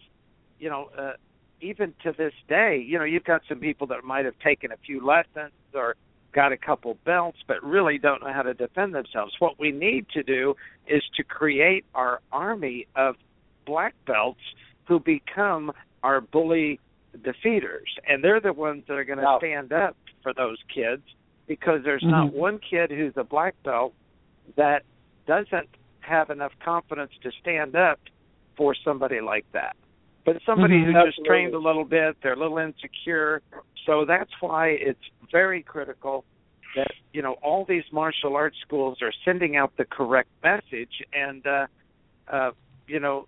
[0.59, 1.13] You know, uh,
[1.59, 4.77] even to this day, you know, you've got some people that might have taken a
[4.85, 5.95] few lessons or
[6.33, 9.33] got a couple belts, but really don't know how to defend themselves.
[9.39, 10.55] What we need to do
[10.87, 13.15] is to create our army of
[13.65, 14.39] black belts
[14.87, 15.71] who become
[16.03, 16.79] our bully
[17.17, 19.39] defeaters, and they're the ones that are going to Wow.
[19.39, 21.03] stand up for those kids
[21.47, 22.33] because there's not Mhm.
[22.33, 23.93] one kid who's a black belt
[24.55, 24.83] that
[25.31, 25.69] doesn't
[26.01, 27.99] have enough confidence to stand up
[28.57, 29.77] for somebody like that.
[30.25, 30.93] But somebody Mhm.
[30.93, 33.41] who just trained a little bit, they're a little insecure.
[33.85, 36.25] So that's why it's very critical
[36.75, 41.45] that you know all these martial arts schools are sending out the correct message and
[41.45, 41.67] uh
[42.29, 42.51] uh
[42.87, 43.27] you know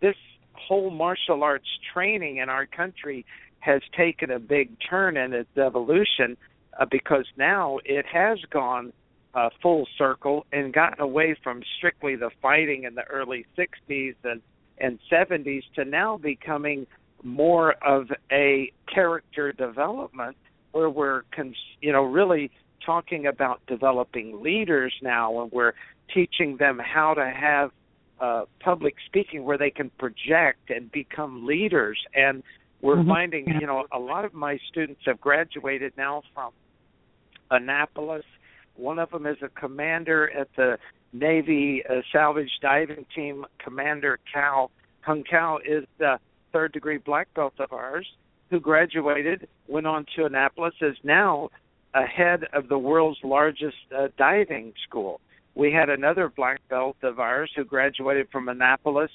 [0.00, 0.16] this
[0.52, 3.26] whole martial arts training in our country
[3.58, 6.36] has taken a big turn in its evolution
[6.78, 8.92] uh, because now it has gone
[9.34, 14.40] uh, full circle and gotten away from strictly the fighting in the early 60s and
[14.78, 16.84] and 70s to now becoming
[17.22, 20.36] more of a character development
[20.72, 22.50] where we're cons- you know really
[22.84, 25.72] talking about developing leaders now and we're
[26.12, 27.70] teaching them how to have
[28.20, 32.42] uh, public speaking where they can project and become leaders and
[32.82, 33.08] we're Mhm.
[33.08, 36.52] finding you know a lot of my students have graduated now from
[37.50, 38.24] Annapolis
[38.76, 40.78] one of them is a commander at the
[41.12, 43.44] Navy uh, salvage diving team.
[43.58, 44.70] Commander Cal
[45.04, 46.18] Hung Cal is the
[46.52, 48.06] third degree black belt of ours
[48.50, 51.50] who graduated, went on to Annapolis, is now
[51.94, 55.20] ahead of the world's largest uh, diving school.
[55.54, 59.10] We had another black belt of ours who graduated from Annapolis,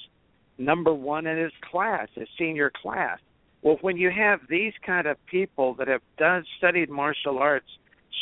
[0.57, 3.19] number one in his class, his senior class.
[3.61, 7.69] Well, when you have these kind of people that have done studied martial arts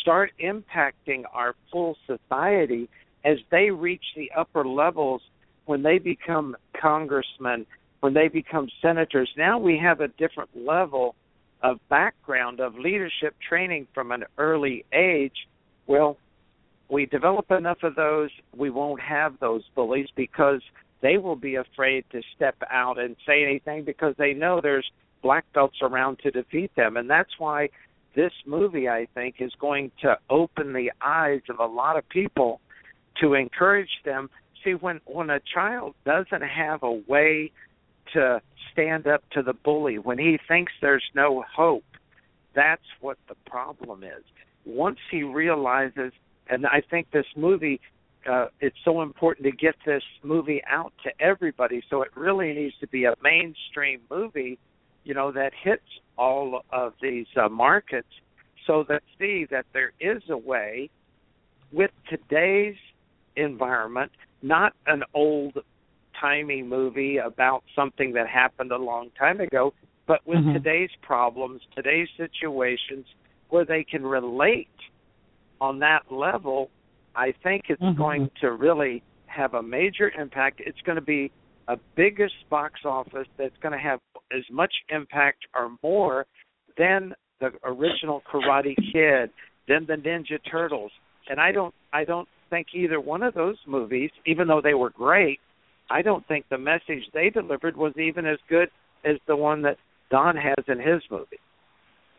[0.01, 2.89] start impacting our full society
[3.25, 5.21] as they reach the upper levels
[5.65, 7.65] when they become congressmen,
[7.99, 9.29] when they become senators.
[9.37, 11.15] Now we have a different level
[11.61, 15.47] of background of leadership training from an early age.
[15.87, 16.17] Well,
[16.89, 20.61] we develop enough of those, we won't have those bullies because
[21.01, 24.89] they will be afraid to step out and say anything because they know there's
[25.21, 26.97] black belts around to defeat them.
[26.97, 27.69] And that's why
[28.17, 32.59] this movie, I think, is going to open the eyes of a lot of people
[33.21, 34.29] to encourage them.
[34.63, 37.51] See, when when a child doesn't have a way
[38.13, 38.41] to
[38.73, 41.85] stand up to the bully, when he thinks there's no hope,
[42.55, 44.23] that's what the problem is.
[44.65, 46.11] Once he realizes,
[46.49, 47.79] and I think this movie,
[48.29, 51.83] uh, it's so important to get this movie out to everybody.
[51.87, 54.57] So it really needs to be a mainstream movie,
[55.07, 58.09] you know, that hits all of these uh, markets,
[58.65, 60.89] so that see that there is a way
[61.71, 62.75] with today's
[63.37, 64.11] environment,
[64.41, 65.53] not an old
[66.19, 69.73] timey movie about something that happened a long time ago,
[70.07, 70.53] but with Mm-hmm.
[70.53, 73.05] today's problems, today's situations,
[73.49, 74.67] where they can relate
[75.61, 76.69] on that level,
[77.15, 77.97] I think it's Mhm.
[77.97, 80.59] going to really have a major impact.
[80.59, 81.31] It's going to be
[81.67, 83.99] a biggest box office that's going to have
[84.35, 86.25] as much impact or more
[86.77, 89.29] than the original Karate Kid,
[89.67, 90.91] than the Ninja Turtles.
[91.29, 94.89] And I don't I don't think either one of those movies, even though they were
[94.89, 95.39] great,
[95.89, 98.69] I don't think the message they delivered was even as good
[99.05, 99.77] as the one that
[100.09, 101.39] Don has in his movie.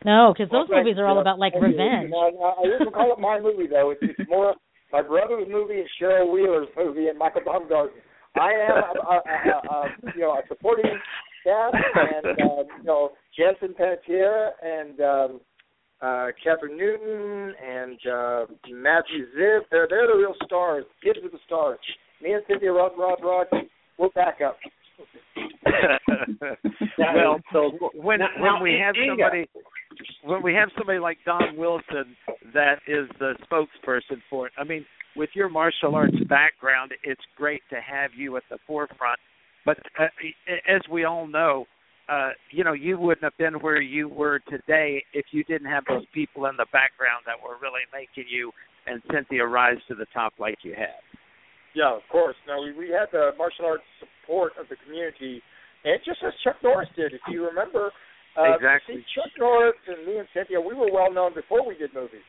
[0.05, 2.11] No, because those Well, movies are all about like Thank revenge.
[2.11, 3.91] No, no, I wouldn't call it my movie though.
[3.91, 4.55] It's, it's more
[4.93, 7.97] my brother's movie and Cheryl Wheeler's movie and Michael Baumgarten.
[8.41, 10.99] I am a, a, a, you know a supporting
[11.45, 15.41] cast and uh, you know Jansen Panettiere and um,
[16.01, 19.61] uh, Kathryn Newton and uh, Matthew Ziff.
[19.71, 20.85] They're they're the real stars.
[21.03, 21.79] Kids with the stars.
[22.23, 23.49] Me and Cynthia Roth Roth Roth.
[23.99, 24.57] We're back up.
[26.99, 29.11] well, so when now- when now, we have Inga.
[29.11, 29.49] somebody
[30.25, 32.17] when we have somebody like Don Wilson
[32.55, 34.53] that is the spokesperson for it.
[34.59, 34.85] I mean,
[35.17, 39.19] with your martial arts background, it's great to have you at the forefront.
[39.65, 40.07] But uh,
[40.69, 41.67] as we all know,
[42.09, 45.85] uh, you know, you wouldn't have been where you were today if you didn't have
[45.89, 48.53] those people in the background that were really making you
[48.87, 51.03] and Cynthia rise to the top like you have.
[51.75, 52.37] Yeah, of course.
[52.47, 53.83] Now we we had the martial arts
[54.29, 55.41] support of the community,
[55.85, 57.89] and just as Chuck Norris did, if you remember.
[58.37, 58.97] Uh, Exactly.
[59.01, 62.23] See, Chuck Norris and me and Cynthia, we were well known before we did movies.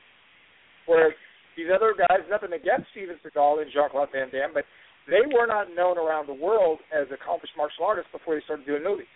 [0.88, 1.14] Whereas
[1.58, 4.66] these other guys, nothing against Steven Seagal and Jean Claude Van Damme, but
[5.06, 8.82] they were not known around the world as accomplished martial artists before they started doing
[8.84, 9.12] movies.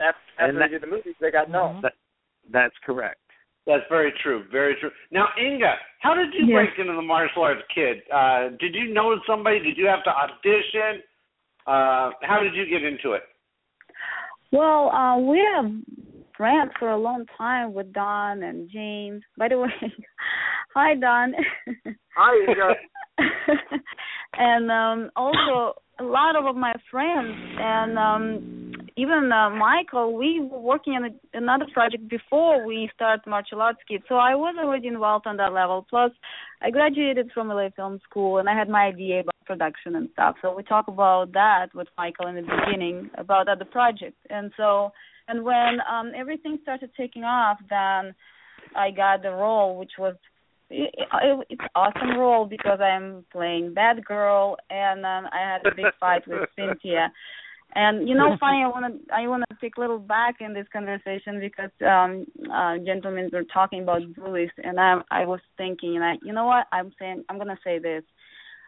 [0.00, 1.82] After, after that- they did the movies, they got known.
[1.82, 1.92] That,
[2.50, 3.20] that's correct.
[3.68, 4.44] That's very true.
[4.50, 4.90] Very true.
[5.12, 6.54] Now, Inga, how did you Yes.
[6.54, 8.02] break into the martial arts, kid?
[8.10, 9.60] Uh, did you know somebody?
[9.60, 11.02] Did you have to audition?
[11.66, 13.24] Uh, how did you get into it?
[14.52, 15.70] Well, uh, we have
[16.34, 19.22] friends for a long time with Don and James.
[19.36, 19.68] By the way,
[20.74, 21.34] hi Don.
[22.16, 22.74] Hi, Inga.
[24.38, 28.57] and um also a lot of my friends and um
[28.98, 33.78] even uh, Michael, we were working on a, another project before we started martial arts
[33.88, 35.86] kids, so I was already involved on that level.
[35.88, 36.10] Plus,
[36.60, 40.34] I graduated from LA Film School and I had my idea about production and stuff.
[40.42, 44.18] So we talk about that with Michael in the beginning about other projects.
[44.30, 44.90] And so,
[45.28, 48.14] and when um everything started taking off, then
[48.74, 50.16] I got the role, which was
[50.70, 55.74] it, it, it's awesome role because I'm playing bad girl, and um, I had a
[55.74, 57.12] big fight with Cynthia.
[57.74, 60.54] And you know, funny, I want to I want to take a little back in
[60.54, 65.96] this conversation because um uh gentlemen were talking about bullies, and I I was thinking,
[65.96, 68.04] and I you know what I'm saying I'm gonna say this.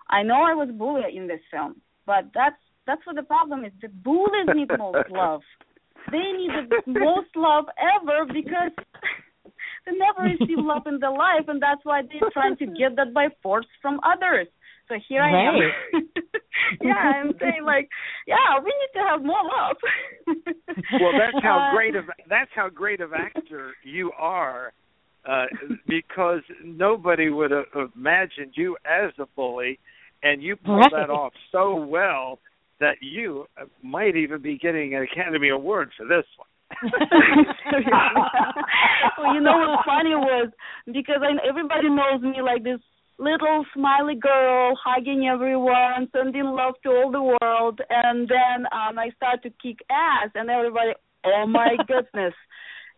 [0.08, 3.72] I know I was bullied in this film, but that's that's what the problem is.
[3.80, 5.42] The bullies need most love.
[6.10, 8.72] They need the most love ever because
[9.86, 13.14] they never receive love in their life, and that's why they're trying to get that
[13.14, 14.48] by force from others.
[14.90, 15.54] So here I am.
[16.82, 17.88] yeah, I'm saying like,
[18.26, 19.76] yeah, we need to have more love.
[21.00, 24.72] well that's how Uh, great of that's how great of actor you are
[25.28, 25.46] uh
[25.86, 29.78] because nobody would have imagined you as a bully
[30.22, 30.92] and you pulled Right.
[30.92, 32.38] that off so well
[32.80, 33.46] that you
[33.82, 36.48] might even be getting an academy award for this one
[39.18, 40.50] well, you know what's funny was
[40.86, 42.80] because I, everybody knows me like this
[43.20, 49.10] little smiley girl hugging everyone, sending love to all the world, and then um I
[49.16, 50.92] start to kick ass, and everybody,
[51.24, 52.34] oh my goodness,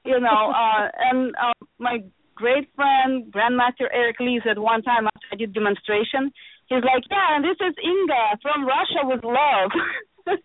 [0.04, 0.52] you know.
[0.54, 2.04] uh And uh, my
[2.34, 6.32] great friend Grandmaster Eric Lee said one time after I did demonstration,
[6.68, 9.70] he's like, "Yeah, and this is Inga from Russia with love."
[10.26, 10.42] and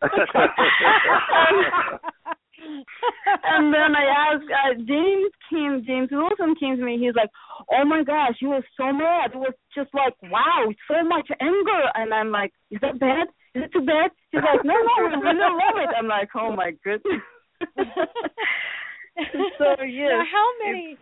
[3.74, 6.98] then I asked uh, James came, James Wilson came to me.
[7.00, 7.30] He's like,
[7.72, 9.32] "Oh my gosh, he was so mad.
[9.34, 13.28] It was just like, wow, so much anger." And I'm like, "Is that bad?
[13.56, 16.56] Is it too bad?" He's like, "No, no, we really love it." I'm like, "Oh
[16.56, 17.22] my goodness."
[19.58, 20.24] so yeah.
[20.32, 20.98] How many,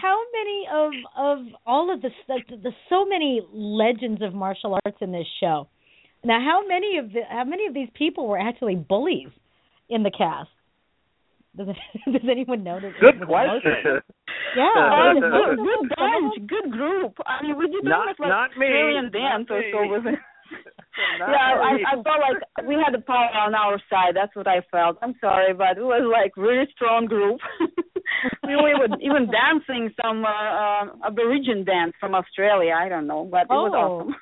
[0.00, 2.40] how many of of all of the stuff?
[2.48, 5.68] There's so many legends of martial arts in this show.
[6.24, 9.28] Now, how many of the how many of these people were actually bullies
[9.88, 10.50] in the cast?
[11.58, 11.66] Does,
[12.12, 12.78] does anyone know?
[12.80, 14.00] Does Good question.
[14.56, 17.12] Yeah, Oh, most of good, them- good bunch, good group.
[17.26, 19.70] I mean, we did Not- almost like not me, Syrian not dance or me.
[19.74, 20.18] so with it.
[21.20, 21.84] Not yeah, I, me.
[21.84, 24.16] I felt like we had the power on our side.
[24.16, 24.96] That's what I felt.
[25.02, 27.40] I'm sorry, but it was like really strong group.
[28.46, 32.72] we were even, even dancing some uh, uh, Aboriginal dance from Australia.
[32.74, 34.14] I don't know, but it was Oh, awesome.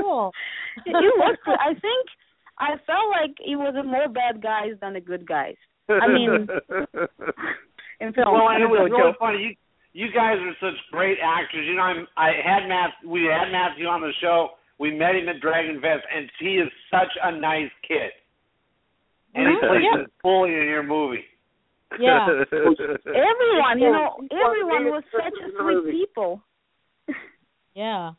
[0.00, 0.32] cool.
[0.86, 1.36] it, it was.
[1.44, 1.56] cool.
[1.60, 2.04] I think
[2.58, 5.56] I felt like it was more bad guys than the good guys.
[5.88, 6.46] I mean,
[8.00, 8.34] in film.
[8.34, 9.38] Well, and it was Real really funny.
[9.38, 9.54] You
[9.94, 11.66] you guys are such great actors.
[11.66, 12.90] You know, I'm I had Matt.
[13.06, 14.50] We had Matthew on the show.
[14.78, 18.12] We met him at Dragon Fest, and he is such a nice kid.
[19.34, 19.68] And he Mhm.
[19.68, 19.96] plays Yeah.
[20.02, 21.24] this bully in your movie.
[21.98, 22.28] Yeah.
[22.52, 26.42] Everyone, you know, He's one of the everyone was such stars in the sweet people.
[27.74, 28.12] Yeah.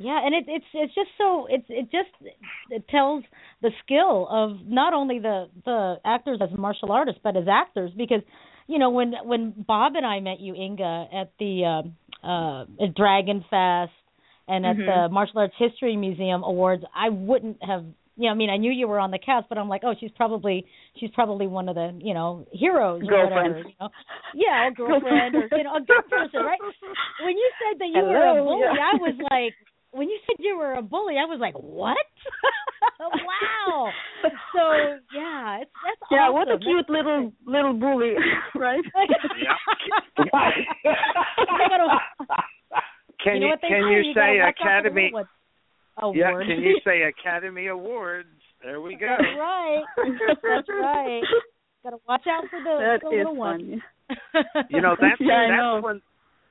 [0.00, 2.10] Yeah, and it, it's it's just so it's it just
[2.70, 3.24] it tells
[3.62, 8.22] the skill of not only the the actors as martial artists but as actors because
[8.68, 12.94] you know when when Bob and I met you Inga at the um uh at
[12.94, 13.90] Dragon Fest
[14.46, 14.86] and at Mhm.
[14.86, 17.84] the Martial Arts History Museum Awards I wouldn't have
[18.16, 19.94] you know I mean I knew you were on the cast but I'm like oh
[19.98, 20.64] she's probably
[21.00, 23.54] she's probably one of the you know heroes or Girlfriend.
[23.54, 23.88] whatever you know
[24.34, 26.60] yeah a girlfriend or you know a good person right
[27.24, 28.92] when you said that you were a bully yeah.
[28.92, 29.54] I was like
[29.92, 31.96] when you said you were a bully, I was like, "What?
[33.00, 33.90] wow!"
[34.54, 34.60] So
[35.14, 36.34] yeah, it's that's Yeah, awesome.
[36.34, 38.14] what a That's cute little little bully,
[38.54, 38.82] right?
[43.22, 44.98] Can you know you, what they can say, you you say watch out for the
[44.98, 45.08] Academy?
[46.00, 46.16] Award.
[46.16, 48.28] Yeah, can you say Academy Awards?
[48.62, 49.06] There we go.
[49.08, 49.84] That's right.
[50.42, 51.22] That's right.
[51.84, 53.80] Got to watch out for the, That the is little ones.
[54.70, 55.80] You know that's Yeah, that's know.
[55.82, 56.00] when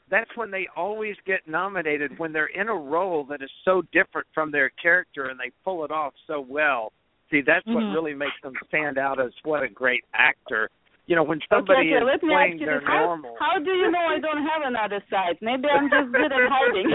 [0.09, 4.27] that's when they always get nominated when they're in a role that is so different
[4.33, 6.93] from their character and they pull it off so well.
[7.29, 7.73] See, that's Mhm.
[7.73, 10.69] what really makes them stand out as what a great actor.
[11.07, 12.87] You know, when somebody okay, okay, is let me ask playing you their this.
[12.87, 13.35] How, normal.
[13.39, 15.37] how do you know I don't have another side?
[15.41, 16.91] Maybe I'm just good at hiding.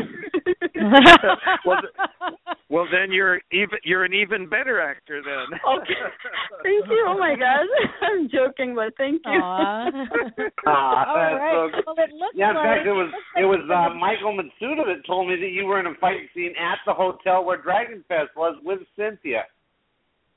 [1.64, 1.94] well, th-
[2.68, 5.58] well, then you're even you're an even better actor then.
[5.64, 5.94] Okay.
[6.62, 7.06] Thank you.
[7.08, 7.68] Oh my gosh.
[8.02, 9.32] I'm joking, but thank you.
[9.32, 9.90] Aw.
[10.66, 11.70] Ah, All that's right.
[11.72, 11.82] so.
[11.86, 15.06] Well, it looks Yeah, in like fact, it was it was uh, Michael Matsuda that
[15.06, 18.30] told me that you were in a fight scene at the hotel where Dragon Fest
[18.36, 19.44] was with Cynthia.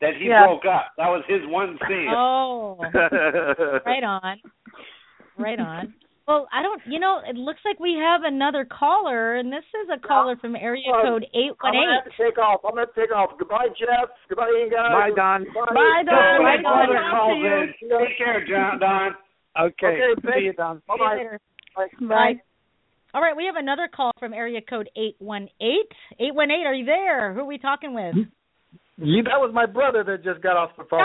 [0.02, 0.46] That he Yeah.
[0.46, 0.92] broke up.
[0.98, 2.10] That was his one scene.
[2.14, 2.78] Oh,
[3.86, 4.42] right on,
[5.38, 5.94] right on.
[6.28, 6.82] Well, I don't.
[6.88, 10.56] You know, it looks like we have another caller, and this is a caller from
[10.56, 11.80] area Well, code eight one eight.
[11.80, 12.62] I'm gonna have to take off.
[12.66, 13.30] I'm gonna take off.
[13.38, 14.10] Goodbye, Jeff.
[14.28, 14.92] Goodbye, Ian guys.
[14.92, 15.44] Bye, Don.
[15.54, 16.44] Bye, Don.
[16.44, 16.88] My Bye, Don.
[16.88, 17.54] brother Talk calls to you.
[17.54, 18.08] in.
[18.08, 18.80] Take care, John.
[18.80, 19.16] Don.
[19.58, 19.86] Okay.
[20.12, 20.82] Okay, See you, Don.
[20.88, 21.16] Bye See you bye.
[21.16, 21.40] later.
[21.76, 21.88] Bye.
[22.02, 22.34] Bye.
[23.14, 25.88] All right, we have another call from area code eight one eight.
[26.20, 26.66] Eight one eight.
[26.66, 27.34] Are you there?
[27.34, 28.14] Who are we talking with?
[28.16, 28.22] Hmm?
[28.98, 31.00] You, that was my brother that just got off the phone.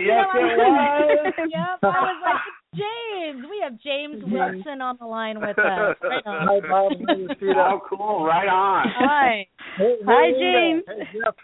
[0.00, 1.34] yes, it was.
[1.50, 2.42] yep, I was like,
[2.72, 3.44] James.
[3.48, 5.96] We have James Wilson on the line with us.
[6.02, 6.48] Right on.
[6.48, 6.92] Hi, Bob.
[6.92, 7.72] Hey, Rashida.
[7.72, 8.24] Oh, cool.
[8.24, 8.86] Right on.
[8.98, 9.46] Hi.
[9.76, 10.84] Hey, Hi, James.
[10.86, 11.34] Hey, Jeff.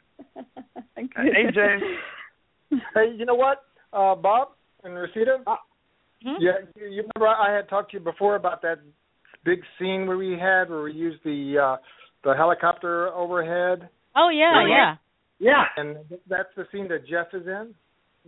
[1.16, 1.82] Hey, James.
[2.94, 4.48] Hey, you know what, uh, Bob
[4.85, 5.43] and Rashida?
[6.24, 6.40] Hmm?
[6.40, 8.78] Yeah, you, you remember I had talked to you before about that
[9.44, 11.77] big scene where we had where we used the uh
[12.24, 13.89] the helicopter overhead.
[14.16, 14.94] Oh yeah, yeah.
[15.43, 15.64] Yeah.
[15.77, 15.97] And
[16.28, 17.74] that's the scene that Jeff is in.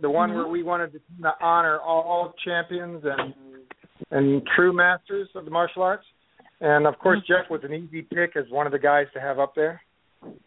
[0.01, 0.35] The one Mhm.
[0.35, 0.99] where we wanted to
[1.41, 3.33] honor all, all champions and
[4.11, 6.05] and true masters of the martial arts.
[6.59, 9.39] And of course, Jeff was an easy pick as one of the guys to have
[9.39, 9.81] up there.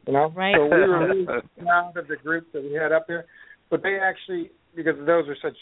[0.06, 0.54] You know, Right.
[0.54, 1.26] so we were really
[1.58, 3.24] proud of the group that we had up there.
[3.70, 5.56] But they actually, because those are such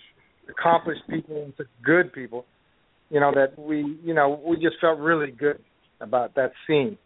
[0.48, 2.44] accomplished people and such good people,
[3.10, 5.62] you know, that we, you know, we just felt really good
[6.00, 6.98] about that scene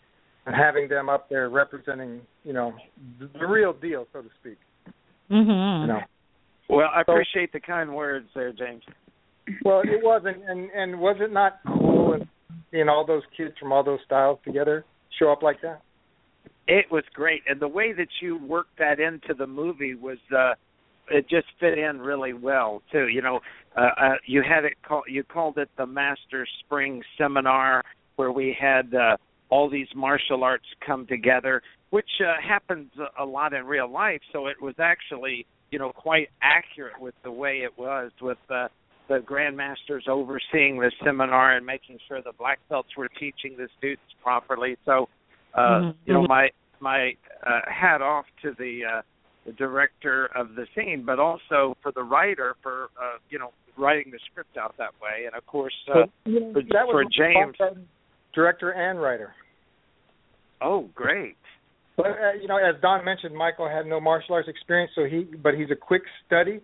[0.47, 2.73] and having them up there representing, you know,
[3.19, 4.59] the, the real deal, so to speak.
[5.31, 5.83] Mhm.
[5.83, 6.01] You know.
[6.69, 8.83] Well, I appreciate the kind words there, James.
[9.65, 12.27] Well, it wasn't, and and was it not cool and
[12.71, 14.85] seeing all those kids from all those styles together
[15.19, 15.83] show up like that?
[16.69, 20.55] It was great, and the way that you worked that into the movie was uh
[21.11, 23.09] it just fit in really well too.
[23.09, 23.41] You know,
[23.77, 27.83] uh, uh you had it call you called it the Master Spring Seminar,
[28.15, 29.17] where we had uh,
[29.51, 34.21] all these martial arts come together, which uh, happens a- lot in real life.
[34.33, 38.69] So it was actually you know quite accurate with the way it was with uh,
[39.09, 44.03] the grandmasters overseeing the seminar and making sure the black belts were teaching the students
[44.23, 44.77] properly.
[44.85, 45.09] So,
[45.55, 45.95] uh, Mhm.
[46.07, 47.15] you know, my my
[47.45, 49.03] uh, hat off to the uh,
[49.47, 54.13] the director of the scene, but also for the writer for uh, you know writing
[54.13, 56.05] the script out that way, and of course uh,
[56.41, 57.57] know, for, that was for James.
[57.59, 57.89] Garden,
[58.35, 59.33] director and writer.
[60.63, 61.37] Oh, great!
[61.97, 65.25] But uh, you know, as Don mentioned, Michael had no martial arts experience, so he
[65.43, 66.61] but he's a quick study.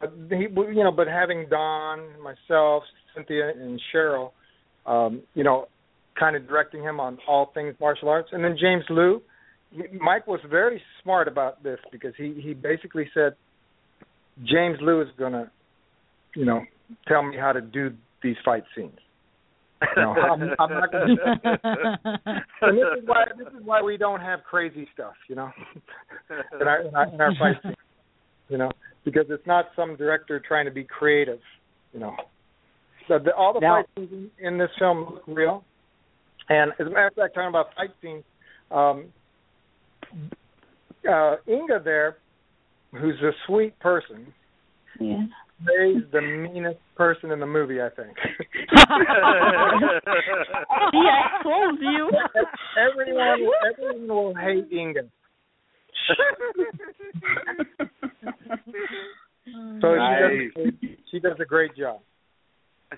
[0.00, 2.84] But he, you know, but having Don, myself,
[3.14, 4.30] Cynthia, and Cheryl,
[4.86, 5.66] um, you know,
[6.18, 9.22] kind of directing him on all things martial arts, and then James Lew.
[10.00, 13.34] Mike was very smart about this because he he basically said
[14.44, 15.50] James Lew is going to,
[16.34, 16.62] you know,
[17.06, 17.90] tell me how to do
[18.22, 18.98] these fight scenes.
[19.96, 21.40] Know, I'm, I'm not going to.
[22.62, 25.50] and this is why this is why we don't have crazy stuff, you know,
[26.60, 27.76] in our in our, in our fight scenes,
[28.48, 28.70] you know,
[29.04, 31.38] because it's not some director trying to be creative,
[31.92, 32.14] you know.
[33.06, 35.64] So the, all the Now- fight scenes in, in this film look real,
[36.48, 38.24] and as a matter of fact, talking about fight scenes,
[38.70, 39.06] um,
[41.08, 42.16] uh, Inga there,
[42.92, 44.32] who's a sweet person,
[45.00, 45.26] Yeah.
[45.64, 48.16] Plays the meanest person in the movie, I think.
[50.92, 52.10] See, I told you.
[52.78, 55.02] everyone, everyone will hate Inga.
[59.80, 60.72] So she, does,
[61.10, 62.00] she does a great job.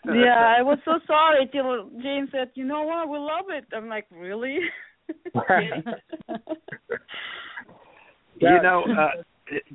[0.05, 3.09] yeah, I was so sorry till James said, "You know what?
[3.09, 4.59] We love it." I'm like, "Really?"
[8.41, 9.23] You know, uh,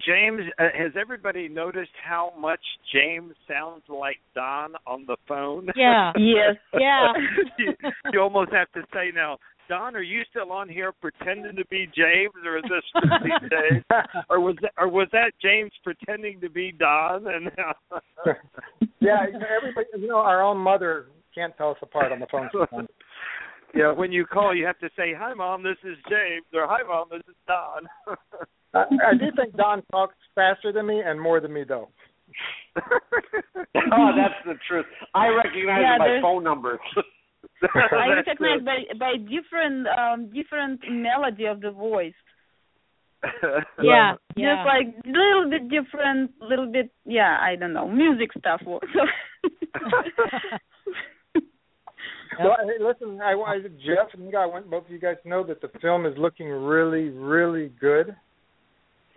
[0.05, 2.61] James, uh, has everybody noticed how much
[2.93, 5.67] James sounds like Don on the phone?
[5.75, 6.11] Yeah.
[6.17, 6.55] Yes.
[6.79, 7.13] Yeah.
[7.57, 7.73] you,
[8.11, 9.37] you almost have to say now,
[9.67, 13.83] Don, are you still on here pretending to be James, or is this really James?
[14.29, 17.25] Or was that, or was that James pretending to be Don?
[17.27, 17.51] And
[18.99, 22.27] yeah, you know, everybody, you know, our own mother can't tell us apart on the
[22.31, 22.89] phone sometimes.
[23.75, 26.83] Yeah, when you call, you have to say, "Hi, mom, this is James," or "Hi,
[26.87, 27.87] mom, this is Don."
[28.73, 31.89] I, I do think Don talks faster than me and more than me, though.
[32.77, 34.85] oh, that's the truth.
[35.13, 36.79] I recognize Yeah, it by phone numbers.
[37.63, 42.13] I recognize by by different um different melody of the voice.
[43.81, 44.13] Yeah.
[44.13, 44.63] Just Yeah.
[44.65, 48.61] like little bit different, little bit yeah, I don't know, music stuff.
[52.43, 55.45] Well, hey, listen, I, I Jeff and I want both of you guys to know
[55.47, 58.15] that the film is looking really, really good,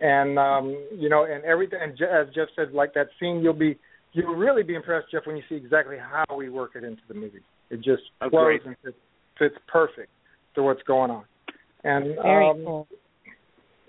[0.00, 1.80] and um, you know, and everything.
[1.82, 3.78] And Je- as Jeff said, like that scene, you'll be
[4.12, 7.14] you'll really be impressed, Jeff, when you see exactly how we work it into the
[7.14, 7.40] movie.
[7.70, 8.66] It just Oh, flows great.
[8.66, 8.96] and fits,
[9.38, 10.10] fits perfect
[10.54, 11.24] to what's going on.
[11.84, 12.88] And Very um, cool.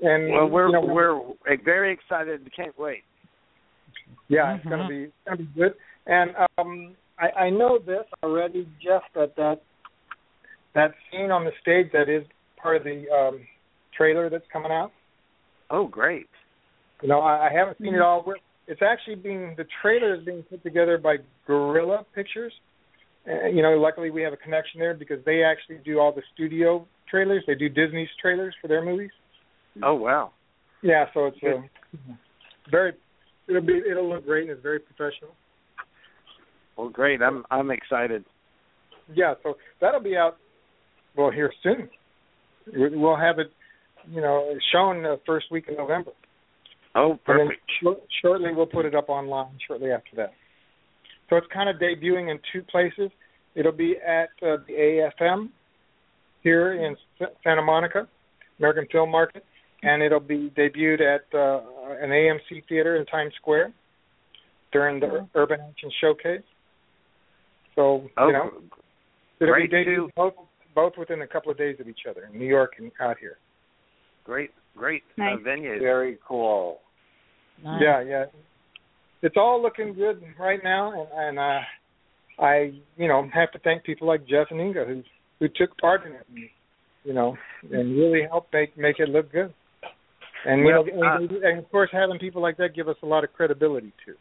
[0.01, 3.03] And well, we're you know, we're very excited and can't wait.
[4.29, 5.73] Yeah, it's gonna be it's gonna be good.
[6.05, 9.61] And um I, I know this already, Jeff, that that
[10.75, 12.23] that scene on the stage that is
[12.61, 13.41] part of the um
[13.95, 14.91] trailer that's coming out.
[15.69, 16.27] Oh, great!
[17.01, 18.25] You know, I, I haven't seen it all.
[18.67, 21.17] It's actually being the trailer is being put together by
[21.47, 22.53] Gorilla Pictures.
[23.27, 26.21] Uh, you know, luckily we have a connection there because they actually do all the
[26.33, 27.43] studio trailers.
[27.47, 29.11] They do Disney's trailers for their movies.
[29.83, 30.31] Oh, wow!
[30.81, 31.61] Yeah, so it's uh,
[32.71, 32.93] very
[33.47, 35.31] it'll be it'll look great and it's very professional.
[36.79, 37.21] Well, great.
[37.21, 38.23] I'm I'm excited.
[39.13, 40.37] Yeah, so that'll be out
[41.17, 41.89] well here soon.
[42.73, 43.51] We- We'll have it,
[44.09, 46.11] you know, shown the first week in November.
[46.95, 47.59] Oh, perfect.
[47.81, 50.33] shor- shortly we'll put it up online shortly after that.
[51.29, 53.11] So it's kind of debuting in two places.
[53.55, 54.73] It'll be at uh, the
[55.19, 55.49] AFM
[56.43, 58.07] here in S- Santa Monica,
[58.59, 59.43] American Film Market,
[59.83, 61.59] and it'll be debuted at uh,
[62.01, 63.73] an AMC theater in Times Square
[64.71, 66.43] during the Urban Action Showcase.
[67.79, 68.51] So Oh, you know,
[69.39, 70.09] it'll great be too.
[70.17, 70.33] both
[70.75, 73.37] both within a couple of days of each other in New York and out here.
[74.25, 75.37] Great, great Nice.
[75.39, 75.79] uh, venue.
[75.79, 76.79] Very cool.
[77.63, 77.81] Nice.
[77.81, 78.25] Yeah, yeah.
[79.21, 83.83] It's all looking good right now, and, and uh, I, you know, have to thank
[83.85, 85.03] people like Jeff and Inga who
[85.39, 86.49] who took part in it, and,
[87.05, 87.37] you know,
[87.71, 89.53] and really helped make make it look good.
[90.45, 92.97] And you Well, know, uh, and, and of course, having people like that give us
[93.03, 94.15] a lot of credibility too.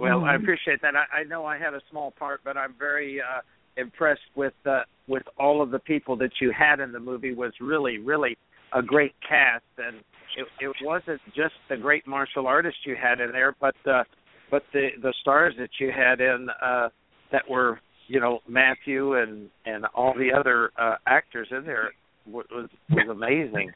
[0.00, 0.42] Well, I Mhm.
[0.42, 0.96] appreciate that.
[0.96, 3.40] I, I know I had a small part, but I'm very uh,
[3.76, 7.34] impressed with uh, with all of the people that you had in the movie.
[7.34, 8.36] Was really, really
[8.72, 9.96] a great cast, and
[10.38, 14.04] it, it wasn't just the great martial artists you had in there, but uh,
[14.50, 16.88] but the the stars that you had in uh,
[17.32, 21.92] that were you know Matthew and and all the other uh, actors in there
[22.26, 23.72] wa- was was amazing.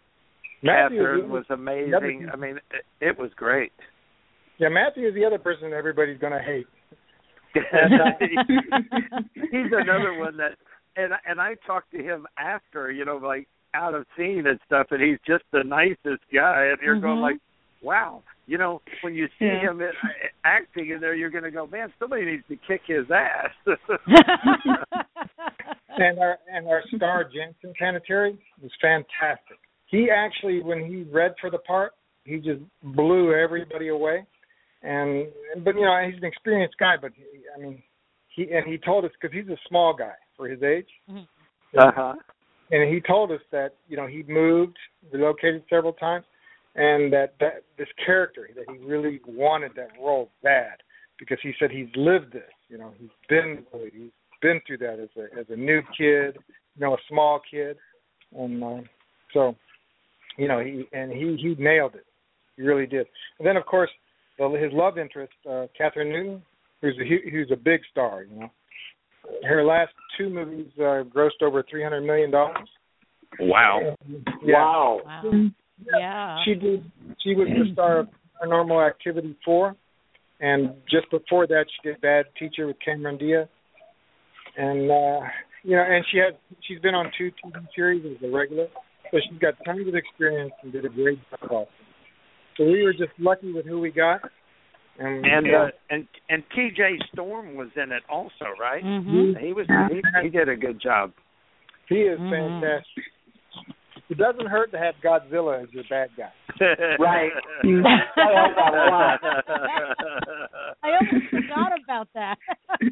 [0.63, 2.29] Matthew Catherine the- was amazing.
[2.33, 3.73] I mean, it, it was great.
[4.59, 6.67] Yeah, Matthew is the other person everybody's going to hate.
[7.73, 8.11] and, uh,
[9.35, 10.53] he's another one that,
[10.97, 14.87] and and I talked to him after, you know, like out of scene and stuff,
[14.91, 17.05] and he's just the nicest guy, and you're Mm-hmm.
[17.07, 17.37] going like,
[17.83, 19.71] wow, you know, when you see Yeah.
[19.71, 19.91] him in,
[20.45, 23.51] acting in there, you're going to go, man, somebody needs to kick his ass.
[25.99, 29.59] and our and our star Jansen Panettiere was fantastic.
[29.87, 31.93] He actually, when he read for the part,
[32.25, 34.25] he just blew everybody away.
[34.85, 35.29] And
[35.65, 37.25] but you know he's an experienced guy, but he,
[37.57, 37.83] I mean
[38.29, 40.89] he and he told us because he's a small guy for his age,
[41.79, 42.15] uh huh.
[42.71, 44.77] and he told us that you know he moved,
[45.11, 46.27] relocated several times,
[46.75, 50.83] and that that this character that he really wanted that role bad
[51.19, 52.43] because he said he's lived this.
[52.69, 54.11] You know he's been he's
[54.43, 56.37] been through that as a as a new kid,
[56.77, 57.79] you know a small kid,
[58.37, 58.81] and uh,
[59.33, 59.57] so
[60.37, 62.05] you know he and he he nailed it.
[62.57, 63.07] He really did.
[63.39, 63.91] And then of course
[64.39, 66.43] the, his love interest, uh, Kathryn Newton,
[66.81, 68.25] who's a who's a big star.
[68.25, 68.51] You know,
[69.49, 72.69] her last two movies uh, grossed over three hundred million dollars.
[73.41, 73.97] Wow.
[74.07, 74.55] Yeah.
[74.55, 75.01] Wow.
[75.05, 75.49] Wow.
[75.99, 76.37] Yeah.
[76.45, 76.91] She did.
[77.23, 78.09] She was the star of
[78.43, 79.77] Paranormal Activity four,
[80.41, 83.49] and just before that, she did Bad Teacher with Cameron Diaz,
[84.57, 85.27] and uh,
[85.63, 86.37] you know, and she had
[86.67, 88.67] she's been on two TV series as a regular,
[89.11, 91.67] so she's got tons of experience and did a great job.
[92.57, 94.21] So we were just lucky with who we got,
[94.99, 96.99] and And uh, and and T.J.
[97.13, 98.83] Storm was in it also, right?
[98.85, 99.39] Mhm.
[99.41, 101.13] He was he, he did a good job.
[101.89, 102.31] he is Mhm.
[102.31, 103.05] fantastic.
[104.11, 106.31] It doesn't hurt to have Godzilla as your bad guy.
[106.99, 107.33] Right.
[110.85, 112.37] I almost forgot about that.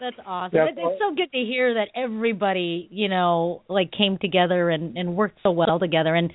[0.00, 0.56] That's awesome.
[0.56, 4.96] Yeah, It- it's so good to hear that everybody, you know, like came together and
[4.96, 6.14] and worked so well together.
[6.14, 6.32] And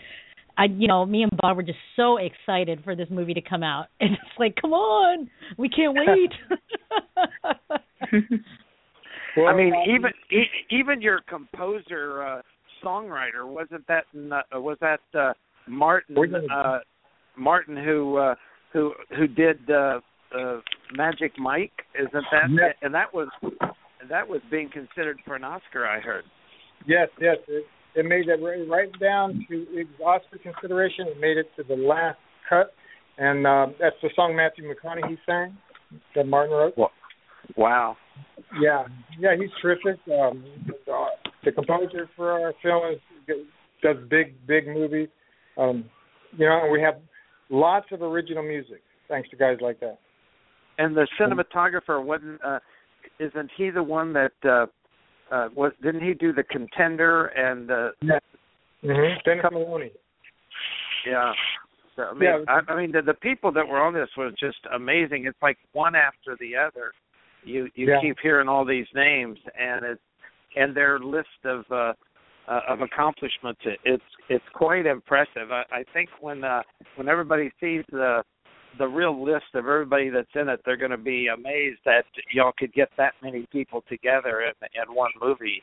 [0.57, 3.63] I, you know, me and Bob were just so excited for this movie to come
[3.63, 3.87] out.
[3.99, 6.31] And it's like, come on, we can't wait.
[9.37, 12.41] I mean, even e- even your composer uh,
[12.83, 15.33] songwriter wasn't that not, uh, was that uh,
[15.67, 16.17] Martin
[16.51, 16.79] uh,
[17.37, 18.35] Martin who uh,
[18.73, 19.99] who who did uh,
[20.35, 20.57] uh,
[20.93, 21.71] Magic Mike?
[21.93, 22.71] Isn't that Yeah.
[22.81, 23.27] and that was
[24.09, 25.85] that was being considered for an Oscar?
[25.85, 26.23] I heard.
[26.87, 27.37] Yes, yes.
[27.47, 27.65] It,
[27.97, 31.07] it made it right, right down to its Oscar consideration.
[31.07, 32.73] It made it to the last cut,
[33.17, 35.57] and uh, that's the song Matthew McConaughey sang
[36.15, 36.75] that Martin wrote.
[37.55, 37.97] Wow.
[38.61, 38.85] Yeah,
[39.19, 39.99] yeah, he's terrific.
[40.07, 41.05] Um, uh,
[41.43, 43.35] the composer for our film is,
[43.81, 45.09] does big, big movies.
[45.57, 45.85] Um,
[46.37, 46.95] you know, and we have
[47.49, 49.97] lots of original music thanks to guys like that.
[50.77, 52.59] And the cinematographer wasn't uh,
[53.19, 54.67] isn't he the one that uh,
[55.31, 58.19] uh, was didn't he do the contender and uh, Yeah.
[58.83, 59.19] Mm-hmm.
[61.05, 61.33] Yeah.
[61.95, 62.43] So, I mean, Yeah.
[62.47, 65.25] I, I mean, the, the people that were on this was just amazing.
[65.25, 66.91] It's like one after the other.
[67.43, 68.01] You you Yeah.
[68.01, 70.01] keep hearing all these names, and it's
[70.55, 71.93] and their list of uh,
[72.47, 73.61] uh, of accomplishments.
[73.65, 75.51] It, it's it's quite impressive.
[75.51, 76.63] I, I think when uh,
[76.95, 78.23] when everybody sees the
[78.77, 82.53] the real list of everybody that's in it, they're going to be amazed that y'all
[82.57, 85.61] could get that many people together in in one movie.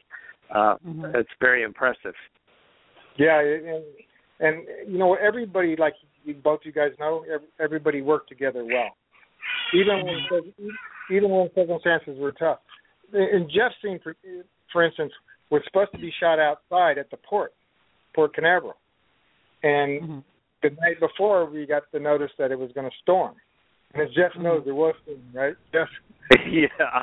[0.50, 1.14] Uh, Mhm.
[1.14, 2.14] It's very impressive.
[3.16, 3.84] Yeah, and
[4.40, 7.24] and you know everybody, like you, both you guys know,
[7.60, 8.96] everybody worked together well,
[9.72, 10.52] even when
[11.10, 12.58] even when circumstances were tough.
[13.12, 14.16] And Jeff's scene, for,
[14.72, 15.12] for instance,
[15.50, 17.52] was supposed to be shot outside at the port,
[18.14, 18.76] Port Canaveral,
[19.62, 20.18] and Mm-hmm.
[20.64, 23.34] The night before we got the notice that it was going to storm.
[23.92, 25.54] And as Jeff knows, there was storm, right?
[25.72, 25.88] Jeff,
[26.50, 27.02] yeah.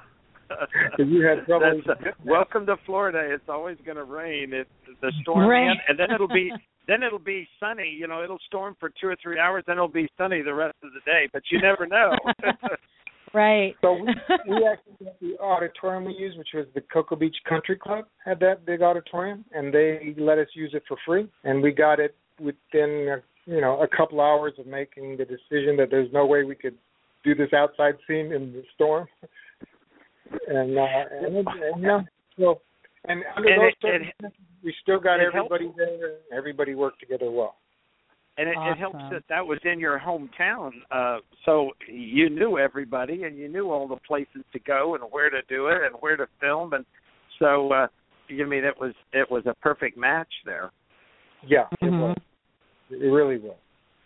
[0.98, 1.82] 'Cause you had trouble.
[1.88, 3.20] That's, uh, welcome to Florida.
[3.34, 4.52] It's always going to rain.
[4.54, 4.68] It
[5.02, 5.68] the storm, Right.
[5.68, 6.52] man, and then it'll be
[6.88, 7.88] then it'll be sunny.
[7.90, 10.76] You know, it'll storm for two or three hours, then it'll be sunny the rest
[10.84, 11.30] of the day.
[11.32, 12.12] But you never know.
[13.34, 13.76] right.
[13.82, 14.08] So we,
[14.50, 18.40] we actually got the auditorium we used, which was the Cocoa Beach Country Club, had
[18.42, 21.30] that big auditorium, and they let us use it for free.
[21.46, 25.76] And we got it within, uh, you know, a couple hours of making the decision
[25.78, 26.76] that there's no way we could
[27.24, 29.08] do this outside scene in the storm.
[30.48, 30.82] And uh,
[31.12, 32.02] and, it, and you know,
[32.40, 32.62] so
[33.06, 36.18] and under And those it- it- circumstances, we still got it helps- everybody there.
[36.32, 37.56] Everybody worked together well.
[38.38, 43.24] and it, it helps that that was in your hometown, uh, so you knew everybody
[43.24, 46.16] and you knew all the places to go and where to do it and where
[46.16, 46.86] to film, and
[47.40, 47.88] so uh,
[48.30, 50.72] you mean it was it was a perfect match there.
[51.46, 52.00] Yeah, it Mhm.
[52.00, 52.18] was.
[52.92, 53.58] It really was,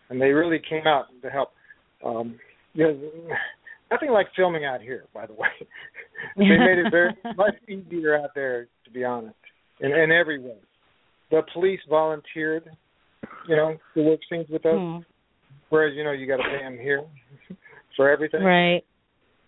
[0.10, 1.50] and they really came out to help.
[2.06, 2.40] Um,
[2.74, 3.00] you know,
[3.92, 5.48] nothing like filming out here, by the way.
[6.38, 9.36] they made it very much easier out there, to be honest,
[9.80, 10.58] in, in every way.
[11.32, 12.70] The police volunteered,
[13.48, 14.98] you know, to work scenes with us, Hmm.
[15.70, 17.04] whereas you know you got to pay them here
[17.96, 18.44] for everything.
[18.44, 18.84] Right.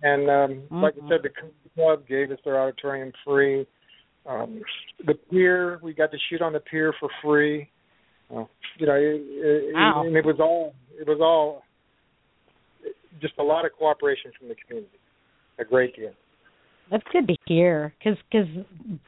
[0.01, 0.84] And um, mm-hmm.
[0.84, 1.30] like I said, the
[1.76, 3.65] club gave us their auditorium free.
[4.27, 4.61] Um,
[5.05, 7.69] the pier, we got to shoot on the pier for free.
[8.30, 8.44] Uh,
[8.78, 10.04] you know, it, it, wow.
[10.06, 11.64] and it was all it was all
[13.22, 14.99] just a lot of cooperation from the community.
[15.60, 16.12] A great deal.
[16.90, 18.45] That's good to hear, because cause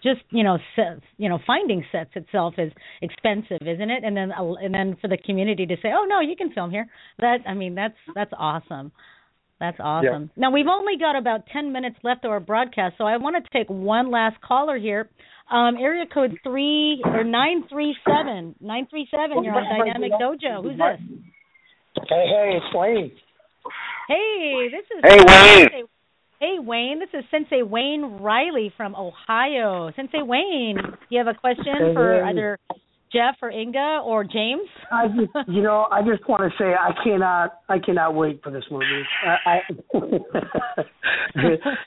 [0.04, 2.72] just you know sets, you know finding sets itself is
[3.02, 4.04] expensive, isn't it?
[4.04, 6.72] And then uh, and then for the community to say, oh no, you can film
[6.72, 6.88] here.
[7.20, 8.92] That I mean that's that's awesome.
[9.60, 10.32] That's awesome.
[10.36, 10.42] Yeah.
[10.42, 13.58] Now we've only got about ten minutes left of our broadcast, so I want to
[13.58, 15.10] take one last caller here.
[15.52, 19.44] Um, area code three or nine three seven nine three seven.
[19.44, 20.62] You're on Dynamic Dojo.
[20.62, 21.00] Who's this?
[22.08, 23.12] Hey, hey, it's Wayne.
[24.08, 25.88] Hey, this is Hey Wayne.
[26.40, 29.92] Hey Wayne, this is Sensei Wayne Riley from Ohio.
[29.96, 32.58] Sensei Wayne, do you have a question for either
[33.12, 34.68] Jeff or Inga or James?
[34.92, 38.52] I just, you know, I just want to say I cannot, I cannot wait for
[38.52, 38.86] this movie.
[39.26, 39.60] I, I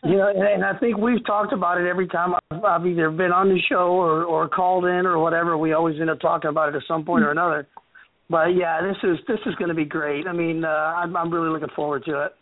[0.05, 3.11] you know, and, and I think we've talked about it every time I've, I've either
[3.11, 5.57] been on the show or or called in or whatever.
[5.57, 7.67] We always end up talking about it at some point or another.
[8.29, 10.27] But yeah, this is this is going to be great.
[10.27, 12.33] I mean, uh, I'm, I'm really looking forward to it.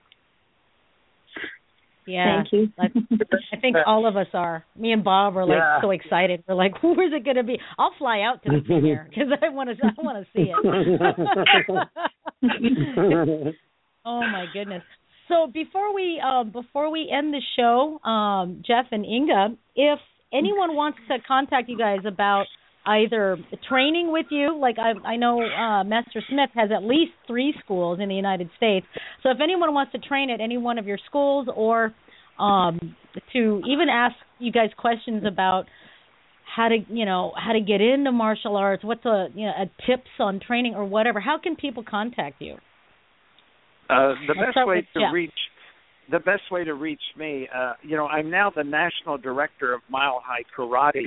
[2.07, 2.43] Yeah.
[2.43, 2.73] Thank you.
[2.79, 4.65] I, think all of us are.
[4.77, 5.81] Me and Bob are like Yeah.
[5.81, 6.43] so excited.
[6.49, 7.59] We're like, where's it going to be?
[7.79, 9.77] I'll fly out to the premiere because I want to.
[9.87, 10.57] I want to see it.
[14.05, 14.83] oh my goodness.
[15.29, 19.99] So before we uh, before we end the show, um, Jeff and Inga, if
[20.33, 22.47] anyone wants to contact you guys about
[22.87, 23.37] either
[23.69, 27.99] training with you, like I, I know uh, Master Smith has at least three schools
[28.01, 28.87] in the United States.
[29.23, 31.95] So if anyone wants to train at any one of your schools, or
[32.39, 32.97] um,
[33.33, 35.65] to even ask you guys questions about
[36.57, 39.67] how to you know how to get into martial arts, what's a you know a
[39.87, 42.55] tips on training or whatever, how can people contact you?
[43.89, 45.13] Uh, the best way with to Jeff.
[45.13, 45.33] reach
[46.11, 49.81] the best way to reach me, uh, you know, I'm now the national director of
[49.89, 51.05] Mile High Karate,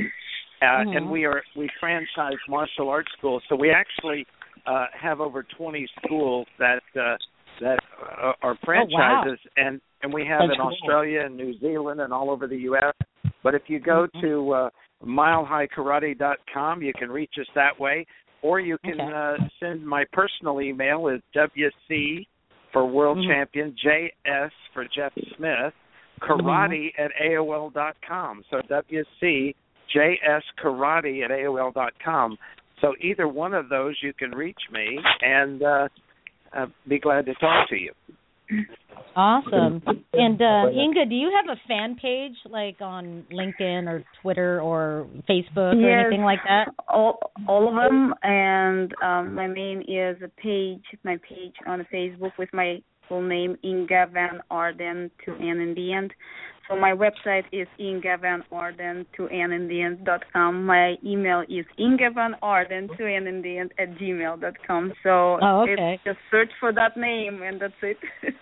[0.64, 0.98] uh, Mhm.
[0.98, 3.44] and we are we franchise martial arts schools.
[3.50, 4.26] So we actually
[4.66, 7.18] uh, have over 20 schools that uh,
[7.60, 10.72] that uh, are franchises, and and we have That's in cool.
[10.72, 12.94] Australia and New Zealand and all over the U.S.
[13.44, 14.22] But if you go Mhm.
[14.22, 14.70] to uh,
[15.06, 18.06] milehighkarate.com, you can reach us that way,
[18.42, 19.12] or you can Okay.
[19.14, 22.26] uh, send my personal email is wc
[22.72, 23.28] for world Mhm.
[23.28, 25.74] champion js for Jeff Smith
[26.22, 28.44] karate at aol dot com.
[28.50, 29.56] So wc
[29.96, 32.38] js karate at aol dot com.
[32.82, 35.88] So either one of those you can reach me and uh,
[36.56, 37.94] uh, be glad to talk to you.
[39.16, 39.82] Awesome.
[40.12, 45.08] And uh, Inga, do you have a fan page like on LinkedIn or Twitter or
[45.30, 46.74] Facebook or anything like that?
[46.88, 52.32] All all of them, and um, my name is a page, my page on Facebook
[52.38, 56.14] with my full name Inga Van Arden two N in the end.
[56.70, 60.66] So my website is Inga Van Arden two N in the end dot com.
[60.66, 64.94] My email is Inga Van Arden two N in the end at gmail dot com.
[65.04, 65.96] So Oh, okay.
[65.96, 67.98] it's just search for that name and that's it.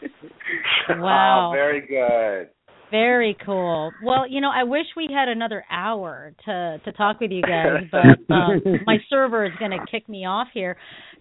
[0.89, 1.49] Wow.
[1.49, 2.49] Oh, very good.
[2.89, 3.91] Very cool.
[4.03, 7.83] Well, you know, I wish we had another hour to to talk with you guys,
[7.91, 10.75] but um, my server is going to kick me off here.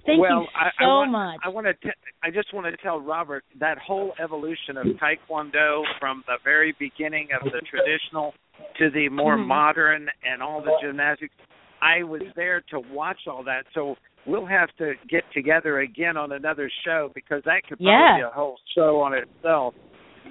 [0.07, 1.41] Thank well, you I, so I want, much.
[1.45, 1.75] I want to.
[1.75, 6.75] T- I just want to tell Robert that whole evolution of Taekwondo from the very
[6.79, 8.35] beginning of the traditional
[8.79, 9.47] to the more Mhm.
[9.47, 11.35] modern and all the gymnastics.
[11.83, 13.97] I was there to watch all that, so
[14.27, 18.17] we'll have to get together again on another show because that could probably Yeah.
[18.17, 19.75] be a whole show on itself.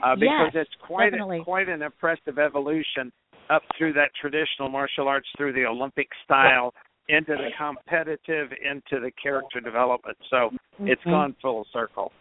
[0.01, 3.11] Uh, because Yes, it's quite a, quite an impressive evolution
[3.49, 6.73] up through that traditional martial arts through the Olympic style
[7.09, 10.17] into the competitive into the character development.
[10.29, 11.11] So it's Mhm.
[11.11, 12.11] gone full circle.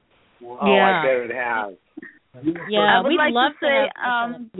[0.43, 1.01] Oh, Yeah.
[1.01, 1.77] I bet it has.
[2.69, 4.51] Yeah, I would we'd like love to say have um.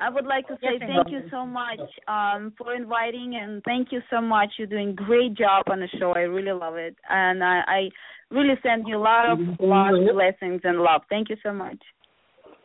[0.00, 4.02] I would like to say thank you so much um, for inviting and thank you
[4.10, 4.58] so much.
[4.58, 6.12] You're doing great job on the show.
[6.12, 7.90] I really love it, and I, I
[8.30, 11.02] really send you a lot of lot of blessings and love.
[11.08, 11.78] Thank you so much.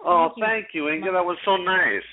[0.03, 0.45] Oh, Thank you.
[0.45, 1.11] thank you, Inga.
[1.11, 2.03] That was so nice.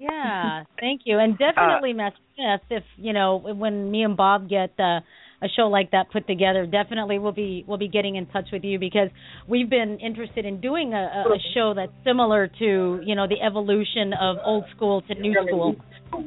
[0.00, 2.62] Yeah, thank you, and definitely, Matt Smith.
[2.70, 5.00] If you know, when me and Bob get uh,
[5.42, 8.64] a show like that put together, definitely we'll be we'll be getting in touch with
[8.64, 9.08] you because
[9.46, 13.42] we've been interested in doing a, a a show that's similar to you know the
[13.44, 15.76] evolution of old school to new school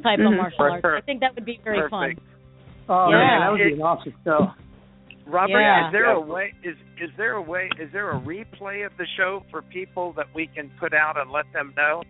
[0.03, 0.37] type of Mhm.
[0.37, 0.85] martial arts.
[0.85, 1.91] I think that would be very Perfect.
[1.91, 2.15] fun.
[2.89, 3.17] Oh Yeah.
[3.17, 4.51] man, that would be an awesome show.
[5.25, 5.87] Robert, Yeah.
[5.87, 9.07] is there a way is is there a way is there a replay of the
[9.17, 12.03] show for people that we can put out and let them know?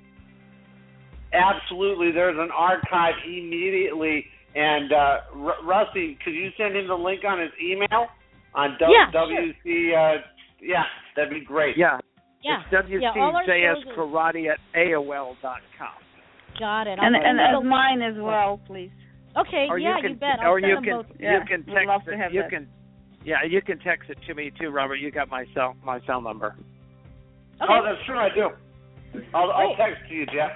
[1.34, 2.12] Absolutely.
[2.12, 4.26] There's an archive immediately.
[4.56, 8.08] And uh, R- Rusty, could you send him the link on his email
[8.54, 9.98] on w- Yeah, sure.
[9.98, 10.18] Uh,
[10.62, 10.84] yeah,
[11.16, 11.76] that'd be great.
[11.76, 11.98] Yeah.
[12.44, 12.62] Yeah.
[12.72, 15.90] It's Yeah, all our WCJS shows are- Karate at AOL dot com.
[16.60, 17.00] Got it.
[17.00, 18.92] I'll And send and as mine as well, please.
[19.36, 20.38] Okay, or yeah, you can, bet.
[20.44, 21.06] I'll or send you them can both.
[21.18, 22.18] you Yeah, can we'd text love to it.
[22.20, 22.50] have you that.
[22.52, 22.68] can
[23.26, 24.98] yeah, you can text it to me too, Robert.
[24.98, 26.54] You got my cell my cell number.
[27.62, 27.66] Okay.
[27.74, 28.20] Oh, that's true.
[28.20, 28.50] I do.
[29.34, 30.52] I'll, I'll text to you, Jeff.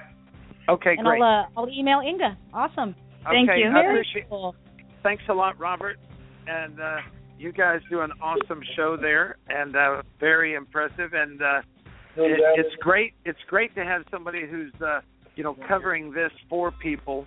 [0.68, 1.22] Okay, and great.
[1.22, 2.36] I'll uh, I'll email Inga.
[2.52, 2.94] Awesome.
[3.24, 3.68] Thank okay, you.
[3.68, 4.54] I Very appreciate cool.
[5.02, 5.98] thanks a lot, Robert.
[6.46, 6.96] And uh
[7.38, 11.60] you guys do an awesome show there and uh very impressive and uh
[12.16, 15.00] it, it's great it's great to have somebody who's uh
[15.36, 17.26] you know covering this for people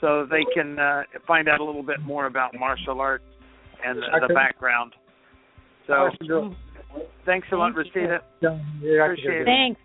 [0.00, 3.24] so they can uh find out a little bit more about martial arts
[3.84, 4.92] and the, the background.
[5.86, 6.10] So
[7.24, 8.18] thanks a lot, Rashida.
[8.42, 9.44] Appreciate it.
[9.44, 9.80] Thanks.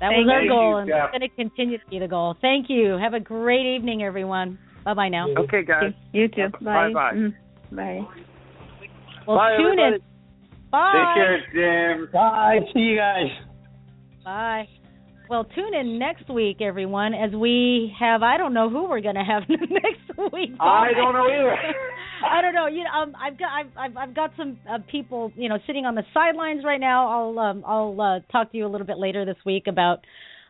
[0.00, 0.50] That Thank was our you.
[0.50, 1.04] goal, and Yeah.
[1.06, 2.36] it's going to continue to be the goal.
[2.40, 2.98] Thank you.
[2.98, 4.58] Have a great evening, everyone.
[4.84, 5.26] Bye bye now.
[5.36, 5.92] Okay, guys.
[6.12, 6.48] You too.
[6.60, 7.12] Bye bye.
[7.14, 7.34] Mm.
[7.72, 8.00] Bye.
[9.26, 9.94] Well, Bye, tune everybody.
[9.96, 10.00] in.
[10.70, 10.92] Bye.
[10.92, 12.08] Take care, Jim.
[12.12, 12.58] Bye.
[12.72, 13.30] See you guys.
[14.24, 14.68] Bye.
[15.28, 18.22] Well, tune in next week, everyone, as we have.
[18.22, 20.50] I don't know who we're going to have next week.
[20.60, 21.56] I don't know either.
[22.24, 22.66] I don't know.
[22.66, 25.84] You know, um, I've got I've I've, I've got some uh, people, you know, sitting
[25.84, 27.08] on the sidelines right now.
[27.08, 30.00] I'll um, I'll uh, talk to you a little bit later this week about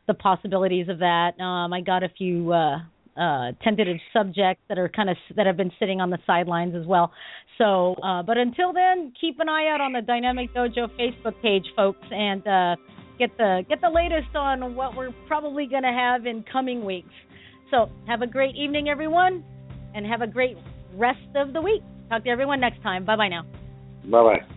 [0.06, 1.40] the possibilities of that.
[1.40, 2.78] Um, I got a few uh,
[3.16, 6.86] uh, tentative subjects that are kind of that have been sitting on the sidelines as
[6.86, 7.12] well.
[7.58, 11.64] So, uh, but until then, keep an eye out on the Dynamic Dojo Facebook page,
[11.74, 12.76] folks, and uh,
[13.18, 17.08] get the get the latest on what we're probably going to have in coming weeks.
[17.70, 19.44] So, have a great evening, everyone,
[19.94, 20.56] and have a great
[20.94, 21.82] rest of the week.
[22.08, 23.04] Talk to everyone next time.
[23.04, 23.44] Bye bye now.
[24.04, 24.55] Bye bye.